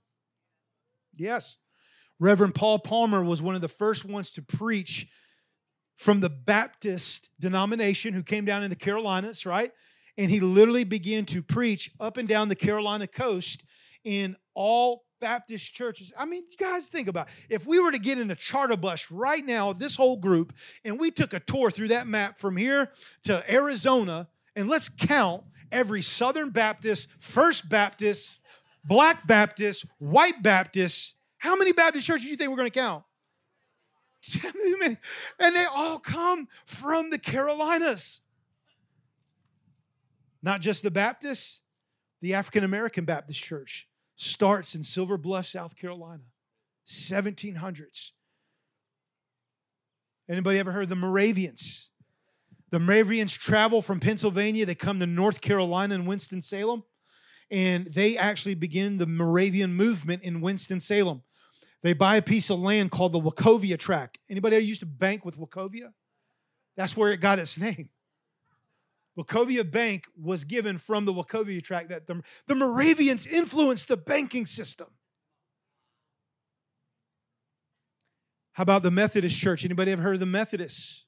Yes. 1.17 1.57
Reverend 2.21 2.55
Paul 2.55 2.79
Palmer 2.81 3.25
was 3.25 3.41
one 3.41 3.55
of 3.55 3.61
the 3.61 3.69
first 3.69 4.05
ones 4.05 4.31
to 4.33 4.43
preach 4.43 5.09
from 5.97 6.21
the 6.21 6.31
Baptist 6.31 7.31
denomination 7.41 8.15
who 8.15 8.23
came 8.23 8.45
down 8.45 8.63
in 8.63 8.71
the 8.71 8.77
Carolinas, 8.77 9.47
right? 9.47 9.73
And 10.19 10.31
he 10.31 10.41
literally 10.41 10.85
began 10.85 11.25
to 11.27 11.43
preach 11.43 11.91
up 11.99 12.19
and 12.19 12.29
down 12.29 12.49
the 12.49 12.57
Carolina 12.57 13.07
coast 13.07 13.65
in 14.05 14.37
all 14.55 15.05
Baptist 15.21 15.75
churches. 15.75 16.13
I 16.19 16.27
mean, 16.27 16.45
you 16.51 16.57
guys 16.57 16.89
think 16.89 17.09
about 17.09 17.29
it. 17.49 17.55
if 17.55 17.67
we 17.67 17.81
were 17.81 17.93
to 17.93 17.99
get 17.99 18.19
in 18.19 18.31
a 18.31 18.37
charter 18.37 18.77
bus 18.77 19.11
right 19.11 19.45
now, 19.45 19.73
this 19.73 19.97
whole 19.97 20.17
group, 20.17 20.53
and 20.85 20.99
we 20.99 21.11
took 21.11 21.33
a 21.33 21.41
tour 21.41 21.71
through 21.71 21.89
that 21.89 22.07
map 22.07 22.39
from 22.39 22.57
here 22.57 22.91
to 23.25 23.45
Arizona, 23.53 24.29
and 24.55 24.69
let's 24.69 24.89
count 24.89 25.45
every 25.71 26.03
Southern 26.03 26.51
Baptist, 26.51 27.09
First 27.21 27.69
Baptist, 27.69 28.39
Black 28.85 29.27
Baptist, 29.27 29.87
White 29.99 30.43
Baptist. 30.43 31.15
How 31.39 31.57
many 31.57 31.73
Baptist 31.73 32.07
churches 32.07 32.25
do 32.25 32.31
you 32.31 32.37
think 32.37 32.51
we're 32.51 32.57
going 32.57 32.71
to 32.71 32.79
count? 32.79 33.05
and 35.39 35.57
they 35.57 35.65
all 35.65 35.99
come 35.99 36.49
from 36.67 37.11
the 37.11 37.19
Carolinas. 37.19 38.21
Not 40.49 40.63
just 40.63 40.83
the 40.83 40.91
Baptists, 40.91 41.61
the 42.23 42.33
African 42.33 42.65
American 42.65 43.05
Baptist 43.05 43.39
Church 43.39 43.87
starts 44.17 44.75
in 44.75 44.83
Silver 44.83 45.19
Bluff, 45.19 45.45
South 45.45 45.77
Carolina, 45.77 46.23
1700s. 46.87 48.13
Anybody 50.27 50.59
ever 50.59 50.73
heard 50.73 50.85
of 50.85 50.89
the 50.89 50.97
Moravians? 50.97 51.91
The 52.71 52.79
Moravians 52.79 53.37
travel 53.37 53.83
from 53.83 54.01
Pennsylvania, 54.01 54.65
they 54.65 54.75
come 54.75 54.99
to 55.01 55.07
North 55.07 55.43
Carolina 55.43 55.95
and 55.95 56.07
Winston-Salem, 56.07 56.83
and 57.51 57.87
they 57.89 58.17
actually 58.17 58.55
begin 58.55 58.97
the 58.97 59.07
Moravian 59.07 59.75
movement 59.75 60.23
in 60.23 60.41
Winston-Salem. 60.41 61.25
They 61.83 61.93
buy 61.93 62.17
a 62.17 62.23
piece 62.23 62.49
of 62.49 62.59
land 62.59 62.91
called 62.91 63.13
the 63.13 63.21
Wachovia 63.21 63.79
Tract. 63.79 64.17
Anybody 64.31 64.57
ever 64.57 64.65
used 64.65 64.81
to 64.81 64.87
bank 64.87 65.27
with 65.27 65.39
Wachovia? 65.39 65.93
That's 66.75 66.97
where 66.97 67.13
it 67.13 67.21
got 67.21 67.39
its 67.39 67.59
name. 67.59 67.91
Wachovia 69.19 69.69
Bank 69.69 70.07
was 70.17 70.45
given 70.45 70.79
from 70.79 71.05
the 71.05 71.13
Wachovia 71.13 71.63
Tract 71.63 71.89
that 71.89 72.07
the, 72.07 72.23
the 72.47 72.55
Moravians 72.55 73.27
influenced 73.27 73.89
the 73.89 73.97
banking 73.97 74.47
system. 74.47 74.87
How 78.53 78.63
about 78.63 78.83
the 78.83 78.91
Methodist 78.91 79.39
Church? 79.39 79.65
Anybody 79.65 79.93
ever 79.93 80.03
heard 80.03 80.15
of 80.15 80.21
the 80.21 80.27
Methodists? 80.27 81.05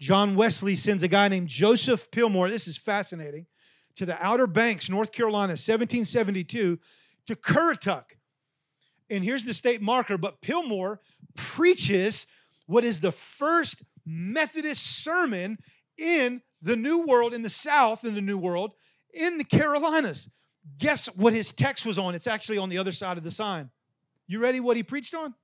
John 0.00 0.34
Wesley 0.34 0.76
sends 0.76 1.02
a 1.02 1.08
guy 1.08 1.28
named 1.28 1.48
Joseph 1.48 2.10
Pilmore, 2.10 2.50
this 2.50 2.68
is 2.68 2.76
fascinating, 2.76 3.46
to 3.94 4.04
the 4.04 4.22
Outer 4.24 4.46
Banks, 4.46 4.90
North 4.90 5.12
Carolina, 5.12 5.52
1772, 5.52 6.78
to 7.26 7.34
Currituck. 7.34 8.16
And 9.08 9.24
here's 9.24 9.44
the 9.44 9.54
state 9.54 9.80
marker, 9.80 10.18
but 10.18 10.42
Pilmore 10.42 11.00
preaches 11.36 12.26
what 12.66 12.84
is 12.84 13.00
the 13.00 13.12
first 13.12 13.82
Methodist 14.04 14.82
sermon 14.82 15.58
in 15.96 16.42
the 16.62 16.76
New 16.76 17.06
World, 17.06 17.34
in 17.34 17.42
the 17.42 17.50
South, 17.50 18.04
in 18.04 18.14
the 18.14 18.20
New 18.20 18.38
World, 18.38 18.72
in 19.12 19.38
the 19.38 19.44
Carolinas. 19.44 20.28
Guess 20.78 21.06
what 21.16 21.32
his 21.32 21.52
text 21.52 21.86
was 21.86 21.98
on? 21.98 22.14
It's 22.14 22.26
actually 22.26 22.58
on 22.58 22.68
the 22.68 22.78
other 22.78 22.92
side 22.92 23.18
of 23.18 23.24
the 23.24 23.30
sign. 23.30 23.70
You 24.26 24.40
ready 24.40 24.60
what 24.60 24.76
he 24.76 24.82
preached 24.82 25.14
on? 25.14 25.34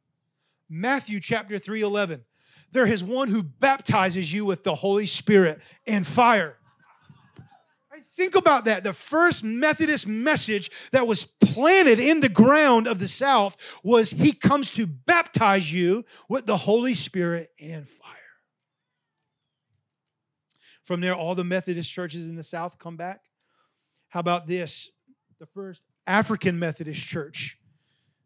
Matthew 0.69 1.21
chapter 1.21 1.59
3 1.59 1.83
11. 1.83 2.25
There 2.73 2.87
is 2.87 3.05
one 3.05 3.29
who 3.29 3.43
baptizes 3.43 4.33
you 4.33 4.45
with 4.45 4.65
the 4.65 4.75
Holy 4.75 5.07
Spirit 5.07 5.61
and 5.87 6.07
fire. 6.07 6.57
I 7.93 8.01
Think 8.17 8.35
about 8.35 8.65
that. 8.65 8.83
The 8.83 8.95
first 8.95 9.45
Methodist 9.45 10.07
message 10.07 10.71
that 10.91 11.07
was 11.07 11.25
planted 11.25 11.99
in 12.01 12.21
the 12.21 12.29
ground 12.31 12.87
of 12.89 12.99
the 12.99 13.09
South 13.09 13.57
was 13.85 14.11
He 14.11 14.33
comes 14.33 14.71
to 14.71 14.87
baptize 14.87 15.73
you 15.73 16.05
with 16.29 16.47
the 16.47 16.57
Holy 16.57 16.95
Spirit 16.95 17.51
and 17.61 17.87
fire. 17.87 18.02
From 20.83 21.01
there, 21.01 21.14
all 21.14 21.35
the 21.35 21.45
Methodist 21.45 21.91
churches 21.91 22.28
in 22.28 22.37
the 22.37 22.43
South 22.43 22.78
come 22.78 22.97
back. 22.97 23.26
How 24.09 24.20
about 24.20 24.47
this? 24.47 24.91
The 25.39 25.47
first 25.47 25.83
African 26.07 26.59
Methodist 26.59 27.07
church 27.07 27.59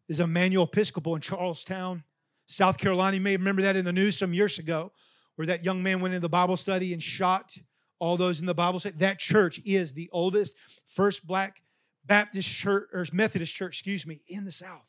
is 0.07 0.19
Emanuel 0.19 0.65
Episcopal 0.65 1.15
in 1.15 1.21
Charleston, 1.21 2.03
South 2.47 2.77
Carolina. 2.77 3.17
You 3.17 3.21
may 3.21 3.37
remember 3.37 3.61
that 3.61 3.75
in 3.75 3.85
the 3.85 3.93
news 3.93 4.17
some 4.17 4.33
years 4.33 4.57
ago, 4.59 4.91
where 5.35 5.47
that 5.47 5.63
young 5.63 5.83
man 5.83 6.01
went 6.01 6.13
into 6.13 6.21
the 6.21 6.29
Bible 6.29 6.57
study 6.57 6.93
and 6.93 7.01
shot 7.01 7.55
all 7.99 8.17
those 8.17 8.39
in 8.39 8.45
the 8.45 8.53
Bible 8.53 8.79
study. 8.79 8.95
That 8.97 9.19
church 9.19 9.59
is 9.65 9.93
the 9.93 10.09
oldest, 10.11 10.55
first 10.85 11.25
black 11.27 11.61
Baptist 12.05 12.49
church 12.49 12.87
or 12.93 13.05
Methodist 13.11 13.53
church, 13.53 13.75
excuse 13.75 14.05
me, 14.05 14.21
in 14.29 14.45
the 14.45 14.51
South. 14.51 14.85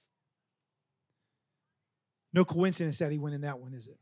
No 2.32 2.44
coincidence 2.44 2.98
that 2.98 3.10
he 3.10 3.18
went 3.18 3.34
in 3.34 3.40
that 3.42 3.58
one, 3.58 3.74
is 3.74 3.88
it? 3.88 3.98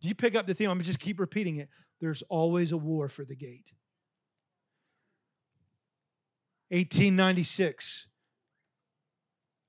Do 0.00 0.08
you 0.08 0.14
pick 0.14 0.34
up 0.34 0.46
the 0.46 0.54
theme? 0.54 0.70
I'm 0.70 0.82
just 0.82 0.98
keep 0.98 1.20
repeating 1.20 1.56
it. 1.56 1.68
There's 2.02 2.22
always 2.22 2.72
a 2.72 2.76
war 2.76 3.06
for 3.06 3.24
the 3.24 3.36
gate. 3.36 3.72
1896, 6.70 8.08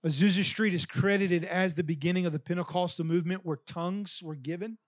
Azusa 0.03 0.43
Street 0.43 0.73
is 0.73 0.87
credited 0.87 1.43
as 1.43 1.75
the 1.75 1.83
beginning 1.83 2.25
of 2.25 2.33
the 2.33 2.39
Pentecostal 2.39 3.05
movement 3.05 3.45
where 3.45 3.57
tongues 3.67 4.19
were 4.23 4.33
given, 4.33 4.79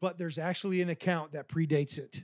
but 0.00 0.16
there's 0.16 0.38
actually 0.38 0.80
an 0.80 0.88
account 0.88 1.32
that 1.32 1.48
predates 1.48 1.98
it. 1.98 2.22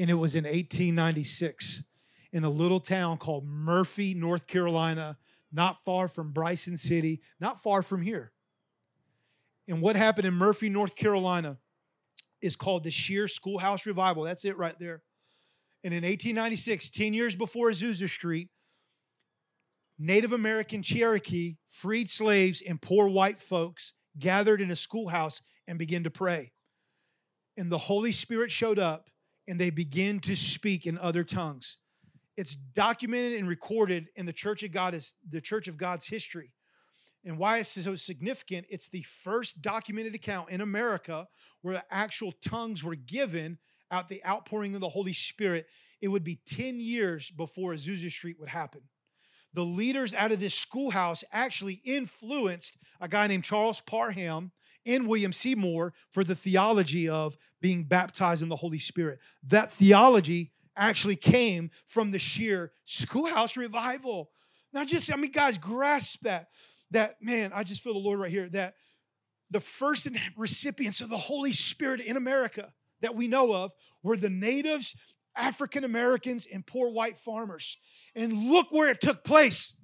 And 0.00 0.10
it 0.10 0.14
was 0.14 0.34
in 0.34 0.42
1896 0.42 1.84
in 2.32 2.42
a 2.42 2.50
little 2.50 2.80
town 2.80 3.18
called 3.18 3.46
Murphy, 3.46 4.14
North 4.14 4.48
Carolina, 4.48 5.16
not 5.52 5.84
far 5.84 6.08
from 6.08 6.32
Bryson 6.32 6.76
City, 6.76 7.20
not 7.38 7.62
far 7.62 7.82
from 7.82 8.02
here. 8.02 8.32
And 9.68 9.80
what 9.80 9.94
happened 9.94 10.26
in 10.26 10.34
Murphy, 10.34 10.68
North 10.68 10.96
Carolina 10.96 11.58
is 12.42 12.56
called 12.56 12.84
the 12.84 12.90
Shearer 12.90 13.28
Schoolhouse 13.28 13.86
Revival. 13.86 14.22
That's 14.22 14.44
it 14.44 14.56
right 14.56 14.78
there. 14.78 15.02
And 15.84 15.94
in 15.94 16.02
1896, 16.02 16.90
10 16.90 17.14
years 17.14 17.34
before 17.34 17.70
Azusa 17.70 18.08
Street, 18.08 18.48
Native 19.98 20.32
American 20.32 20.82
Cherokee, 20.82 21.56
freed 21.70 22.10
slaves, 22.10 22.60
and 22.60 22.80
poor 22.80 23.08
white 23.08 23.40
folks 23.40 23.92
gathered 24.18 24.60
in 24.60 24.70
a 24.70 24.76
schoolhouse 24.76 25.40
and 25.66 25.78
began 25.78 26.04
to 26.04 26.10
pray. 26.10 26.52
And 27.56 27.72
the 27.72 27.78
Holy 27.78 28.12
Spirit 28.12 28.50
showed 28.50 28.78
up 28.78 29.08
and 29.48 29.58
they 29.58 29.70
began 29.70 30.18
to 30.20 30.36
speak 30.36 30.86
in 30.86 30.98
other 30.98 31.24
tongues. 31.24 31.78
It's 32.36 32.54
documented 32.54 33.38
and 33.38 33.48
recorded 33.48 34.08
in 34.16 34.26
the 34.26 34.32
Church 34.32 34.62
of 34.62 34.72
God 34.72 34.92
is 34.94 35.14
the 35.26 35.40
Church 35.40 35.68
of 35.68 35.76
God's 35.76 36.06
history. 36.06 36.52
And 37.26 37.36
why 37.36 37.58
it's 37.58 37.70
so 37.72 37.96
significant, 37.96 38.66
it's 38.70 38.88
the 38.88 39.02
first 39.02 39.60
documented 39.60 40.14
account 40.14 40.48
in 40.48 40.62
America 40.62 41.28
where 41.60 41.74
the 41.74 41.84
actual 41.90 42.32
tongues 42.32 42.82
were 42.82 42.94
given 42.94 43.58
out 43.90 44.08
the 44.08 44.24
outpouring 44.24 44.74
of 44.74 44.80
the 44.80 44.88
Holy 44.88 45.12
Spirit. 45.12 45.66
It 46.00 46.08
would 46.08 46.24
be 46.24 46.40
10 46.46 46.80
years 46.80 47.30
before 47.30 47.74
Azusa 47.74 48.10
Street 48.10 48.36
would 48.40 48.48
happen 48.48 48.82
the 49.56 49.64
leaders 49.64 50.12
out 50.12 50.30
of 50.32 50.38
this 50.38 50.54
schoolhouse 50.54 51.24
actually 51.32 51.80
influenced 51.84 52.76
a 53.00 53.08
guy 53.08 53.26
named 53.26 53.42
Charles 53.42 53.80
Parham 53.80 54.52
and 54.84 55.08
William 55.08 55.32
Seymour 55.32 55.94
for 56.12 56.22
the 56.22 56.36
theology 56.36 57.08
of 57.08 57.38
being 57.62 57.84
baptized 57.84 58.42
in 58.42 58.50
the 58.50 58.56
Holy 58.56 58.78
Spirit. 58.78 59.18
That 59.42 59.72
theology 59.72 60.52
actually 60.76 61.16
came 61.16 61.70
from 61.86 62.10
the 62.10 62.18
Shearer 62.18 62.70
schoolhouse 62.84 63.56
revival. 63.56 64.30
Now, 64.74 64.84
just, 64.84 65.10
I 65.10 65.16
mean, 65.16 65.32
guys, 65.32 65.56
grasp 65.56 66.20
that. 66.22 66.48
That, 66.92 67.16
man, 67.20 67.52
I 67.54 67.64
just 67.64 67.82
feel 67.82 67.94
the 67.94 67.98
Lord 67.98 68.20
right 68.20 68.30
here 68.30 68.48
that 68.50 68.74
the 69.50 69.60
first 69.60 70.08
recipients 70.36 71.00
of 71.00 71.08
the 71.08 71.16
Holy 71.16 71.52
Spirit 71.52 72.00
in 72.00 72.16
America 72.16 72.72
that 73.00 73.14
we 73.14 73.28
know 73.28 73.52
of 73.52 73.72
were 74.02 74.16
the 74.16 74.30
natives, 74.30 74.96
African 75.36 75.84
Americans, 75.84 76.46
and 76.50 76.66
poor 76.66 76.90
white 76.90 77.18
farmers. 77.18 77.76
And 78.14 78.32
look 78.32 78.72
where 78.72 78.90
it 78.90 79.00
took 79.00 79.24
place 79.24 79.74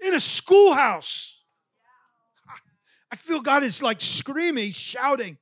in 0.00 0.14
a 0.14 0.20
schoolhouse. 0.20 1.42
I 3.12 3.16
feel 3.16 3.40
God 3.40 3.62
is 3.62 3.82
like 3.82 4.00
screaming, 4.00 4.64
he's 4.64 4.76
shouting. 4.76 5.38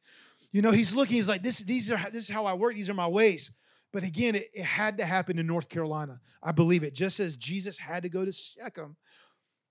You 0.51 0.63
know, 0.63 0.71
he's 0.71 0.95
looking, 0.95 1.17
he's 1.17 1.29
like, 1.29 1.43
this, 1.43 1.59
these 1.59 1.91
are 1.91 1.99
this 2.11 2.25
is 2.25 2.29
how 2.29 2.47
I 2.47 2.55
work, 2.55 2.75
these 2.75 2.89
are 2.89 2.95
my 2.95 3.09
ways. 3.09 3.51
But 3.93 4.03
again, 4.03 4.35
it, 4.35 4.49
it 4.53 4.65
had 4.65 4.99
to 4.99 5.05
happen 5.05 5.39
in 5.39 5.47
North 5.47 5.69
Carolina. 5.69 6.21
I 6.43 6.53
believe 6.53 6.83
it. 6.83 6.95
Just 6.95 7.21
as 7.21 7.37
Jesus 7.37 7.79
had 7.79 8.03
to 8.03 8.09
go 8.09 8.25
to 8.25 8.33
Shechem, 8.33 8.97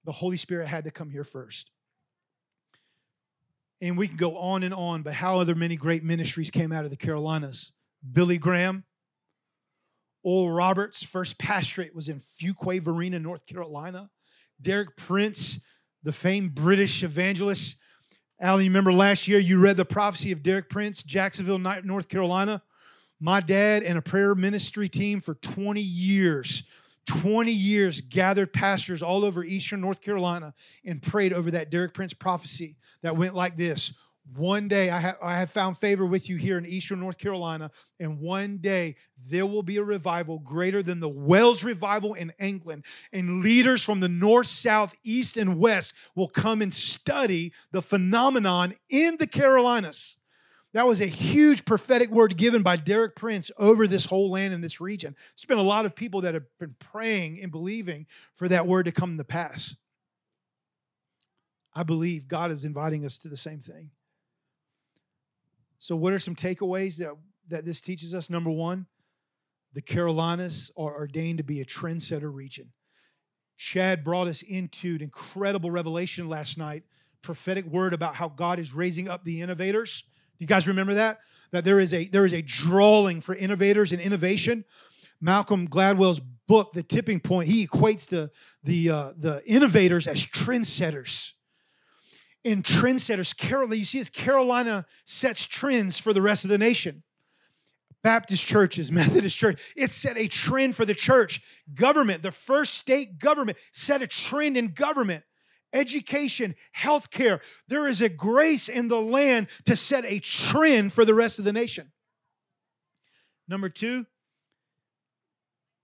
the 0.06 0.12
Holy 0.12 0.38
Spirit 0.38 0.68
had 0.68 0.84
to 0.86 0.92
come 0.92 1.10
here 1.10 1.24
first. 1.24 1.72
And 3.82 3.98
we 3.98 4.08
can 4.08 4.18
go 4.18 4.38
on 4.38 4.64
and 4.64 4.74
on, 4.74 5.02
but 5.02 5.14
how 5.14 5.40
other 5.40 5.56
many 5.56 5.76
great 5.76 6.04
ministries 6.04 6.50
came 6.50 6.72
out 6.72 6.86
of 6.86 6.92
the 6.92 6.98
Carolinas? 6.98 7.74
Billy 8.12 8.38
Graham, 8.38 8.86
Oral 10.24 10.52
Roberts' 10.52 11.04
first 11.04 11.38
pastorate 11.38 11.94
was 11.94 12.08
in 12.08 12.22
Fuquay 12.42 12.82
Varina, 12.82 13.20
North 13.20 13.46
Carolina. 13.46 14.10
Derek 14.62 14.96
Prince, 14.96 15.60
the 16.04 16.14
famed 16.14 16.56
British 16.56 17.04
evangelist. 17.04 17.78
Alan, 18.40 18.64
you 18.64 18.70
remember 18.70 18.94
last 18.94 19.28
year 19.28 19.40
you 19.40 19.60
read 19.60 19.78
the 19.78 19.86
prophecy 19.86 20.32
of 20.32 20.44
Derek 20.44 20.70
Prince, 20.70 21.04
Jacksonville, 21.04 21.60
North 21.60 22.08
Carolina. 22.08 22.62
My 23.20 23.42
dad 23.42 23.84
and 23.84 23.98
a 23.98 24.02
prayer 24.02 24.36
ministry 24.36 24.90
team 24.90 25.22
for 25.22 25.36
20 25.36 25.82
years 25.82 26.64
20 27.06 27.52
years 27.52 28.02
gathered 28.02 28.54
pastors 28.54 29.02
all 29.02 29.26
over 29.26 29.44
eastern 29.44 29.82
North 29.82 30.02
Carolina 30.02 30.54
and 30.86 31.02
prayed 31.02 31.34
over 31.34 31.52
that 31.52 31.70
Derek 31.70 31.94
Prince 31.94 32.14
prophecy 32.14 32.78
that 33.02 33.18
went 33.18 33.36
like 33.36 33.58
this 33.58 33.94
One 34.36 34.68
day 34.70 34.90
I 34.90 35.00
have, 35.00 35.18
I 35.22 35.38
have 35.38 35.52
found 35.52 35.78
favor 35.78 36.06
with 36.06 36.30
you 36.30 36.38
here 36.38 36.58
in 36.58 36.66
eastern 36.66 37.00
North 37.00 37.18
Carolina, 37.18 37.72
and 38.00 38.20
one 38.20 38.58
day 38.58 38.96
there 39.30 39.46
will 39.46 39.64
be 39.64 39.78
a 39.78 39.84
revival 39.84 40.40
greater 40.40 40.82
than 40.82 41.02
the 41.02 41.10
Wells 41.10 41.64
revival 41.64 42.14
in 42.14 42.32
England. 42.40 42.86
And 43.12 43.44
leaders 43.44 43.84
from 43.84 44.00
the 44.00 44.10
north, 44.10 44.48
south, 44.48 44.96
east, 45.04 45.36
and 45.36 45.60
west 45.60 45.94
will 46.16 46.30
come 46.30 46.62
and 46.62 46.74
study 46.74 47.52
the 47.72 47.82
phenomenon 47.82 48.74
in 48.90 49.18
the 49.18 49.28
Carolinas. 49.28 50.18
That 50.74 50.88
was 50.88 51.02
a 51.02 51.06
huge 51.06 51.66
prophetic 51.66 52.10
word 52.10 52.36
given 52.36 52.64
by 52.64 52.78
Derek 52.78 53.16
Prince 53.16 53.52
over 53.58 53.88
this 53.88 54.06
whole 54.06 54.32
land 54.32 54.56
and 54.56 54.64
this 54.64 54.82
region. 54.82 55.16
There's 55.36 55.46
been 55.46 55.60
a 55.60 55.64
lot 55.64 55.86
of 55.86 55.96
people 55.96 56.22
that 56.22 56.34
have 56.34 56.46
been 56.60 56.76
praying 56.80 57.40
and 57.42 57.52
believing 57.52 58.08
for 58.36 58.48
that 58.48 58.66
word 58.66 58.86
to 58.86 58.92
come 58.92 59.18
to 59.18 59.24
pass. 59.24 59.76
I 61.76 61.84
believe 61.84 62.28
God 62.28 62.52
is 62.52 62.66
inviting 62.66 63.06
us 63.06 63.20
to 63.20 63.28
the 63.28 63.38
same 63.38 63.60
thing. 63.60 63.92
So, 65.78 65.96
what 65.96 66.14
are 66.14 66.20
some 66.20 66.36
takeaways 66.36 66.98
that, 66.98 67.14
that 67.50 67.66
this 67.66 67.82
teaches 67.82 68.14
us? 68.14 68.30
Number 68.30 68.50
one, 68.50 68.88
the 69.74 69.82
Carolinas 69.82 70.72
are 70.76 70.96
ordained 70.96 71.38
to 71.38 71.44
be 71.44 71.62
a 71.62 71.66
trendsetter 71.66 72.34
region. 72.34 72.72
Chad 73.58 74.04
brought 74.04 74.28
us 74.28 74.42
into 74.42 74.96
an 74.96 75.02
incredible 75.02 75.70
revelation 75.70 76.30
last 76.30 76.58
night, 76.58 76.84
prophetic 77.22 77.66
word 77.66 77.94
about 77.94 78.16
how 78.16 78.28
God 78.28 78.58
is 78.60 78.74
raising 78.74 79.08
up 79.08 79.24
the 79.24 79.42
innovators 79.42 80.04
you 80.40 80.48
guys 80.48 80.68
remember 80.68 80.96
that? 80.96 81.20
That 81.52 81.64
there 81.66 81.80
is 81.80 81.94
a 81.94 82.06
there 82.06 82.26
is 82.26 82.34
a 82.34 82.42
drawing 82.42 83.22
for 83.22 83.36
innovators 83.36 83.92
and 83.92 84.02
innovation. 84.02 84.66
Malcolm 85.22 85.68
Gladwell's 85.68 86.20
book, 86.20 86.74
The 86.74 86.84
Tipping 86.84 87.20
Point, 87.20 87.48
he 87.48 87.66
equates 87.66 88.08
the 88.08 88.32
the 88.64 88.90
uh, 88.90 89.14
the 89.18 89.42
innovators 89.46 90.08
as 90.08 90.26
trendsetters. 90.26 91.32
In 92.44 92.62
trendsetters, 92.62 93.38
Carolina, 93.38 93.76
you 93.76 93.86
see, 93.86 94.00
as 94.00 94.10
Carolina 94.10 94.86
sets 95.06 95.46
trends 95.46 95.98
for 95.98 96.12
the 96.12 96.22
rest 96.22 96.44
of 96.44 96.50
the 96.50 96.58
nation. 96.58 97.04
Baptist 98.04 98.46
churches, 98.46 98.92
Methodist 98.92 99.38
church, 99.38 99.62
it 99.78 99.92
set 99.92 100.18
a 100.18 100.28
trend 100.28 100.76
for 100.76 100.84
the 100.86 100.94
church. 100.94 101.42
Government, 101.74 102.22
the 102.22 102.32
first 102.32 102.74
state 102.74 103.18
government, 103.18 103.58
set 103.72 104.02
a 104.02 104.08
trend 104.08 104.58
in 104.58 104.74
government 104.74 105.24
education, 105.74 106.56
healthcare. 106.78 107.40
There 107.68 107.88
is 107.88 108.02
a 108.02 108.10
grace 108.10 108.70
in 108.70 108.88
the 108.88 109.02
land 109.02 109.48
to 109.66 109.76
set 109.76 110.06
a 110.06 110.20
trend 110.20 110.94
for 110.94 111.04
the 111.06 111.14
rest 111.14 111.40
of 111.40 111.46
the 111.46 111.54
nation. 111.54 111.92
Number 113.48 113.70
two, 113.70 114.06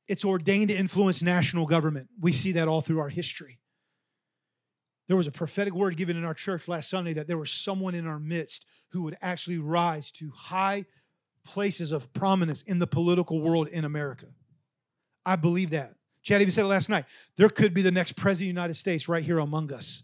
it's 0.08 0.26
ordained 0.26 0.70
to 0.70 0.76
influence 0.76 1.22
national 1.22 1.66
government. 1.66 2.08
We 2.20 2.32
see 2.32 2.54
that 2.54 2.68
all 2.68 2.82
through 2.82 3.00
our 3.00 3.10
history. 3.10 3.60
There 5.08 5.18
was 5.18 5.28
a 5.28 5.32
prophetic 5.32 5.74
word 5.74 5.98
given 5.98 6.18
in 6.18 6.24
our 6.24 6.34
church 6.34 6.68
last 6.68 6.90
Sunday 6.90 7.14
that 7.14 7.28
there 7.28 7.38
was 7.38 7.52
someone 7.52 7.96
in 7.96 8.08
our 8.08 8.20
midst 8.20 8.66
who 8.92 9.04
would 9.04 9.18
actually 9.22 9.58
rise 9.58 10.12
to 10.12 10.32
high 10.36 10.86
places 11.44 11.92
of 11.92 12.12
prominence 12.14 12.62
in 12.62 12.80
the 12.80 12.88
political 12.88 13.42
world 13.42 13.68
in 13.68 13.86
America. 13.86 14.28
I 15.26 15.36
believe 15.36 15.72
that. 15.72 15.96
Chad 16.30 16.44
even 16.44 16.52
said 16.52 16.66
it 16.66 16.68
last 16.68 16.90
night. 16.90 17.06
There 17.38 17.50
could 17.50 17.74
be 17.74 17.82
the 17.82 17.90
next 17.90 18.12
president 18.12 18.52
of 18.52 18.56
the 18.56 18.62
United 18.62 18.76
States 18.76 19.10
right 19.10 19.24
here 19.24 19.40
among 19.40 19.74
us. 19.74 20.04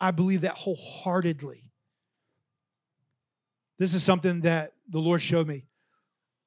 I 0.00 0.10
believe 0.10 0.40
that 0.40 0.56
wholeheartedly. 0.56 1.70
This 3.78 3.94
is 3.94 4.02
something 4.02 4.40
that 4.40 4.72
the 4.90 4.98
Lord 4.98 5.22
showed 5.22 5.46
me. 5.46 5.66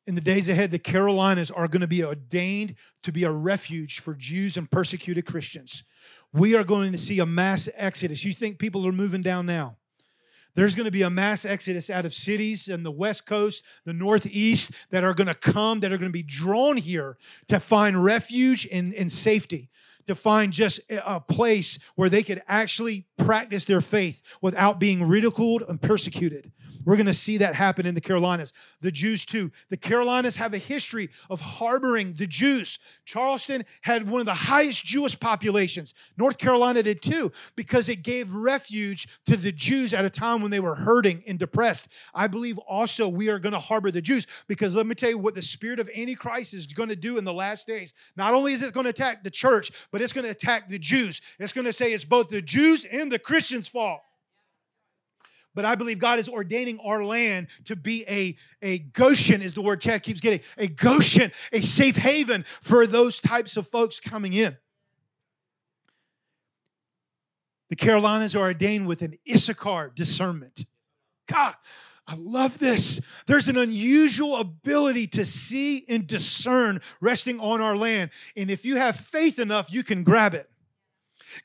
In 0.05 0.15
the 0.15 0.21
days 0.21 0.49
ahead, 0.49 0.71
the 0.71 0.79
Carolinas 0.79 1.49
are 1.49 1.69
going 1.69 1.79
to 1.79 1.87
be 1.87 2.03
ordained 2.03 2.75
to 3.03 3.13
be 3.13 3.23
a 3.23 3.31
refuge 3.31 4.01
for 4.01 4.15
Jews 4.15 4.57
and 4.57 4.69
persecuted 4.69 5.25
Christians. 5.25 5.85
We 6.33 6.53
are 6.55 6.65
going 6.65 6.91
to 6.91 6.97
see 6.97 7.19
a 7.19 7.25
mass 7.25 7.69
exodus. 7.75 8.25
You 8.25 8.33
think 8.33 8.59
people 8.59 8.85
are 8.85 8.91
moving 8.91 9.21
down 9.21 9.45
now? 9.45 9.77
There's 10.55 10.75
going 10.75 10.85
to 10.85 10.91
be 10.91 11.03
a 11.03 11.09
mass 11.09 11.45
exodus 11.45 11.89
out 11.89 12.05
of 12.05 12.13
cities 12.13 12.67
in 12.67 12.83
the 12.83 12.91
West 12.91 13.25
Coast, 13.25 13.63
the 13.85 13.93
Northeast, 13.93 14.71
that 14.89 15.03
are 15.03 15.13
going 15.13 15.27
to 15.27 15.35
come, 15.35 15.79
that 15.81 15.91
are 15.93 15.97
going 15.97 16.09
to 16.09 16.13
be 16.13 16.23
drawn 16.23 16.77
here 16.77 17.17
to 17.47 17.59
find 17.59 18.03
refuge 18.03 18.67
and, 18.71 18.93
and 18.93 19.11
safety, 19.11 19.69
to 20.07 20.15
find 20.15 20.51
just 20.51 20.79
a 20.89 21.19
place 21.19 21.79
where 21.95 22.09
they 22.09 22.23
could 22.23 22.41
actually 22.47 23.05
practice 23.19 23.65
their 23.65 23.81
faith 23.81 24.23
without 24.41 24.79
being 24.79 25.03
ridiculed 25.03 25.63
and 25.67 25.81
persecuted. 25.81 26.51
We're 26.85 26.95
going 26.95 27.07
to 27.07 27.13
see 27.13 27.37
that 27.37 27.55
happen 27.55 27.85
in 27.85 27.93
the 27.93 28.01
Carolinas. 28.01 28.53
The 28.81 28.89
Jews, 28.89 29.25
too. 29.25 29.51
The 29.69 29.77
Carolinas 29.77 30.37
have 30.37 30.53
a 30.53 30.57
history 30.57 31.09
of 31.29 31.41
harboring 31.41 32.13
the 32.13 32.25
Jews. 32.25 32.79
Charleston 33.05 33.65
had 33.81 34.09
one 34.09 34.21
of 34.21 34.25
the 34.25 34.33
highest 34.33 34.85
Jewish 34.85 35.19
populations. 35.19 35.93
North 36.17 36.37
Carolina 36.37 36.81
did 36.81 37.01
too, 37.01 37.31
because 37.55 37.89
it 37.89 37.97
gave 37.97 38.33
refuge 38.33 39.07
to 39.25 39.35
the 39.35 39.51
Jews 39.51 39.93
at 39.93 40.05
a 40.05 40.09
time 40.09 40.41
when 40.41 40.51
they 40.51 40.61
were 40.61 40.75
hurting 40.75 41.21
and 41.27 41.37
depressed. 41.37 41.89
I 42.13 42.27
believe 42.27 42.57
also 42.59 43.09
we 43.09 43.29
are 43.29 43.39
going 43.39 43.53
to 43.53 43.59
harbor 43.59 43.91
the 43.91 44.01
Jews, 44.01 44.25
because 44.47 44.75
let 44.75 44.87
me 44.87 44.95
tell 44.95 45.09
you 45.09 45.17
what 45.17 45.35
the 45.35 45.41
spirit 45.41 45.79
of 45.79 45.89
Antichrist 45.95 46.53
is 46.53 46.65
going 46.67 46.89
to 46.89 46.95
do 46.95 47.17
in 47.17 47.25
the 47.25 47.33
last 47.33 47.67
days. 47.67 47.93
Not 48.15 48.33
only 48.33 48.53
is 48.53 48.63
it 48.63 48.73
going 48.73 48.85
to 48.85 48.91
attack 48.91 49.23
the 49.23 49.29
church, 49.29 49.69
but 49.91 50.01
it's 50.01 50.13
going 50.13 50.25
to 50.25 50.31
attack 50.31 50.69
the 50.69 50.79
Jews. 50.79 51.21
It's 51.39 51.53
going 51.53 51.65
to 51.65 51.73
say 51.73 51.91
it's 51.91 52.05
both 52.05 52.29
the 52.29 52.41
Jews 52.41 52.85
and 52.85 53.08
the 53.09 53.19
Christians' 53.19 53.67
fault. 53.67 54.01
But 55.55 55.65
I 55.65 55.75
believe 55.75 55.99
God 55.99 56.19
is 56.19 56.29
ordaining 56.29 56.79
our 56.79 57.03
land 57.03 57.47
to 57.65 57.75
be 57.75 58.05
a, 58.07 58.35
a 58.61 58.79
Goshen, 58.79 59.41
is 59.41 59.55
the 59.55 59.61
word 59.61 59.81
Chad 59.81 60.03
keeps 60.03 60.21
getting, 60.21 60.41
a 60.57 60.67
Goshen, 60.67 61.31
a 61.51 61.61
safe 61.61 61.97
haven 61.97 62.45
for 62.61 62.85
those 62.85 63.19
types 63.19 63.57
of 63.57 63.67
folks 63.67 63.99
coming 63.99 64.33
in. 64.33 64.55
The 67.69 67.75
Carolinas 67.75 68.35
are 68.35 68.41
ordained 68.41 68.87
with 68.87 69.01
an 69.01 69.15
Issachar 69.29 69.91
discernment. 69.93 70.65
God, 71.27 71.55
I 72.07 72.15
love 72.17 72.57
this. 72.57 72.99
There's 73.27 73.47
an 73.47 73.57
unusual 73.57 74.37
ability 74.37 75.07
to 75.07 75.25
see 75.25 75.85
and 75.87 76.07
discern 76.07 76.81
resting 77.01 77.39
on 77.39 77.61
our 77.61 77.75
land. 77.75 78.09
And 78.35 78.49
if 78.49 78.65
you 78.65 78.77
have 78.77 78.95
faith 78.95 79.37
enough, 79.37 79.71
you 79.71 79.83
can 79.83 80.03
grab 80.03 80.33
it. 80.33 80.49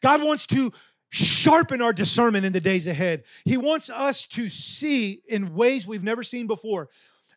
God 0.01 0.23
wants 0.23 0.47
to 0.47 0.73
sharpen 1.11 1.80
our 1.80 1.92
discernment 1.92 2.44
in 2.44 2.52
the 2.52 2.61
days 2.61 2.86
ahead. 2.86 3.24
He 3.44 3.57
wants 3.57 3.88
us 3.90 4.26
to 4.28 4.48
see 4.48 5.22
in 5.28 5.55
ways 5.55 5.86
we've 5.86 6.02
never 6.02 6.22
seen 6.22 6.46
before. 6.46 6.88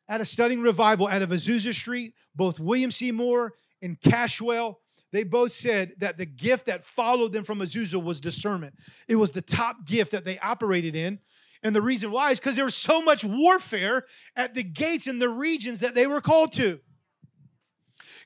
At 0.09 0.21
a 0.21 0.25
studying 0.25 0.61
revival 0.61 1.07
out 1.07 1.21
of 1.21 1.29
Azusa 1.29 1.73
Street, 1.73 2.13
both 2.35 2.59
William 2.59 2.91
Seymour 2.91 3.53
and 3.81 3.99
Cashwell, 3.99 4.79
they 5.11 5.23
both 5.23 5.51
said 5.51 5.93
that 5.99 6.17
the 6.17 6.25
gift 6.25 6.65
that 6.65 6.83
followed 6.83 7.33
them 7.33 7.43
from 7.43 7.59
Azusa 7.59 8.01
was 8.01 8.19
discernment. 8.19 8.75
It 9.07 9.17
was 9.17 9.31
the 9.31 9.41
top 9.41 9.85
gift 9.85 10.11
that 10.11 10.25
they 10.25 10.39
operated 10.39 10.95
in. 10.95 11.19
And 11.63 11.75
the 11.75 11.81
reason 11.81 12.11
why 12.11 12.31
is 12.31 12.39
because 12.39 12.55
there 12.55 12.65
was 12.65 12.75
so 12.75 13.01
much 13.01 13.23
warfare 13.23 14.05
at 14.35 14.53
the 14.53 14.63
gates 14.63 15.07
in 15.07 15.19
the 15.19 15.29
regions 15.29 15.79
that 15.79 15.95
they 15.95 16.07
were 16.07 16.21
called 16.21 16.51
to. 16.53 16.79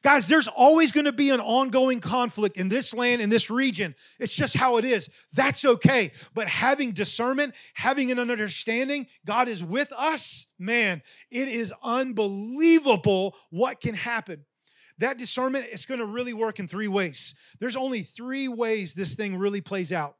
Guys, 0.03 0.27
there's 0.27 0.47
always 0.47 0.91
going 0.91 1.05
to 1.05 1.11
be 1.11 1.29
an 1.29 1.39
ongoing 1.39 1.99
conflict 1.99 2.57
in 2.57 2.69
this 2.69 2.93
land, 2.93 3.21
in 3.21 3.29
this 3.29 3.51
region. 3.51 3.93
It's 4.19 4.33
just 4.33 4.55
how 4.55 4.77
it 4.77 4.85
is. 4.85 5.09
That's 5.33 5.63
okay. 5.63 6.11
But 6.33 6.47
having 6.47 6.91
discernment, 6.91 7.53
having 7.75 8.09
an 8.09 8.17
understanding, 8.17 9.05
God 9.25 9.47
is 9.47 9.63
with 9.63 9.93
us, 9.95 10.47
man, 10.57 11.03
it 11.29 11.47
is 11.47 11.71
unbelievable 11.83 13.35
what 13.51 13.79
can 13.79 13.93
happen. 13.93 14.45
That 14.97 15.19
discernment 15.19 15.65
is 15.71 15.85
going 15.85 15.99
to 15.99 16.05
really 16.05 16.33
work 16.33 16.59
in 16.59 16.67
three 16.67 16.87
ways. 16.87 17.35
There's 17.59 17.75
only 17.75 18.01
three 18.01 18.47
ways 18.47 18.95
this 18.95 19.13
thing 19.13 19.37
really 19.37 19.61
plays 19.61 19.91
out 19.91 20.15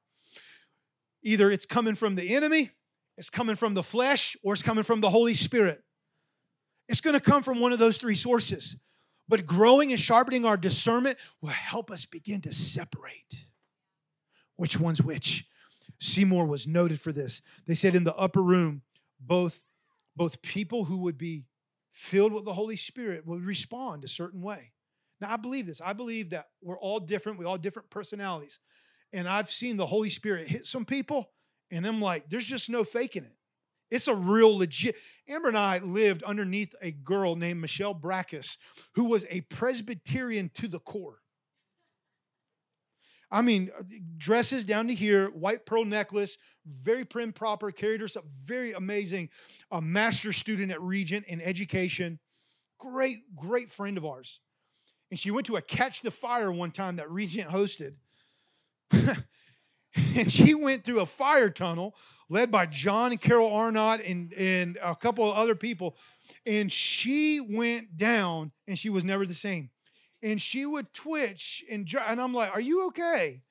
either 1.24 1.52
it's 1.52 1.66
coming 1.68 1.96
from 1.96 2.16
the 2.16 2.34
enemy, 2.34 2.72
it's 3.16 3.30
coming 3.30 3.56
from 3.56 3.76
the 3.76 3.84
flesh, 3.84 4.36
or 4.44 4.54
it's 4.54 4.64
coming 4.64 4.84
from 4.84 5.02
the 5.02 5.10
Holy 5.10 5.36
Spirit. 5.36 5.84
It's 6.88 7.02
going 7.02 7.14
to 7.14 7.20
come 7.20 7.44
from 7.44 7.60
one 7.60 7.72
of 7.72 7.80
those 7.80 7.98
three 7.98 8.16
sources. 8.16 8.76
But 9.32 9.46
growing 9.46 9.92
and 9.92 10.00
sharpening 10.00 10.44
our 10.44 10.58
discernment 10.58 11.18
will 11.40 11.52
help 11.52 11.90
us 11.90 12.04
begin 12.04 12.42
to 12.42 12.52
separate 12.52 13.46
which 14.58 14.78
one's 14.78 15.02
which. 15.02 15.48
Seymour 16.02 16.46
was 16.46 16.68
noted 16.68 17.00
for 17.00 17.14
this. 17.14 17.42
They 17.66 17.74
said 17.74 17.96
in 17.96 18.04
the 18.04 18.14
upper 18.16 18.42
room, 18.42 18.82
both, 19.22 19.62
both 20.18 20.42
people 20.42 20.84
who 20.84 20.98
would 20.98 21.18
be 21.18 21.46
filled 21.92 22.34
with 22.34 22.44
the 22.44 22.52
Holy 22.52 22.76
Spirit 22.76 23.26
would 23.26 23.46
respond 23.46 24.04
a 24.04 24.10
certain 24.10 24.42
way. 24.42 24.74
Now, 25.22 25.32
I 25.32 25.38
believe 25.38 25.66
this. 25.66 25.80
I 25.80 25.94
believe 25.94 26.32
that 26.32 26.50
we're 26.62 26.78
all 26.78 27.00
different. 27.00 27.40
We 27.40 27.46
all 27.46 27.58
different 27.58 27.90
personalities. 27.90 28.60
And 29.14 29.30
I've 29.30 29.50
seen 29.50 29.78
the 29.78 29.86
Holy 29.86 30.10
Spirit 30.10 30.50
hit 30.50 30.66
some 30.66 30.84
people, 30.84 31.30
and 31.72 31.88
I'm 31.88 32.02
like, 32.02 32.30
there's 32.30 32.46
just 32.46 32.70
no 32.70 32.84
faking 32.84 33.24
it. 33.24 33.36
It's 33.92 34.08
a 34.08 34.16
real 34.16 34.58
legit. 34.58 34.96
Amber 35.28 35.50
and 35.50 35.58
I 35.58 35.80
lived 35.80 36.24
underneath 36.24 36.74
a 36.82 36.92
girl 36.92 37.36
named 37.36 37.60
Michelle 37.60 37.94
Brackus, 37.94 38.58
who 38.96 39.06
was 39.06 39.26
a 39.30 39.42
Presbyterian 39.42 40.50
to 40.56 40.68
the 40.68 40.80
core. 40.80 41.20
I 43.30 43.42
mean, 43.42 43.70
uh, 43.78 43.84
dresses 44.18 44.66
down 44.66 44.88
to 44.88 44.94
here, 44.94 45.30
white 45.30 45.66
pearl 45.66 45.86
necklace, 45.86 46.38
very 46.66 47.06
prim 47.06 47.32
proper, 47.32 47.72
carried 47.72 48.02
herself, 48.02 48.26
very 48.26 48.74
amazing, 48.74 49.30
a 49.72 49.82
master 49.82 50.34
student 50.34 50.72
at 50.72 50.82
Regent 50.82 51.26
in 51.28 51.40
education. 51.42 52.20
Great, 52.78 53.20
great 53.36 53.72
friend 53.72 53.98
of 53.98 54.06
ours. 54.06 54.40
And 55.10 55.20
she 55.20 55.32
went 55.32 55.48
to 55.48 55.56
a 55.56 55.62
catch 55.62 56.02
the 56.02 56.12
fire 56.12 56.52
one 56.52 56.72
time 56.72 56.98
that 56.98 57.10
Regent 57.12 57.50
hosted. 57.50 57.96
and 60.16 60.32
she 60.32 60.54
went 60.54 60.84
through 60.84 61.00
a 61.00 61.06
fire 61.06 61.50
tunnel 61.50 61.96
led 62.30 62.50
by 62.50 62.66
John 62.66 63.12
and 63.12 63.20
Carol 63.20 63.52
Arnott 63.52 64.02
and, 64.06 64.32
and 64.34 64.78
a 64.82 64.96
couple 64.96 65.30
of 65.30 65.36
other 65.36 65.54
people. 65.54 65.98
And 66.46 66.72
she 66.72 67.42
went 67.42 67.98
down 67.98 68.54
and 68.68 68.80
she 68.80 68.90
was 68.90 69.04
never 69.04 69.26
the 69.26 69.34
same. 69.34 69.70
And 70.24 70.42
she 70.42 70.66
would 70.66 70.94
twitch 70.94 71.64
and, 71.70 71.88
and 72.08 72.22
I'm 72.22 72.34
like, 72.34 72.54
Are 72.54 72.62
you 72.62 72.88
okay? 72.88 73.42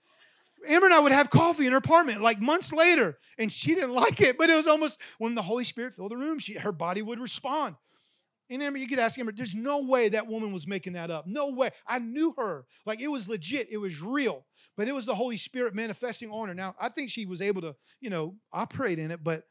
Amber 0.66 0.86
and 0.86 0.94
I 0.94 1.00
would 1.00 1.12
have 1.12 1.30
coffee 1.30 1.66
in 1.66 1.72
her 1.72 1.78
apartment 1.78 2.20
like 2.20 2.38
months 2.38 2.70
later, 2.70 3.18
and 3.38 3.50
she 3.50 3.74
didn't 3.74 3.94
like 3.94 4.20
it, 4.20 4.36
but 4.36 4.50
it 4.50 4.54
was 4.54 4.66
almost 4.66 5.00
when 5.18 5.34
the 5.34 5.40
Holy 5.40 5.64
Spirit 5.64 5.94
filled 5.94 6.10
the 6.10 6.18
room, 6.18 6.38
she, 6.38 6.54
her 6.54 6.72
body 6.72 7.00
would 7.00 7.18
respond. 7.18 7.76
And 8.50 8.62
Amber, 8.62 8.78
you 8.78 8.86
could 8.86 8.98
ask 8.98 9.18
Amber, 9.18 9.32
there's 9.32 9.54
no 9.54 9.78
way 9.78 10.10
that 10.10 10.26
woman 10.26 10.52
was 10.52 10.66
making 10.66 10.94
that 10.94 11.10
up. 11.10 11.26
No 11.26 11.48
way. 11.48 11.70
I 11.86 11.98
knew 11.98 12.34
her. 12.36 12.66
Like 12.84 13.00
it 13.00 13.08
was 13.08 13.28
legit, 13.28 13.68
it 13.70 13.78
was 13.78 14.02
real 14.02 14.44
but 14.76 14.88
it 14.88 14.94
was 14.94 15.06
the 15.06 15.14
Holy 15.14 15.36
Spirit 15.36 15.74
manifesting 15.74 16.30
on 16.30 16.48
her. 16.48 16.54
Now, 16.54 16.74
I 16.80 16.88
think 16.88 17.10
she 17.10 17.26
was 17.26 17.40
able 17.40 17.60
to, 17.62 17.76
you 18.00 18.10
know, 18.10 18.36
operate 18.52 18.98
in 18.98 19.10
it, 19.10 19.22
but 19.22 19.44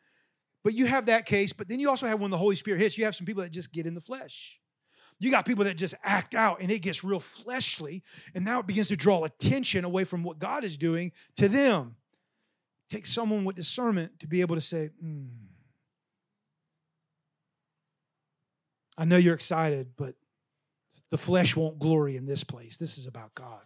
but 0.63 0.74
you 0.74 0.88
have 0.88 1.05
that 1.05 1.26
case, 1.26 1.53
but 1.53 1.70
then 1.70 1.80
you 1.80 1.89
also 1.89 2.05
have 2.05 2.20
when 2.20 2.32
the 2.32 2.38
Holy 2.38 2.55
Spirit 2.55 2.82
hits, 2.82 2.97
you 2.97 3.05
have 3.05 3.15
some 3.15 3.26
people 3.26 3.43
that 3.43 3.51
just 3.51 3.72
get 3.72 3.86
in 3.86 3.93
the 3.93 4.01
flesh. 4.01 4.59
You 5.17 5.32
got 5.32 5.45
people 5.45 5.63
that 5.65 5.78
just 5.78 5.95
act 6.03 6.36
out 6.36 6.61
and 6.61 6.72
it 6.72 6.80
gets 6.80 7.03
real 7.03 7.20
fleshly, 7.20 8.03
and 8.34 8.43
now 8.43 8.59
it 8.59 8.67
begins 8.67 8.89
to 8.89 8.97
draw 8.97 9.24
attention 9.24 9.86
away 9.86 10.03
from 10.03 10.24
what 10.24 10.39
God 10.39 10.63
is 10.63 10.78
doing 10.78 11.11
to 11.38 11.47
them. 11.47 11.95
Take 12.89 13.05
someone 13.05 13.45
with 13.45 13.55
discernment 13.55 14.20
to 14.20 14.28
be 14.28 14.41
able 14.41 14.55
to 14.55 14.61
say, 14.61 14.89
mm, 15.03 15.30
I 18.97 19.05
know 19.05 19.17
you're 19.17 19.36
excited, 19.36 19.91
but 19.95 20.15
the 21.09 21.17
flesh 21.17 21.55
won't 21.55 21.80
glory 21.80 22.17
in 22.17 22.26
this 22.26 22.43
place. 22.43 22.78
This 22.78 22.97
is 22.97 23.07
about 23.07 23.34
God 23.36 23.63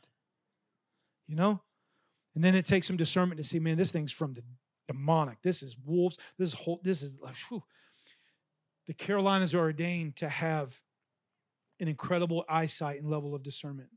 you 1.28 1.36
know? 1.36 1.62
And 2.36 2.44
then 2.44 2.56
it 2.56 2.66
takes 2.66 2.88
some 2.88 2.98
discernment 2.98 3.38
to 3.38 3.44
see, 3.44 3.60
man, 3.60 3.78
this 3.78 3.92
thing's 3.92 4.12
from 4.12 4.34
the 4.34 4.44
demonic. 4.88 5.42
This 5.44 5.62
is 5.64 5.78
wolves. 5.78 6.18
This 6.38 6.50
is 6.50 6.56
whole, 6.60 6.80
this 6.84 7.02
is 7.02 7.16
whew. 7.50 7.64
the 8.88 8.94
Carolinas 8.94 9.54
are 9.54 9.60
ordained 9.60 10.16
to 10.18 10.30
have 10.30 10.80
an 11.80 11.88
incredible 11.88 12.44
eyesight 12.50 13.00
and 13.00 13.10
level 13.10 13.36
of 13.36 13.44
discernment. 13.44 13.90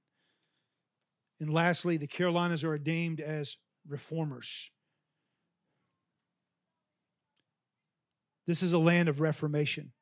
And 1.40 1.52
lastly, 1.52 1.96
the 1.96 2.06
Carolinas 2.06 2.64
are 2.64 2.68
ordained 2.68 3.20
as 3.20 3.56
reformers. 3.86 4.70
This 8.46 8.62
is 8.62 8.72
a 8.72 8.78
land 8.78 9.08
of 9.08 9.20
reformation. 9.20 9.92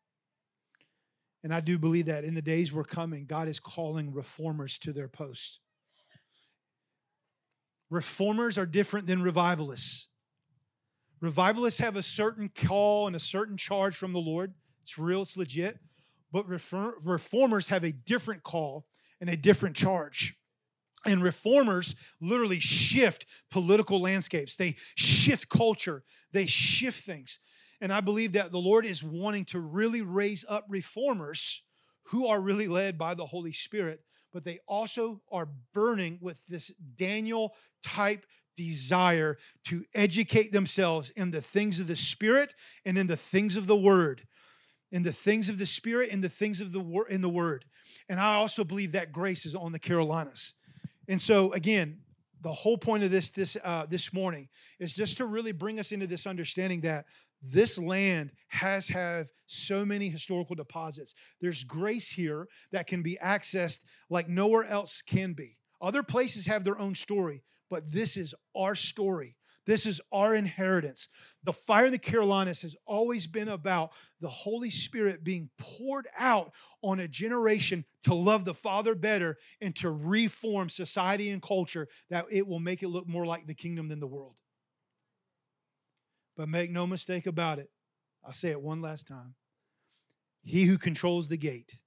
And 1.42 1.52
I 1.54 1.60
do 1.60 1.78
believe 1.78 2.06
that 2.06 2.24
in 2.24 2.34
the 2.34 2.42
days 2.42 2.72
we're 2.72 2.84
coming, 2.84 3.26
God 3.26 3.48
is 3.48 3.58
calling 3.58 4.12
reformers 4.12 4.78
to 4.78 4.92
their 4.92 5.08
post. 5.08 5.60
Reformers 7.94 8.58
are 8.58 8.66
different 8.66 9.06
than 9.06 9.22
revivalists. 9.22 10.08
Revivalists 11.20 11.78
have 11.78 11.94
a 11.94 12.02
certain 12.02 12.48
call 12.48 13.06
and 13.06 13.14
a 13.14 13.20
certain 13.20 13.56
charge 13.56 13.94
from 13.94 14.12
the 14.12 14.18
Lord. 14.18 14.52
It's 14.82 14.98
real, 14.98 15.22
it's 15.22 15.36
legit. 15.36 15.78
But 16.32 16.48
reformers 16.48 17.68
have 17.68 17.84
a 17.84 17.92
different 17.92 18.42
call 18.42 18.84
and 19.20 19.30
a 19.30 19.36
different 19.36 19.76
charge. 19.76 20.36
And 21.06 21.22
reformers 21.22 21.94
literally 22.20 22.58
shift 22.58 23.26
political 23.48 24.00
landscapes, 24.00 24.56
they 24.56 24.74
shift 24.96 25.48
culture, 25.48 26.02
they 26.32 26.46
shift 26.46 27.04
things. 27.04 27.38
And 27.80 27.92
I 27.92 28.00
believe 28.00 28.32
that 28.32 28.50
the 28.50 28.58
Lord 28.58 28.84
is 28.84 29.04
wanting 29.04 29.44
to 29.46 29.60
really 29.60 30.02
raise 30.02 30.44
up 30.48 30.64
reformers 30.68 31.62
who 32.08 32.26
are 32.26 32.40
really 32.40 32.66
led 32.66 32.98
by 32.98 33.14
the 33.14 33.26
Holy 33.26 33.52
Spirit 33.52 34.00
but 34.34 34.44
they 34.44 34.58
also 34.66 35.22
are 35.30 35.48
burning 35.72 36.18
with 36.20 36.44
this 36.48 36.72
Daniel 36.96 37.54
type 37.84 38.26
desire 38.56 39.38
to 39.66 39.84
educate 39.94 40.52
themselves 40.52 41.10
in 41.10 41.30
the 41.30 41.40
things 41.40 41.78
of 41.78 41.86
the 41.86 41.96
Spirit 41.96 42.52
and 42.84 42.98
in 42.98 43.06
the 43.06 43.16
things 43.16 43.56
of 43.56 43.68
the 43.68 43.76
Word. 43.76 44.26
In 44.90 45.04
the 45.04 45.12
things 45.12 45.48
of 45.48 45.58
the 45.58 45.66
Spirit 45.66 46.10
and 46.10 46.22
the 46.22 46.28
things 46.28 46.60
of 46.60 46.72
the 46.72 46.80
word 46.80 47.06
in 47.10 47.20
the 47.20 47.28
Word. 47.28 47.64
And 48.08 48.20
I 48.20 48.34
also 48.34 48.64
believe 48.64 48.92
that 48.92 49.12
grace 49.12 49.46
is 49.46 49.54
on 49.54 49.72
the 49.72 49.78
Carolinas. 49.78 50.54
And 51.08 51.22
so 51.22 51.52
again, 51.52 52.00
the 52.42 52.52
whole 52.52 52.76
point 52.76 53.02
of 53.02 53.10
this 53.10 53.30
this 53.30 53.56
uh, 53.64 53.86
this 53.88 54.12
morning 54.12 54.48
is 54.78 54.94
just 54.94 55.16
to 55.16 55.24
really 55.24 55.52
bring 55.52 55.80
us 55.80 55.92
into 55.92 56.06
this 56.06 56.26
understanding 56.26 56.82
that 56.82 57.06
this 57.46 57.78
land 57.78 58.32
has 58.48 58.88
have 58.88 59.28
so 59.46 59.84
many 59.84 60.08
historical 60.08 60.56
deposits. 60.56 61.14
There's 61.40 61.64
grace 61.64 62.10
here 62.10 62.48
that 62.72 62.86
can 62.86 63.02
be 63.02 63.18
accessed 63.22 63.80
like 64.08 64.28
nowhere 64.28 64.64
else 64.64 65.02
can 65.02 65.34
be. 65.34 65.58
Other 65.80 66.02
places 66.02 66.46
have 66.46 66.64
their 66.64 66.78
own 66.78 66.94
story, 66.94 67.42
but 67.68 67.90
this 67.90 68.16
is 68.16 68.34
our 68.56 68.74
story. 68.74 69.36
This 69.66 69.86
is 69.86 70.00
our 70.12 70.34
inheritance. 70.34 71.08
The 71.42 71.52
fire 71.52 71.86
in 71.86 71.92
the 71.92 71.98
Carolinas 71.98 72.62
has 72.62 72.76
always 72.86 73.26
been 73.26 73.48
about 73.48 73.92
the 74.20 74.28
Holy 74.28 74.70
Spirit 74.70 75.24
being 75.24 75.48
poured 75.58 76.06
out 76.18 76.52
on 76.82 77.00
a 77.00 77.08
generation 77.08 77.84
to 78.02 78.14
love 78.14 78.44
the 78.44 78.54
Father 78.54 78.94
better 78.94 79.38
and 79.60 79.74
to 79.76 79.90
reform 79.90 80.68
society 80.68 81.30
and 81.30 81.40
culture 81.40 81.88
that 82.10 82.26
it 82.30 82.46
will 82.46 82.60
make 82.60 82.82
it 82.82 82.88
look 82.88 83.08
more 83.08 83.24
like 83.24 83.46
the 83.46 83.54
kingdom 83.54 83.88
than 83.88 84.00
the 84.00 84.06
world. 84.06 84.36
But 86.36 86.48
make 86.48 86.70
no 86.70 86.86
mistake 86.86 87.26
about 87.26 87.58
it, 87.58 87.70
I'll 88.24 88.32
say 88.32 88.50
it 88.50 88.60
one 88.60 88.82
last 88.82 89.06
time. 89.06 89.34
He 90.42 90.64
who 90.64 90.78
controls 90.78 91.28
the 91.28 91.36
gate 91.36 91.78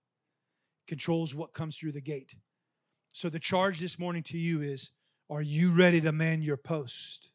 controls 0.87 1.35
what 1.35 1.53
comes 1.53 1.77
through 1.77 1.91
the 1.91 2.01
gate. 2.01 2.33
So 3.11 3.29
the 3.29 3.39
charge 3.39 3.79
this 3.79 3.99
morning 3.99 4.23
to 4.23 4.37
you 4.37 4.61
is 4.61 4.91
are 5.29 5.41
you 5.41 5.73
ready 5.73 5.99
to 6.01 6.11
man 6.11 6.41
your 6.41 6.57
post? 6.57 7.29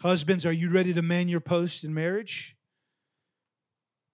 Husbands, 0.00 0.46
are 0.46 0.52
you 0.52 0.70
ready 0.70 0.94
to 0.94 1.02
man 1.02 1.28
your 1.28 1.40
post 1.40 1.84
in 1.84 1.92
marriage? 1.92 2.56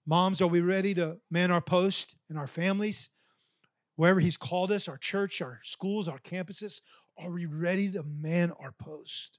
Moms, 0.07 0.41
are 0.41 0.49
we 0.49 0.61
ready 0.61 0.95
to 0.95 1.19
man 1.31 1.51
our 1.51 1.61
post 1.61 2.17
in 2.29 2.37
our 2.37 2.47
families? 2.47 3.11
Wherever 3.95 4.19
He's 4.19 4.37
called 4.37 4.73
us, 4.73 4.89
our 4.89 4.97
church, 4.97 5.41
our 5.41 5.61
schools, 5.63 6.09
our 6.09 6.19
campuses, 6.19 6.81
are 7.17 7.31
we 7.31 7.47
ready 7.47 7.91
to 7.93 8.03
man 8.03 8.53
our 8.59 8.73
post? 8.73 9.39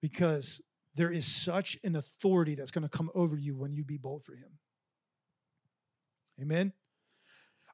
Because 0.00 0.60
there 0.94 1.10
is 1.10 1.26
such 1.26 1.78
an 1.84 1.96
authority 1.96 2.54
that's 2.54 2.70
going 2.70 2.82
to 2.82 2.88
come 2.88 3.10
over 3.14 3.36
you 3.36 3.54
when 3.56 3.72
you 3.72 3.84
be 3.84 3.98
bold 3.98 4.24
for 4.24 4.34
him. 4.34 4.58
Amen. 6.40 6.72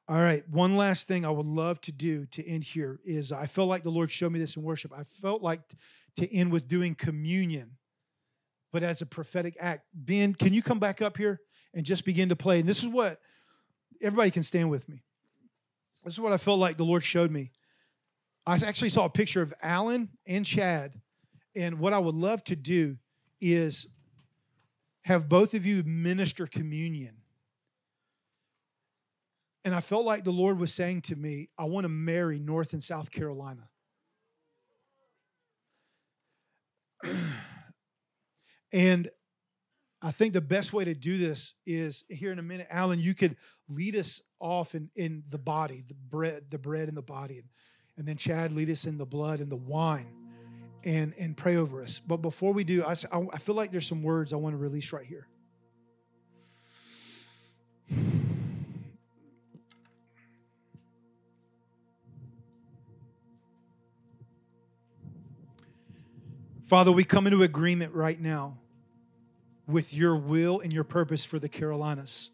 All 0.07 0.17
right, 0.17 0.47
one 0.47 0.77
last 0.77 1.07
thing 1.07 1.25
I 1.25 1.31
would 1.31 1.47
love 1.47 1.81
to 1.81 1.91
do 1.91 2.27
to 2.27 2.47
end 2.47 2.63
here 2.63 2.99
is 3.03 3.31
I 3.31 3.47
felt 3.47 3.69
like 3.69 3.81
the 3.81 3.89
Lord 3.89 4.11
showed 4.11 4.31
me 4.31 4.37
this 4.37 4.55
in 4.55 4.61
worship. 4.61 4.93
I 4.95 5.03
felt 5.03 5.41
like 5.41 5.61
to 6.17 6.31
end 6.31 6.51
with 6.51 6.67
doing 6.67 6.93
communion, 6.93 7.71
but 8.71 8.83
as 8.83 9.01
a 9.01 9.05
prophetic 9.07 9.57
act. 9.59 9.85
Ben, 9.95 10.35
can 10.35 10.53
you 10.53 10.61
come 10.61 10.77
back 10.77 11.01
up 11.01 11.17
here 11.17 11.41
and 11.73 11.83
just 11.83 12.05
begin 12.05 12.29
to 12.29 12.35
play? 12.35 12.59
And 12.59 12.69
this 12.69 12.83
is 12.83 12.89
what 12.89 13.19
everybody 13.99 14.29
can 14.29 14.43
stand 14.43 14.69
with 14.69 14.87
me. 14.87 15.03
This 16.03 16.13
is 16.13 16.19
what 16.19 16.31
I 16.31 16.37
felt 16.37 16.59
like 16.59 16.77
the 16.77 16.85
Lord 16.85 17.03
showed 17.03 17.31
me. 17.31 17.51
I 18.45 18.53
actually 18.55 18.89
saw 18.89 19.05
a 19.05 19.09
picture 19.09 19.41
of 19.41 19.55
Alan 19.59 20.09
and 20.27 20.45
Chad 20.45 21.01
and 21.55 21.79
what 21.79 21.93
I 21.93 21.99
would 21.99 22.15
love 22.15 22.43
to 22.45 22.55
do 22.55 22.97
is 23.39 23.87
have 25.03 25.29
both 25.29 25.53
of 25.53 25.65
you 25.65 25.83
minister 25.83 26.47
communion. 26.47 27.17
And 29.63 29.73
I 29.73 29.79
felt 29.79 30.05
like 30.05 30.23
the 30.23 30.31
Lord 30.31 30.59
was 30.59 30.73
saying 30.73 31.01
to 31.03 31.15
me, 31.15 31.49
I 31.57 31.65
want 31.65 31.85
to 31.85 31.89
marry 31.89 32.39
North 32.39 32.73
and 32.73 32.83
South 32.83 33.11
Carolina. 33.11 33.69
and 38.73 39.09
I 40.01 40.11
think 40.11 40.33
the 40.33 40.41
best 40.41 40.73
way 40.73 40.85
to 40.85 40.93
do 40.93 41.17
this 41.17 41.53
is 41.65 42.03
here 42.09 42.31
in 42.31 42.37
a 42.37 42.43
minute, 42.43 42.67
Alan, 42.69 42.99
you 42.99 43.15
could 43.15 43.37
lead 43.69 43.95
us 43.95 44.21
off 44.39 44.75
in, 44.75 44.89
in 44.95 45.23
the 45.29 45.39
body, 45.39 45.83
the 45.87 45.95
bread, 45.95 46.45
the 46.51 46.59
bread 46.59 46.87
and 46.87 46.97
the 46.97 47.01
body. 47.01 47.39
And, 47.39 47.47
And 47.97 48.07
then 48.07 48.17
Chad 48.17 48.53
lead 48.53 48.69
us 48.69 48.85
in 48.85 48.97
the 48.97 49.05
blood 49.05 49.39
and 49.39 49.51
the 49.51 49.55
wine 49.55 50.24
and, 50.85 51.13
and 51.19 51.35
pray 51.35 51.57
over 51.57 51.81
us. 51.81 51.99
But 51.99 52.17
before 52.17 52.53
we 52.53 52.63
do, 52.63 52.83
I, 52.83 52.95
I 53.11 53.37
feel 53.39 53.55
like 53.55 53.71
there's 53.71 53.87
some 53.87 54.03
words 54.03 54.31
I 54.31 54.35
want 54.37 54.53
to 54.53 54.57
release 54.57 54.93
right 54.93 55.05
here. 55.05 55.27
Father, 66.67 66.91
we 66.91 67.03
come 67.03 67.27
into 67.27 67.43
agreement 67.43 67.93
right 67.93 68.19
now 68.19 68.57
with 69.67 69.93
your 69.93 70.15
will 70.15 70.59
and 70.59 70.73
your 70.73 70.83
purpose 70.83 71.23
for 71.23 71.37
the 71.37 71.49
Carolinas. 71.49 72.31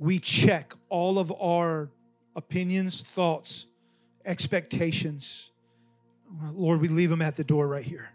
We 0.00 0.18
check 0.18 0.74
all 0.88 1.20
of 1.20 1.32
our 1.40 1.90
opinions, 2.34 3.02
thoughts, 3.02 3.66
expectations. 4.24 5.51
Lord, 6.52 6.80
we 6.80 6.88
leave 6.88 7.10
them 7.10 7.22
at 7.22 7.36
the 7.36 7.44
door 7.44 7.68
right 7.68 7.84
here. 7.84 8.10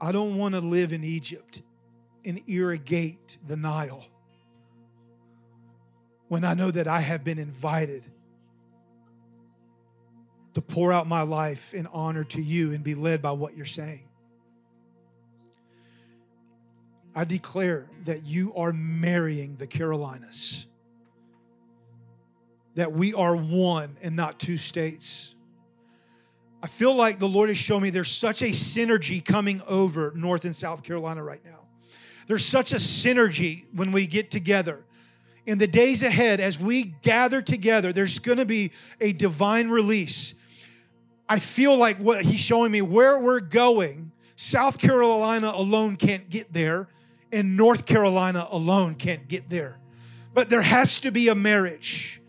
I 0.00 0.12
don't 0.12 0.36
want 0.36 0.54
to 0.54 0.60
live 0.60 0.92
in 0.92 1.04
Egypt 1.04 1.62
and 2.24 2.40
irrigate 2.48 3.38
the 3.46 3.56
Nile 3.56 4.04
when 6.28 6.44
I 6.44 6.54
know 6.54 6.70
that 6.70 6.88
I 6.88 7.00
have 7.00 7.24
been 7.24 7.38
invited 7.38 8.04
to 10.54 10.60
pour 10.60 10.92
out 10.92 11.06
my 11.06 11.22
life 11.22 11.72
in 11.74 11.86
honor 11.88 12.24
to 12.24 12.42
you 12.42 12.72
and 12.72 12.82
be 12.82 12.94
led 12.94 13.22
by 13.22 13.32
what 13.32 13.56
you're 13.56 13.66
saying. 13.66 14.08
I 17.14 17.24
declare 17.24 17.88
that 18.04 18.22
you 18.22 18.54
are 18.54 18.72
marrying 18.72 19.56
the 19.56 19.66
Carolinas, 19.66 20.66
that 22.74 22.92
we 22.92 23.14
are 23.14 23.36
one 23.36 23.96
and 24.02 24.16
not 24.16 24.38
two 24.38 24.56
states. 24.56 25.34
I 26.62 26.68
feel 26.68 26.94
like 26.94 27.18
the 27.18 27.28
Lord 27.28 27.48
has 27.48 27.58
shown 27.58 27.82
me 27.82 27.90
there's 27.90 28.10
such 28.10 28.42
a 28.42 28.46
synergy 28.46 29.24
coming 29.24 29.62
over 29.66 30.12
North 30.14 30.44
and 30.44 30.54
South 30.54 30.82
Carolina 30.82 31.22
right 31.22 31.44
now. 31.44 31.60
There's 32.28 32.44
such 32.44 32.72
a 32.72 32.76
synergy 32.76 33.66
when 33.74 33.92
we 33.92 34.06
get 34.06 34.30
together. 34.30 34.84
In 35.44 35.58
the 35.58 35.66
days 35.66 36.04
ahead, 36.04 36.38
as 36.38 36.58
we 36.58 36.94
gather 37.02 37.42
together, 37.42 37.92
there's 37.92 38.20
going 38.20 38.38
to 38.38 38.44
be 38.44 38.70
a 39.00 39.12
divine 39.12 39.70
release 39.70 40.34
I 41.32 41.38
feel 41.38 41.78
like 41.78 41.96
what 41.96 42.22
he's 42.26 42.40
showing 42.40 42.70
me 42.70 42.82
where 42.82 43.18
we're 43.18 43.40
going, 43.40 44.12
South 44.36 44.78
Carolina 44.78 45.50
alone 45.54 45.96
can't 45.96 46.28
get 46.28 46.52
there, 46.52 46.88
and 47.32 47.56
North 47.56 47.86
Carolina 47.86 48.46
alone 48.50 48.96
can't 48.96 49.28
get 49.28 49.48
there. 49.48 49.78
But 50.34 50.50
there 50.50 50.60
has 50.60 51.00
to 51.00 51.10
be 51.10 51.28
a 51.28 51.34
marriage, 51.34 52.20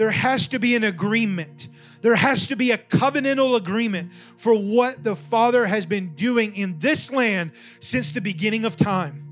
there 0.00 0.10
has 0.10 0.48
to 0.48 0.58
be 0.58 0.74
an 0.74 0.82
agreement. 0.82 1.68
There 2.00 2.14
has 2.14 2.46
to 2.46 2.56
be 2.56 2.70
a 2.70 2.78
covenantal 2.78 3.54
agreement 3.54 4.12
for 4.38 4.54
what 4.54 5.04
the 5.04 5.14
Father 5.14 5.66
has 5.66 5.84
been 5.84 6.14
doing 6.14 6.56
in 6.56 6.78
this 6.78 7.12
land 7.12 7.52
since 7.80 8.10
the 8.10 8.22
beginning 8.22 8.64
of 8.64 8.78
time. 8.78 9.26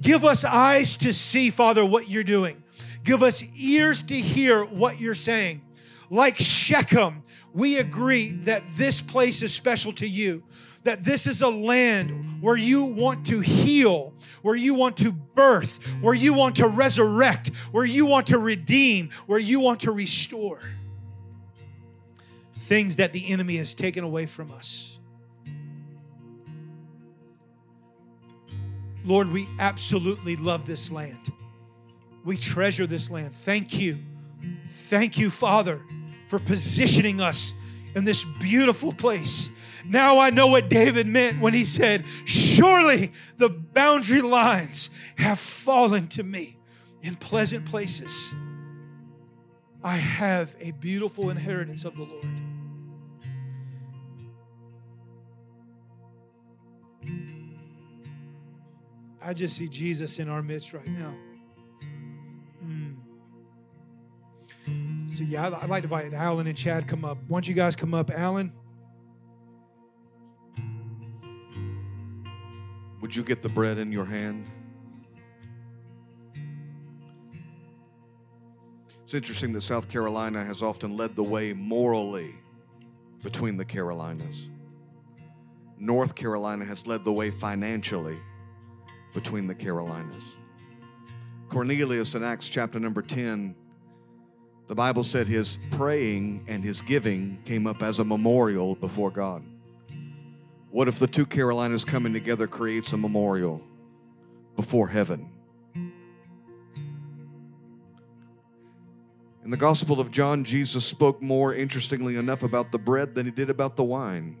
Give 0.00 0.24
us 0.24 0.44
eyes 0.44 0.96
to 0.96 1.14
see, 1.14 1.48
Father, 1.48 1.84
what 1.84 2.10
you're 2.10 2.24
doing. 2.24 2.64
Give 3.04 3.22
us 3.22 3.44
ears 3.56 4.02
to 4.02 4.16
hear 4.16 4.64
what 4.64 4.98
you're 4.98 5.14
saying. 5.14 5.62
Like 6.10 6.40
Shechem, 6.40 7.22
we 7.52 7.78
agree 7.78 8.32
that 8.32 8.64
this 8.76 9.00
place 9.00 9.42
is 9.42 9.54
special 9.54 9.92
to 9.92 10.08
you, 10.08 10.42
that 10.84 11.04
this 11.04 11.26
is 11.26 11.42
a 11.42 11.48
land 11.48 12.40
where 12.40 12.56
you 12.56 12.84
want 12.84 13.26
to 13.26 13.40
heal, 13.40 14.12
where 14.42 14.54
you 14.54 14.74
want 14.74 14.96
to 14.98 15.12
birth, 15.12 15.82
where 16.00 16.14
you 16.14 16.32
want 16.32 16.56
to 16.56 16.68
resurrect, 16.68 17.48
where 17.72 17.84
you 17.84 18.06
want 18.06 18.28
to 18.28 18.38
redeem, 18.38 19.10
where 19.26 19.38
you 19.38 19.60
want 19.60 19.80
to 19.80 19.92
restore 19.92 20.60
things 22.60 22.96
that 22.96 23.12
the 23.12 23.30
enemy 23.30 23.56
has 23.56 23.74
taken 23.74 24.04
away 24.04 24.26
from 24.26 24.50
us. 24.52 24.98
Lord, 29.04 29.30
we 29.30 29.46
absolutely 29.58 30.36
love 30.36 30.64
this 30.64 30.90
land. 30.90 31.30
We 32.24 32.38
treasure 32.38 32.86
this 32.86 33.10
land. 33.10 33.34
Thank 33.34 33.78
you. 33.78 33.98
Thank 34.66 35.18
you, 35.18 35.30
Father 35.30 35.82
for 36.34 36.38
positioning 36.40 37.20
us 37.20 37.54
in 37.94 38.02
this 38.02 38.24
beautiful 38.24 38.92
place. 38.92 39.50
Now 39.86 40.18
I 40.18 40.30
know 40.30 40.46
what 40.46 40.68
David 40.68 41.06
meant 41.06 41.40
when 41.40 41.54
he 41.54 41.64
said, 41.64 42.04
Surely 42.24 43.12
the 43.36 43.48
boundary 43.48 44.22
lines 44.22 44.90
have 45.16 45.38
fallen 45.38 46.08
to 46.08 46.22
me 46.22 46.56
in 47.02 47.16
pleasant 47.16 47.66
places. 47.66 48.32
I 49.82 49.96
have 49.96 50.54
a 50.60 50.70
beautiful 50.72 51.28
inheritance 51.28 51.84
of 51.84 51.96
the 51.96 52.04
Lord. 52.04 52.24
I 59.20 59.32
just 59.32 59.56
see 59.56 59.68
Jesus 59.68 60.18
in 60.18 60.28
our 60.28 60.42
midst 60.42 60.72
right 60.74 60.86
now. 60.86 61.14
Hmm. 62.60 62.92
So 65.08 65.22
yeah, 65.22 65.46
I'd 65.46 65.68
like 65.70 65.82
to 65.82 65.86
invite 65.86 66.12
Alan 66.12 66.46
and 66.46 66.56
Chad 66.56 66.86
come 66.86 67.04
up. 67.04 67.18
Why 67.28 67.36
don't 67.36 67.48
you 67.48 67.54
guys 67.54 67.74
come 67.74 67.94
up, 67.94 68.10
Alan? 68.10 68.52
Would 73.04 73.14
you 73.14 73.22
get 73.22 73.42
the 73.42 73.50
bread 73.50 73.76
in 73.76 73.92
your 73.92 74.06
hand? 74.06 74.46
It's 79.04 79.12
interesting 79.12 79.52
that 79.52 79.60
South 79.60 79.90
Carolina 79.90 80.42
has 80.42 80.62
often 80.62 80.96
led 80.96 81.14
the 81.14 81.22
way 81.22 81.52
morally 81.52 82.34
between 83.22 83.58
the 83.58 83.64
Carolinas. 83.66 84.48
North 85.78 86.14
Carolina 86.14 86.64
has 86.64 86.86
led 86.86 87.04
the 87.04 87.12
way 87.12 87.30
financially 87.30 88.16
between 89.12 89.46
the 89.48 89.54
Carolinas. 89.54 90.24
Cornelius 91.50 92.14
in 92.14 92.24
Acts 92.24 92.48
chapter 92.48 92.80
number 92.80 93.02
10 93.02 93.54
the 94.66 94.74
Bible 94.74 95.04
said 95.04 95.26
his 95.26 95.58
praying 95.72 96.42
and 96.48 96.64
his 96.64 96.80
giving 96.80 97.36
came 97.44 97.66
up 97.66 97.82
as 97.82 97.98
a 97.98 98.04
memorial 98.04 98.76
before 98.76 99.10
God. 99.10 99.44
What 100.74 100.88
if 100.88 100.98
the 100.98 101.06
two 101.06 101.24
Carolinas 101.24 101.84
coming 101.84 102.12
together 102.12 102.48
creates 102.48 102.92
a 102.94 102.96
memorial 102.96 103.62
before 104.56 104.88
heaven? 104.88 105.30
In 109.44 109.52
the 109.52 109.56
Gospel 109.56 110.00
of 110.00 110.10
John, 110.10 110.42
Jesus 110.42 110.84
spoke 110.84 111.22
more 111.22 111.54
interestingly 111.54 112.16
enough 112.16 112.42
about 112.42 112.72
the 112.72 112.78
bread 112.80 113.14
than 113.14 113.24
he 113.24 113.30
did 113.30 113.50
about 113.50 113.76
the 113.76 113.84
wine, 113.84 114.36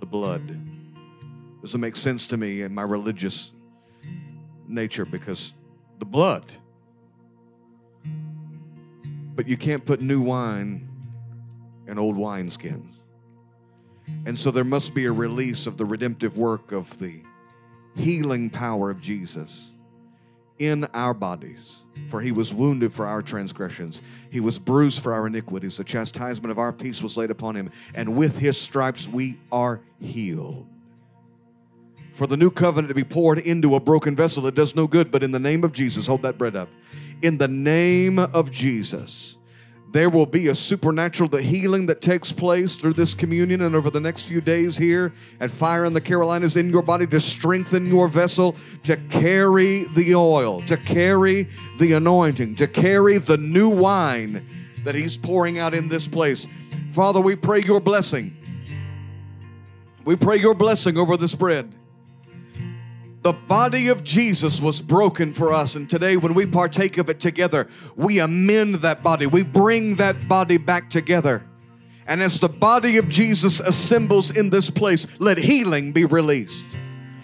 the 0.00 0.06
blood. 0.06 0.58
Does 1.60 1.74
it 1.74 1.78
make 1.78 1.96
sense 1.96 2.26
to 2.28 2.38
me 2.38 2.62
in 2.62 2.74
my 2.74 2.84
religious 2.84 3.52
nature 4.66 5.04
because 5.04 5.52
the 5.98 6.06
blood 6.06 6.44
but 9.34 9.46
you 9.46 9.58
can't 9.58 9.84
put 9.84 10.00
new 10.00 10.22
wine 10.22 10.88
in 11.86 11.98
old 11.98 12.16
wineskins. 12.16 12.94
And 14.26 14.38
so 14.38 14.50
there 14.50 14.64
must 14.64 14.94
be 14.94 15.06
a 15.06 15.12
release 15.12 15.66
of 15.66 15.76
the 15.76 15.84
redemptive 15.84 16.36
work 16.36 16.72
of 16.72 16.98
the 16.98 17.22
healing 17.96 18.50
power 18.50 18.90
of 18.90 19.00
Jesus 19.00 19.72
in 20.58 20.84
our 20.94 21.14
bodies. 21.14 21.76
For 22.08 22.20
he 22.20 22.30
was 22.30 22.54
wounded 22.54 22.92
for 22.92 23.06
our 23.06 23.22
transgressions, 23.22 24.02
he 24.30 24.40
was 24.40 24.58
bruised 24.58 25.02
for 25.02 25.12
our 25.12 25.26
iniquities. 25.26 25.76
The 25.76 25.84
chastisement 25.84 26.50
of 26.50 26.58
our 26.58 26.72
peace 26.72 27.02
was 27.02 27.16
laid 27.16 27.30
upon 27.30 27.56
him, 27.56 27.70
and 27.94 28.16
with 28.16 28.38
his 28.38 28.60
stripes 28.60 29.08
we 29.08 29.38
are 29.50 29.80
healed. 30.00 30.66
For 32.12 32.26
the 32.26 32.36
new 32.36 32.50
covenant 32.50 32.88
to 32.88 32.94
be 32.94 33.04
poured 33.04 33.38
into 33.38 33.74
a 33.76 33.80
broken 33.80 34.16
vessel, 34.16 34.46
it 34.46 34.54
does 34.54 34.74
no 34.74 34.86
good, 34.86 35.10
but 35.10 35.22
in 35.22 35.30
the 35.30 35.38
name 35.38 35.64
of 35.64 35.72
Jesus, 35.72 36.06
hold 36.06 36.22
that 36.22 36.38
bread 36.38 36.56
up 36.56 36.68
in 37.22 37.38
the 37.38 37.48
name 37.48 38.18
of 38.18 38.50
Jesus. 38.50 39.37
There 39.90 40.10
will 40.10 40.26
be 40.26 40.48
a 40.48 40.54
supernatural 40.54 41.30
the 41.30 41.40
healing 41.40 41.86
that 41.86 42.02
takes 42.02 42.30
place 42.30 42.76
through 42.76 42.92
this 42.92 43.14
communion 43.14 43.62
and 43.62 43.74
over 43.74 43.88
the 43.88 44.00
next 44.00 44.24
few 44.24 44.42
days 44.42 44.76
here 44.76 45.14
at 45.40 45.50
Fire 45.50 45.86
in 45.86 45.94
the 45.94 46.00
Carolinas 46.00 46.56
in 46.56 46.68
your 46.68 46.82
body 46.82 47.06
to 47.06 47.18
strengthen 47.18 47.86
your 47.86 48.06
vessel, 48.06 48.54
to 48.84 48.98
carry 49.08 49.84
the 49.94 50.14
oil, 50.14 50.60
to 50.62 50.76
carry 50.76 51.48
the 51.78 51.94
anointing, 51.94 52.56
to 52.56 52.66
carry 52.66 53.16
the 53.16 53.38
new 53.38 53.70
wine 53.70 54.46
that 54.84 54.94
He's 54.94 55.16
pouring 55.16 55.58
out 55.58 55.72
in 55.72 55.88
this 55.88 56.06
place. 56.06 56.46
Father, 56.90 57.20
we 57.20 57.34
pray 57.34 57.62
your 57.62 57.80
blessing. 57.80 58.36
We 60.04 60.16
pray 60.16 60.36
your 60.36 60.54
blessing 60.54 60.98
over 60.98 61.16
this 61.16 61.34
bread. 61.34 61.74
The 63.28 63.34
body 63.34 63.88
of 63.88 64.04
Jesus 64.04 64.58
was 64.58 64.80
broken 64.80 65.34
for 65.34 65.52
us. 65.52 65.74
And 65.74 65.90
today, 65.90 66.16
when 66.16 66.32
we 66.32 66.46
partake 66.46 66.96
of 66.96 67.10
it 67.10 67.20
together, 67.20 67.68
we 67.94 68.20
amend 68.20 68.76
that 68.76 69.02
body. 69.02 69.26
We 69.26 69.42
bring 69.42 69.96
that 69.96 70.26
body 70.28 70.56
back 70.56 70.88
together. 70.88 71.44
And 72.06 72.22
as 72.22 72.40
the 72.40 72.48
body 72.48 72.96
of 72.96 73.10
Jesus 73.10 73.60
assembles 73.60 74.30
in 74.30 74.48
this 74.48 74.70
place, 74.70 75.06
let 75.18 75.36
healing 75.36 75.92
be 75.92 76.06
released. 76.06 76.64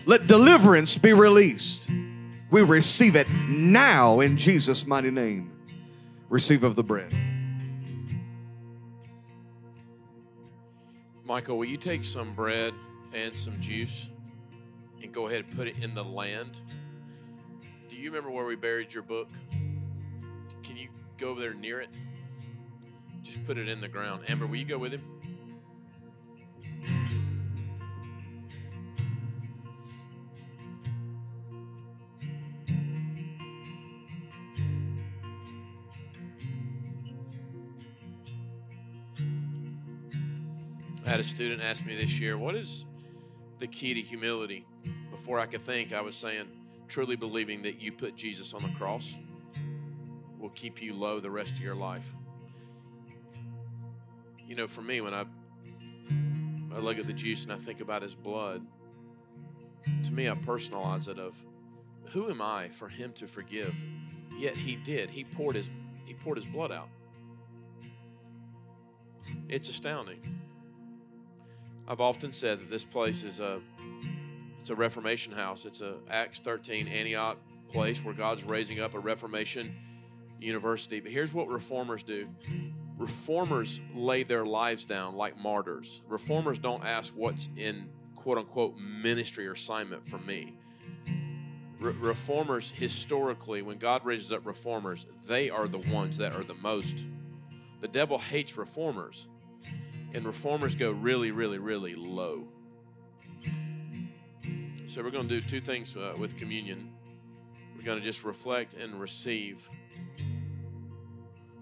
Let 0.05 0.27
deliverance 0.27 0.99
be 0.99 1.15
released. 1.15 1.89
We 2.51 2.61
receive 2.61 3.17
it 3.17 3.31
now 3.49 4.21
in 4.21 4.37
Jesus' 4.37 4.87
mighty 4.87 5.11
name. 5.11 5.53
Receive 6.29 6.65
of 6.65 6.77
the 6.77 6.85
bread. 6.85 7.15
Michael, 11.25 11.57
will 11.57 11.65
you 11.65 11.79
take 11.79 12.05
some 12.05 12.35
bread 12.35 12.75
and 13.15 13.35
some 13.35 13.59
juice 13.59 14.11
and 15.05 15.13
go 15.13 15.27
ahead 15.27 15.41
and 15.41 15.57
put 15.57 15.69
it 15.69 15.79
in 15.83 15.95
the 15.95 16.03
land? 16.03 16.61
Do 17.91 17.97
you 17.97 18.11
remember 18.11 18.31
where 18.31 18.47
we 18.47 18.57
buried 18.57 18.93
your 18.93 19.03
book? 19.03 19.29
Can 20.63 20.77
you 20.77 20.89
go 21.19 21.29
over 21.29 21.41
there 21.41 21.53
near 21.53 21.81
it? 21.81 21.91
Just 23.23 23.47
put 23.47 23.59
it 23.59 23.69
in 23.69 23.81
the 23.81 23.89
ground. 23.89 24.23
Amber, 24.29 24.47
will 24.47 24.57
you 24.57 24.65
go 24.65 24.79
with 24.79 24.93
him? 24.93 25.03
I 41.07 41.11
had 41.11 41.21
a 41.21 41.25
student 41.25 41.63
ask 41.63 41.85
me 41.85 41.95
this 41.95 42.19
year, 42.19 42.39
What 42.39 42.55
is 42.55 42.87
the 43.59 43.67
key 43.67 43.93
to 43.93 44.01
humility? 44.01 44.65
Before 45.25 45.41
I 45.41 45.47
could 45.47 45.63
think, 45.63 45.95
I 45.95 46.03
was 46.03 46.17
saying, 46.17 46.45
truly 46.87 47.17
believing 47.17 47.63
that 47.63 47.81
you 47.81 47.93
put 47.93 48.15
Jesus 48.15 48.53
on 48.53 48.61
the 48.61 48.69
cross 48.77 49.17
will 50.39 50.51
keep 50.51 50.83
you 50.83 50.93
low 50.93 51.19
the 51.19 51.31
rest 51.31 51.53
of 51.53 51.61
your 51.61 51.75
life. 51.75 52.07
You 54.47 54.55
know, 54.55 54.69
for 54.69 54.83
me, 54.83 55.01
when 55.01 55.15
I, 55.15 55.25
I 56.75 56.79
look 56.79 56.99
at 56.99 57.07
the 57.07 57.15
juice 57.15 57.45
and 57.45 57.55
I 57.55 57.57
think 57.57 57.81
about 57.81 58.03
his 58.03 58.15
blood, 58.15 58.67
to 60.05 60.13
me, 60.13 60.29
I 60.29 60.35
personalize 60.35 61.09
it 61.09 61.19
of 61.19 61.43
who 62.11 62.29
am 62.29 62.43
I 62.43 62.69
for 62.69 62.91
him 62.91 63.15
to 63.15 63.27
forgive? 63.27 63.75
Yet 64.37 64.59
he 64.59 64.77
did. 64.77 65.09
He 65.09 65.25
poured 65.25 65.57
his 65.57 65.71
he 66.05 66.13
poured 66.13 66.37
his 66.37 66.45
blood 66.45 66.71
out. 66.71 66.91
It's 69.49 69.71
astounding. 69.71 70.21
I've 71.89 72.03
often 72.03 72.31
said 72.31 72.61
that 72.61 72.71
this 72.71 72.85
place 72.85 73.23
is 73.23 73.41
a 73.41 73.63
it's 74.65 74.71
a 74.71 74.75
Reformation 74.75 75.31
house. 75.35 75.67
It's 75.67 75.83
a 75.83 75.97
Acts 76.09 76.41
13 76.41 76.89
Antioch 76.89 77.37
place 77.71 78.03
where 78.03 78.15
God's 78.15 78.45
raising 78.45 78.81
up 78.81 78.95
a 78.95 78.99
Reformation 78.99 79.77
university. 80.41 81.01
But 81.01 81.13
here's 81.13 81.35
what 81.35 81.49
reformers 81.49 82.03
do. 82.03 82.27
Reformers 82.97 83.83
lay 83.95 84.23
their 84.23 84.47
lives 84.47 84.87
down 84.87 85.17
like 85.17 85.37
martyrs. 85.37 86.01
Reformers 86.09 86.59
don't 86.59 86.83
ask 86.83 87.13
what's 87.15 87.51
in 87.59 87.91
quote 88.17 88.39
unquote 88.39 88.79
ministry 88.79 89.47
or 89.47 89.53
assignment 89.53 90.09
for 90.09 90.17
me. 90.21 90.57
Re- 91.79 91.93
reformers 92.01 92.71
historically 92.71 93.61
when 93.61 93.77
God 93.77 94.03
raises 94.07 94.33
up 94.33 94.47
reformers, 94.47 95.05
they 95.27 95.51
are 95.51 95.69
the 95.69 95.93
ones 95.93 96.17
that 96.17 96.35
are 96.35 96.43
the 96.43 96.55
most 96.55 97.05
the 97.83 97.89
devil 97.89 98.17
hates 98.17 98.57
reformers 98.57 99.29
and 100.15 100.25
reformers 100.25 100.75
go 100.75 100.91
really, 100.93 101.33
really, 101.33 101.59
really 101.59 101.95
low. 101.95 102.49
So 104.95 105.03
we're 105.03 105.11
going 105.11 105.27
to 105.29 105.41
do 105.41 105.45
two 105.45 105.61
things 105.61 105.97
uh, 105.97 106.15
with 106.17 106.37
communion. 106.37 106.89
We're 107.77 107.83
going 107.83 107.99
to 107.99 108.05
just 108.05 108.23
reflect 108.23 108.75
and 108.75 108.95
receive 109.01 109.69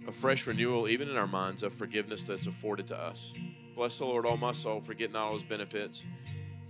a 0.07 0.13
fresh 0.13 0.47
renewal, 0.47 0.87
even 0.87 1.09
in 1.09 1.17
our 1.17 1.27
minds, 1.27 1.63
of 1.63 1.73
forgiveness 1.73 2.25
that's 2.25 2.47
afforded 2.47 2.89
to 2.89 2.99
us. 3.01 3.33
Bless 3.75 3.97
the 3.97 4.05
Lord, 4.05 4.27
all 4.27 4.37
my 4.37 4.53
soul, 4.53 4.83
forget 4.83 5.13
not 5.13 5.23
all 5.23 5.33
his 5.33 5.45
benefits, 5.45 6.05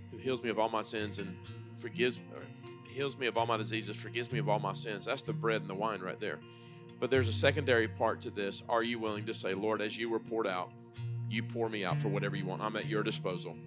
who 0.09 0.17
heals 0.19 0.41
me 0.41 0.49
of 0.49 0.57
all 0.57 0.69
my 0.69 0.81
sins 0.81 1.19
and 1.19 1.35
forgives, 1.75 2.21
heals 2.87 3.17
me 3.17 3.27
of 3.27 3.37
all 3.37 3.45
my 3.45 3.57
diseases, 3.57 3.97
forgives 3.97 4.31
me 4.31 4.39
of 4.39 4.47
all 4.47 4.59
my 4.59 4.71
sins. 4.71 5.03
That's 5.03 5.21
the 5.21 5.33
bread 5.33 5.59
and 5.59 5.69
the 5.69 5.75
wine 5.75 5.99
right 5.99 6.17
there. 6.21 6.39
But 6.97 7.11
there's 7.11 7.27
a 7.27 7.33
secondary 7.33 7.89
part 7.89 8.21
to 8.21 8.29
this. 8.29 8.63
Are 8.69 8.83
you 8.83 8.99
willing 8.99 9.25
to 9.25 9.33
say, 9.33 9.53
Lord, 9.53 9.81
as 9.81 9.97
you 9.97 10.09
were 10.09 10.19
poured 10.19 10.47
out, 10.47 10.71
you 11.29 11.43
pour 11.43 11.67
me 11.67 11.83
out 11.83 11.97
for 11.97 12.07
whatever 12.07 12.37
you 12.37 12.45
want. 12.45 12.61
I'm 12.61 12.77
at 12.77 12.85
your 12.85 13.03
disposal. 13.03 13.57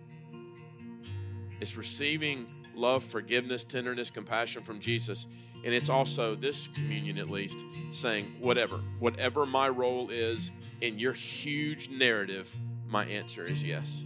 It's 1.60 1.76
receiving 1.76 2.46
love, 2.76 3.02
forgiveness, 3.02 3.64
tenderness, 3.64 4.10
compassion 4.10 4.62
from 4.62 4.80
Jesus. 4.80 5.26
And 5.64 5.74
it's 5.74 5.88
also, 5.88 6.34
this 6.34 6.68
communion 6.74 7.18
at 7.18 7.30
least, 7.30 7.64
saying, 7.90 8.36
whatever, 8.40 8.80
whatever 8.98 9.46
my 9.46 9.68
role 9.68 10.10
is 10.10 10.50
in 10.80 10.98
your 10.98 11.12
huge 11.12 11.88
narrative, 11.88 12.54
my 12.88 13.04
answer 13.06 13.44
is 13.44 13.64
yes. 13.64 14.04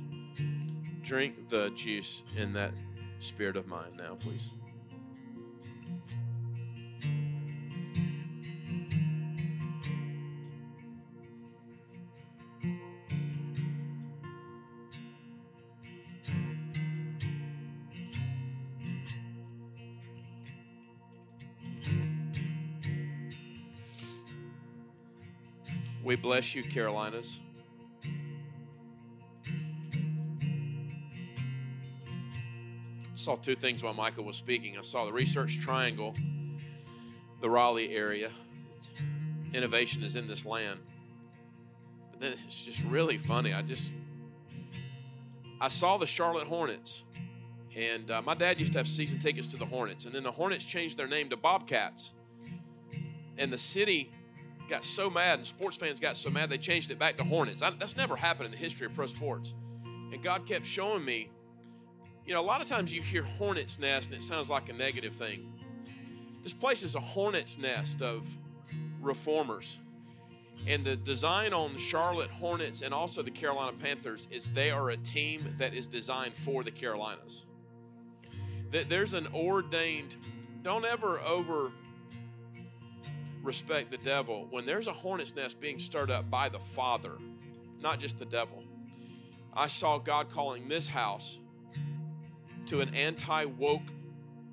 Drink 1.02 1.48
the 1.48 1.70
juice 1.70 2.22
in 2.36 2.52
that 2.54 2.72
spirit 3.18 3.56
of 3.56 3.66
mind 3.66 3.96
now, 3.96 4.14
please. 4.14 4.50
We 26.10 26.16
bless 26.16 26.56
you, 26.56 26.64
Carolinas. 26.64 27.38
I 28.04 28.08
saw 33.14 33.36
two 33.36 33.54
things 33.54 33.84
while 33.84 33.94
Michael 33.94 34.24
was 34.24 34.34
speaking. 34.34 34.76
I 34.76 34.82
saw 34.82 35.04
the 35.04 35.12
Research 35.12 35.60
Triangle, 35.60 36.16
the 37.40 37.48
Raleigh 37.48 37.94
area. 37.94 38.32
Innovation 39.54 40.02
is 40.02 40.16
in 40.16 40.26
this 40.26 40.44
land. 40.44 40.80
But 42.10 42.20
then 42.20 42.32
it's 42.44 42.64
just 42.64 42.82
really 42.82 43.16
funny. 43.16 43.54
I 43.54 43.62
just 43.62 43.92
I 45.60 45.68
saw 45.68 45.96
the 45.96 46.06
Charlotte 46.06 46.48
Hornets, 46.48 47.04
and 47.76 48.10
uh, 48.10 48.20
my 48.22 48.34
dad 48.34 48.58
used 48.58 48.72
to 48.72 48.80
have 48.80 48.88
season 48.88 49.20
tickets 49.20 49.46
to 49.46 49.56
the 49.56 49.66
Hornets, 49.66 50.06
and 50.06 50.12
then 50.12 50.24
the 50.24 50.32
Hornets 50.32 50.64
changed 50.64 50.98
their 50.98 51.06
name 51.06 51.28
to 51.28 51.36
Bobcats, 51.36 52.14
and 53.38 53.52
the 53.52 53.58
city 53.58 54.10
got 54.70 54.84
so 54.84 55.10
mad 55.10 55.40
and 55.40 55.46
sports 55.46 55.76
fans 55.76 56.00
got 56.00 56.16
so 56.16 56.30
mad 56.30 56.48
they 56.48 56.56
changed 56.56 56.90
it 56.90 56.98
back 56.98 57.16
to 57.18 57.24
Hornets. 57.24 57.60
I, 57.60 57.70
that's 57.70 57.96
never 57.96 58.16
happened 58.16 58.46
in 58.46 58.52
the 58.52 58.56
history 58.56 58.86
of 58.86 58.94
pro 58.94 59.06
sports. 59.06 59.52
And 59.84 60.22
God 60.22 60.46
kept 60.46 60.64
showing 60.64 61.04
me, 61.04 61.28
you 62.24 62.32
know, 62.32 62.40
a 62.40 62.42
lot 62.42 62.60
of 62.60 62.68
times 62.68 62.92
you 62.92 63.02
hear 63.02 63.22
Hornets 63.22 63.78
Nest 63.78 64.06
and 64.06 64.16
it 64.16 64.22
sounds 64.22 64.48
like 64.48 64.68
a 64.68 64.72
negative 64.72 65.14
thing. 65.14 65.52
This 66.42 66.54
place 66.54 66.82
is 66.82 66.94
a 66.94 67.00
hornet's 67.00 67.58
nest 67.58 68.00
of 68.00 68.26
reformers. 69.00 69.78
And 70.66 70.84
the 70.84 70.96
design 70.96 71.52
on 71.52 71.72
the 71.72 71.78
Charlotte 71.78 72.30
Hornets 72.30 72.82
and 72.82 72.94
also 72.94 73.22
the 73.22 73.30
Carolina 73.30 73.76
Panthers 73.78 74.28
is 74.30 74.44
they 74.52 74.70
are 74.70 74.90
a 74.90 74.96
team 74.96 75.54
that 75.58 75.74
is 75.74 75.86
designed 75.86 76.34
for 76.34 76.62
the 76.62 76.70
Carolinas. 76.70 77.44
That 78.70 78.88
There's 78.88 79.14
an 79.14 79.26
ordained, 79.34 80.16
don't 80.62 80.84
ever 80.84 81.18
over 81.20 81.72
respect 83.42 83.90
the 83.90 83.98
devil 83.98 84.46
when 84.50 84.66
there's 84.66 84.86
a 84.86 84.92
hornet's 84.92 85.34
nest 85.34 85.60
being 85.60 85.78
stirred 85.78 86.10
up 86.10 86.30
by 86.30 86.48
the 86.48 86.58
Father, 86.58 87.12
not 87.80 87.98
just 87.98 88.18
the 88.18 88.24
devil. 88.24 88.64
I 89.52 89.66
saw 89.66 89.98
God 89.98 90.28
calling 90.28 90.68
this 90.68 90.88
house 90.88 91.38
to 92.66 92.80
an 92.80 92.94
anti 92.94 93.44
woke, 93.46 93.88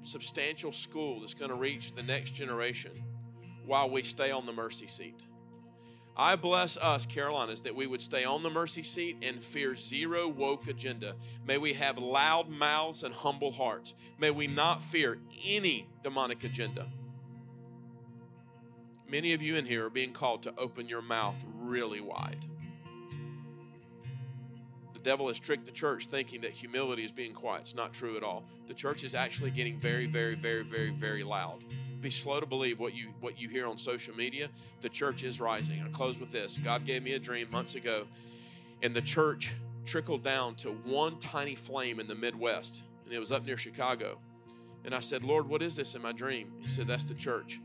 substantial 0.04 0.72
school 0.72 1.20
that's 1.20 1.34
going 1.34 1.52
to 1.52 1.58
reach 1.58 1.94
the 1.94 2.04
next 2.04 2.32
generation 2.32 2.92
while 3.66 3.90
we 3.90 4.04
stay 4.04 4.32
on 4.32 4.46
the 4.46 4.54
mercy 4.54 4.88
seat. 4.88 5.26
I 6.20 6.36
bless 6.36 6.78
us, 6.78 7.06
Carolinas, 7.06 7.62
that 7.62 7.76
we 7.76 7.86
would 7.86 8.02
stay 8.02 8.26
on 8.26 8.42
the 8.42 8.50
mercy 8.50 8.82
seat 8.82 9.18
and 9.22 9.44
fear 9.44 9.76
zero 9.76 10.28
woke 10.28 10.68
agenda. 10.68 11.14
May 11.46 11.60
we 11.60 11.74
have 11.74 12.00
loud 12.00 12.50
mouths 12.50 13.04
and 13.04 13.14
humble 13.14 13.52
hearts. 13.52 13.94
May 14.18 14.32
we 14.32 14.48
not 14.48 14.82
fear 14.82 15.20
any 15.46 15.88
demonic 16.04 16.44
agenda. 16.44 16.88
Many 19.10 19.34
of 19.34 19.42
you 19.42 19.56
in 19.56 19.66
here 19.66 19.86
are 19.86 19.90
being 19.90 20.12
called 20.12 20.44
to 20.44 20.54
open 20.58 20.90
your 20.90 21.02
mouth 21.02 21.36
really 21.60 22.02
wide. 22.02 22.46
The 24.94 25.00
devil 25.00 25.30
has 25.30 25.40
tricked 25.40 25.66
the 25.66 25.72
church 25.72 26.08
thinking 26.08 26.42
that 26.42 26.52
humility 26.52 27.06
is 27.06 27.12
being 27.12 27.34
quiet. 27.34 27.62
It's 27.62 27.76
not 27.76 27.94
true 27.94 28.18
at 28.18 28.24
all. 28.24 28.44
The 28.68 28.74
church 28.74 29.06
is 29.06 29.16
actually 29.16 29.52
getting 29.52 29.80
very, 29.80 30.08
very, 30.08 30.36
very, 30.36 30.64
very, 30.64 30.90
very 30.90 31.24
loud. 31.24 31.64
Be 32.02 32.10
slow 32.10 32.40
to 32.42 32.46
believe 32.46 32.80
what 32.80 32.94
you 32.94 33.14
what 33.22 33.40
you 33.40 33.48
hear 33.48 33.66
on 33.66 33.78
social 33.78 34.16
media. 34.16 34.50
The 34.82 34.90
church 34.90 35.24
is 35.24 35.40
rising. 35.40 35.82
I 35.82 35.90
close 35.90 36.20
with 36.20 36.32
this. 36.32 36.58
God 36.58 36.86
gave 36.86 37.02
me 37.02 37.14
a 37.14 37.20
dream 37.20 37.48
months 37.52 37.76
ago, 37.76 38.08
and 38.84 38.94
the 38.94 39.02
church 39.02 39.54
trickled 39.86 40.24
down 40.24 40.56
to 40.56 40.70
one 40.70 41.20
tiny 41.20 41.56
flame 41.56 42.00
in 42.00 42.08
the 42.08 42.16
Midwest, 42.16 42.84
and 43.06 43.14
it 43.14 43.20
was 43.20 43.32
up 43.32 43.46
near 43.46 43.58
Chicago. 43.58 44.20
And 44.84 44.94
I 44.94 45.00
said, 45.00 45.24
Lord, 45.24 45.48
what 45.50 45.62
is 45.62 45.76
this 45.76 45.96
in 45.96 46.02
my 46.02 46.12
dream? 46.12 46.52
He 46.60 46.68
said, 46.68 46.88
That's 46.88 47.04
the 47.04 47.16
church. 47.16 47.60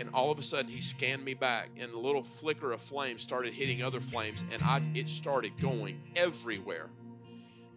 And 0.00 0.10
all 0.14 0.30
of 0.30 0.38
a 0.38 0.42
sudden, 0.42 0.70
he 0.70 0.80
scanned 0.80 1.24
me 1.24 1.34
back, 1.34 1.70
and 1.76 1.92
a 1.92 1.98
little 1.98 2.22
flicker 2.22 2.72
of 2.72 2.80
flame 2.80 3.18
started 3.18 3.52
hitting 3.52 3.82
other 3.82 4.00
flames, 4.00 4.44
and 4.52 4.62
I, 4.62 4.82
it 4.94 5.08
started 5.08 5.58
going 5.60 6.00
everywhere. 6.14 6.88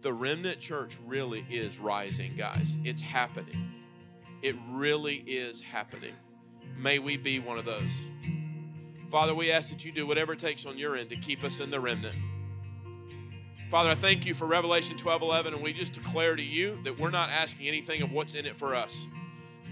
The 0.02 0.12
remnant 0.12 0.60
church 0.60 0.98
really 1.06 1.44
is 1.50 1.78
rising, 1.78 2.34
guys. 2.36 2.76
It's 2.84 3.02
happening. 3.02 3.72
It 4.40 4.56
really 4.70 5.16
is 5.26 5.60
happening. 5.60 6.14
May 6.76 6.98
we 6.98 7.16
be 7.16 7.38
one 7.38 7.58
of 7.58 7.64
those. 7.64 8.06
Father, 9.08 9.34
we 9.34 9.52
ask 9.52 9.70
that 9.70 9.84
you 9.84 9.92
do 9.92 10.06
whatever 10.06 10.32
it 10.32 10.38
takes 10.38 10.64
on 10.64 10.78
your 10.78 10.96
end 10.96 11.10
to 11.10 11.16
keep 11.16 11.44
us 11.44 11.60
in 11.60 11.70
the 11.70 11.78
remnant. 11.78 12.14
Father, 13.70 13.90
I 13.90 13.94
thank 13.94 14.26
you 14.26 14.34
for 14.34 14.46
Revelation 14.46 14.96
12 14.96 15.22
11, 15.22 15.54
and 15.54 15.62
we 15.62 15.72
just 15.72 15.92
declare 15.92 16.36
to 16.36 16.42
you 16.42 16.78
that 16.84 16.98
we're 16.98 17.10
not 17.10 17.30
asking 17.30 17.68
anything 17.68 18.02
of 18.02 18.12
what's 18.12 18.34
in 18.34 18.44
it 18.44 18.56
for 18.56 18.74
us 18.74 19.06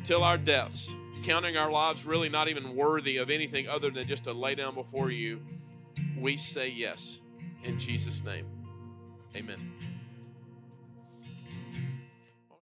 till 0.05 0.23
our 0.25 0.39
deaths, 0.39 0.95
counting 1.25 1.57
our 1.57 1.71
lives 1.71 2.05
really 2.05 2.29
not 2.29 2.49
even 2.49 2.75
worthy 2.75 3.17
of 3.19 3.31
anything 3.31 3.69
other 3.69 3.91
than 3.91 4.07
just 4.07 4.25
to 4.25 4.33
lay 4.33 4.55
down 4.55 4.75
before 4.75 5.11
you. 5.11 5.41
We 6.19 6.37
say 6.37 6.69
yes 6.69 7.21
in 7.65 7.79
Jesus' 7.79 8.25
name. 8.25 8.47
Amen. 9.37 9.73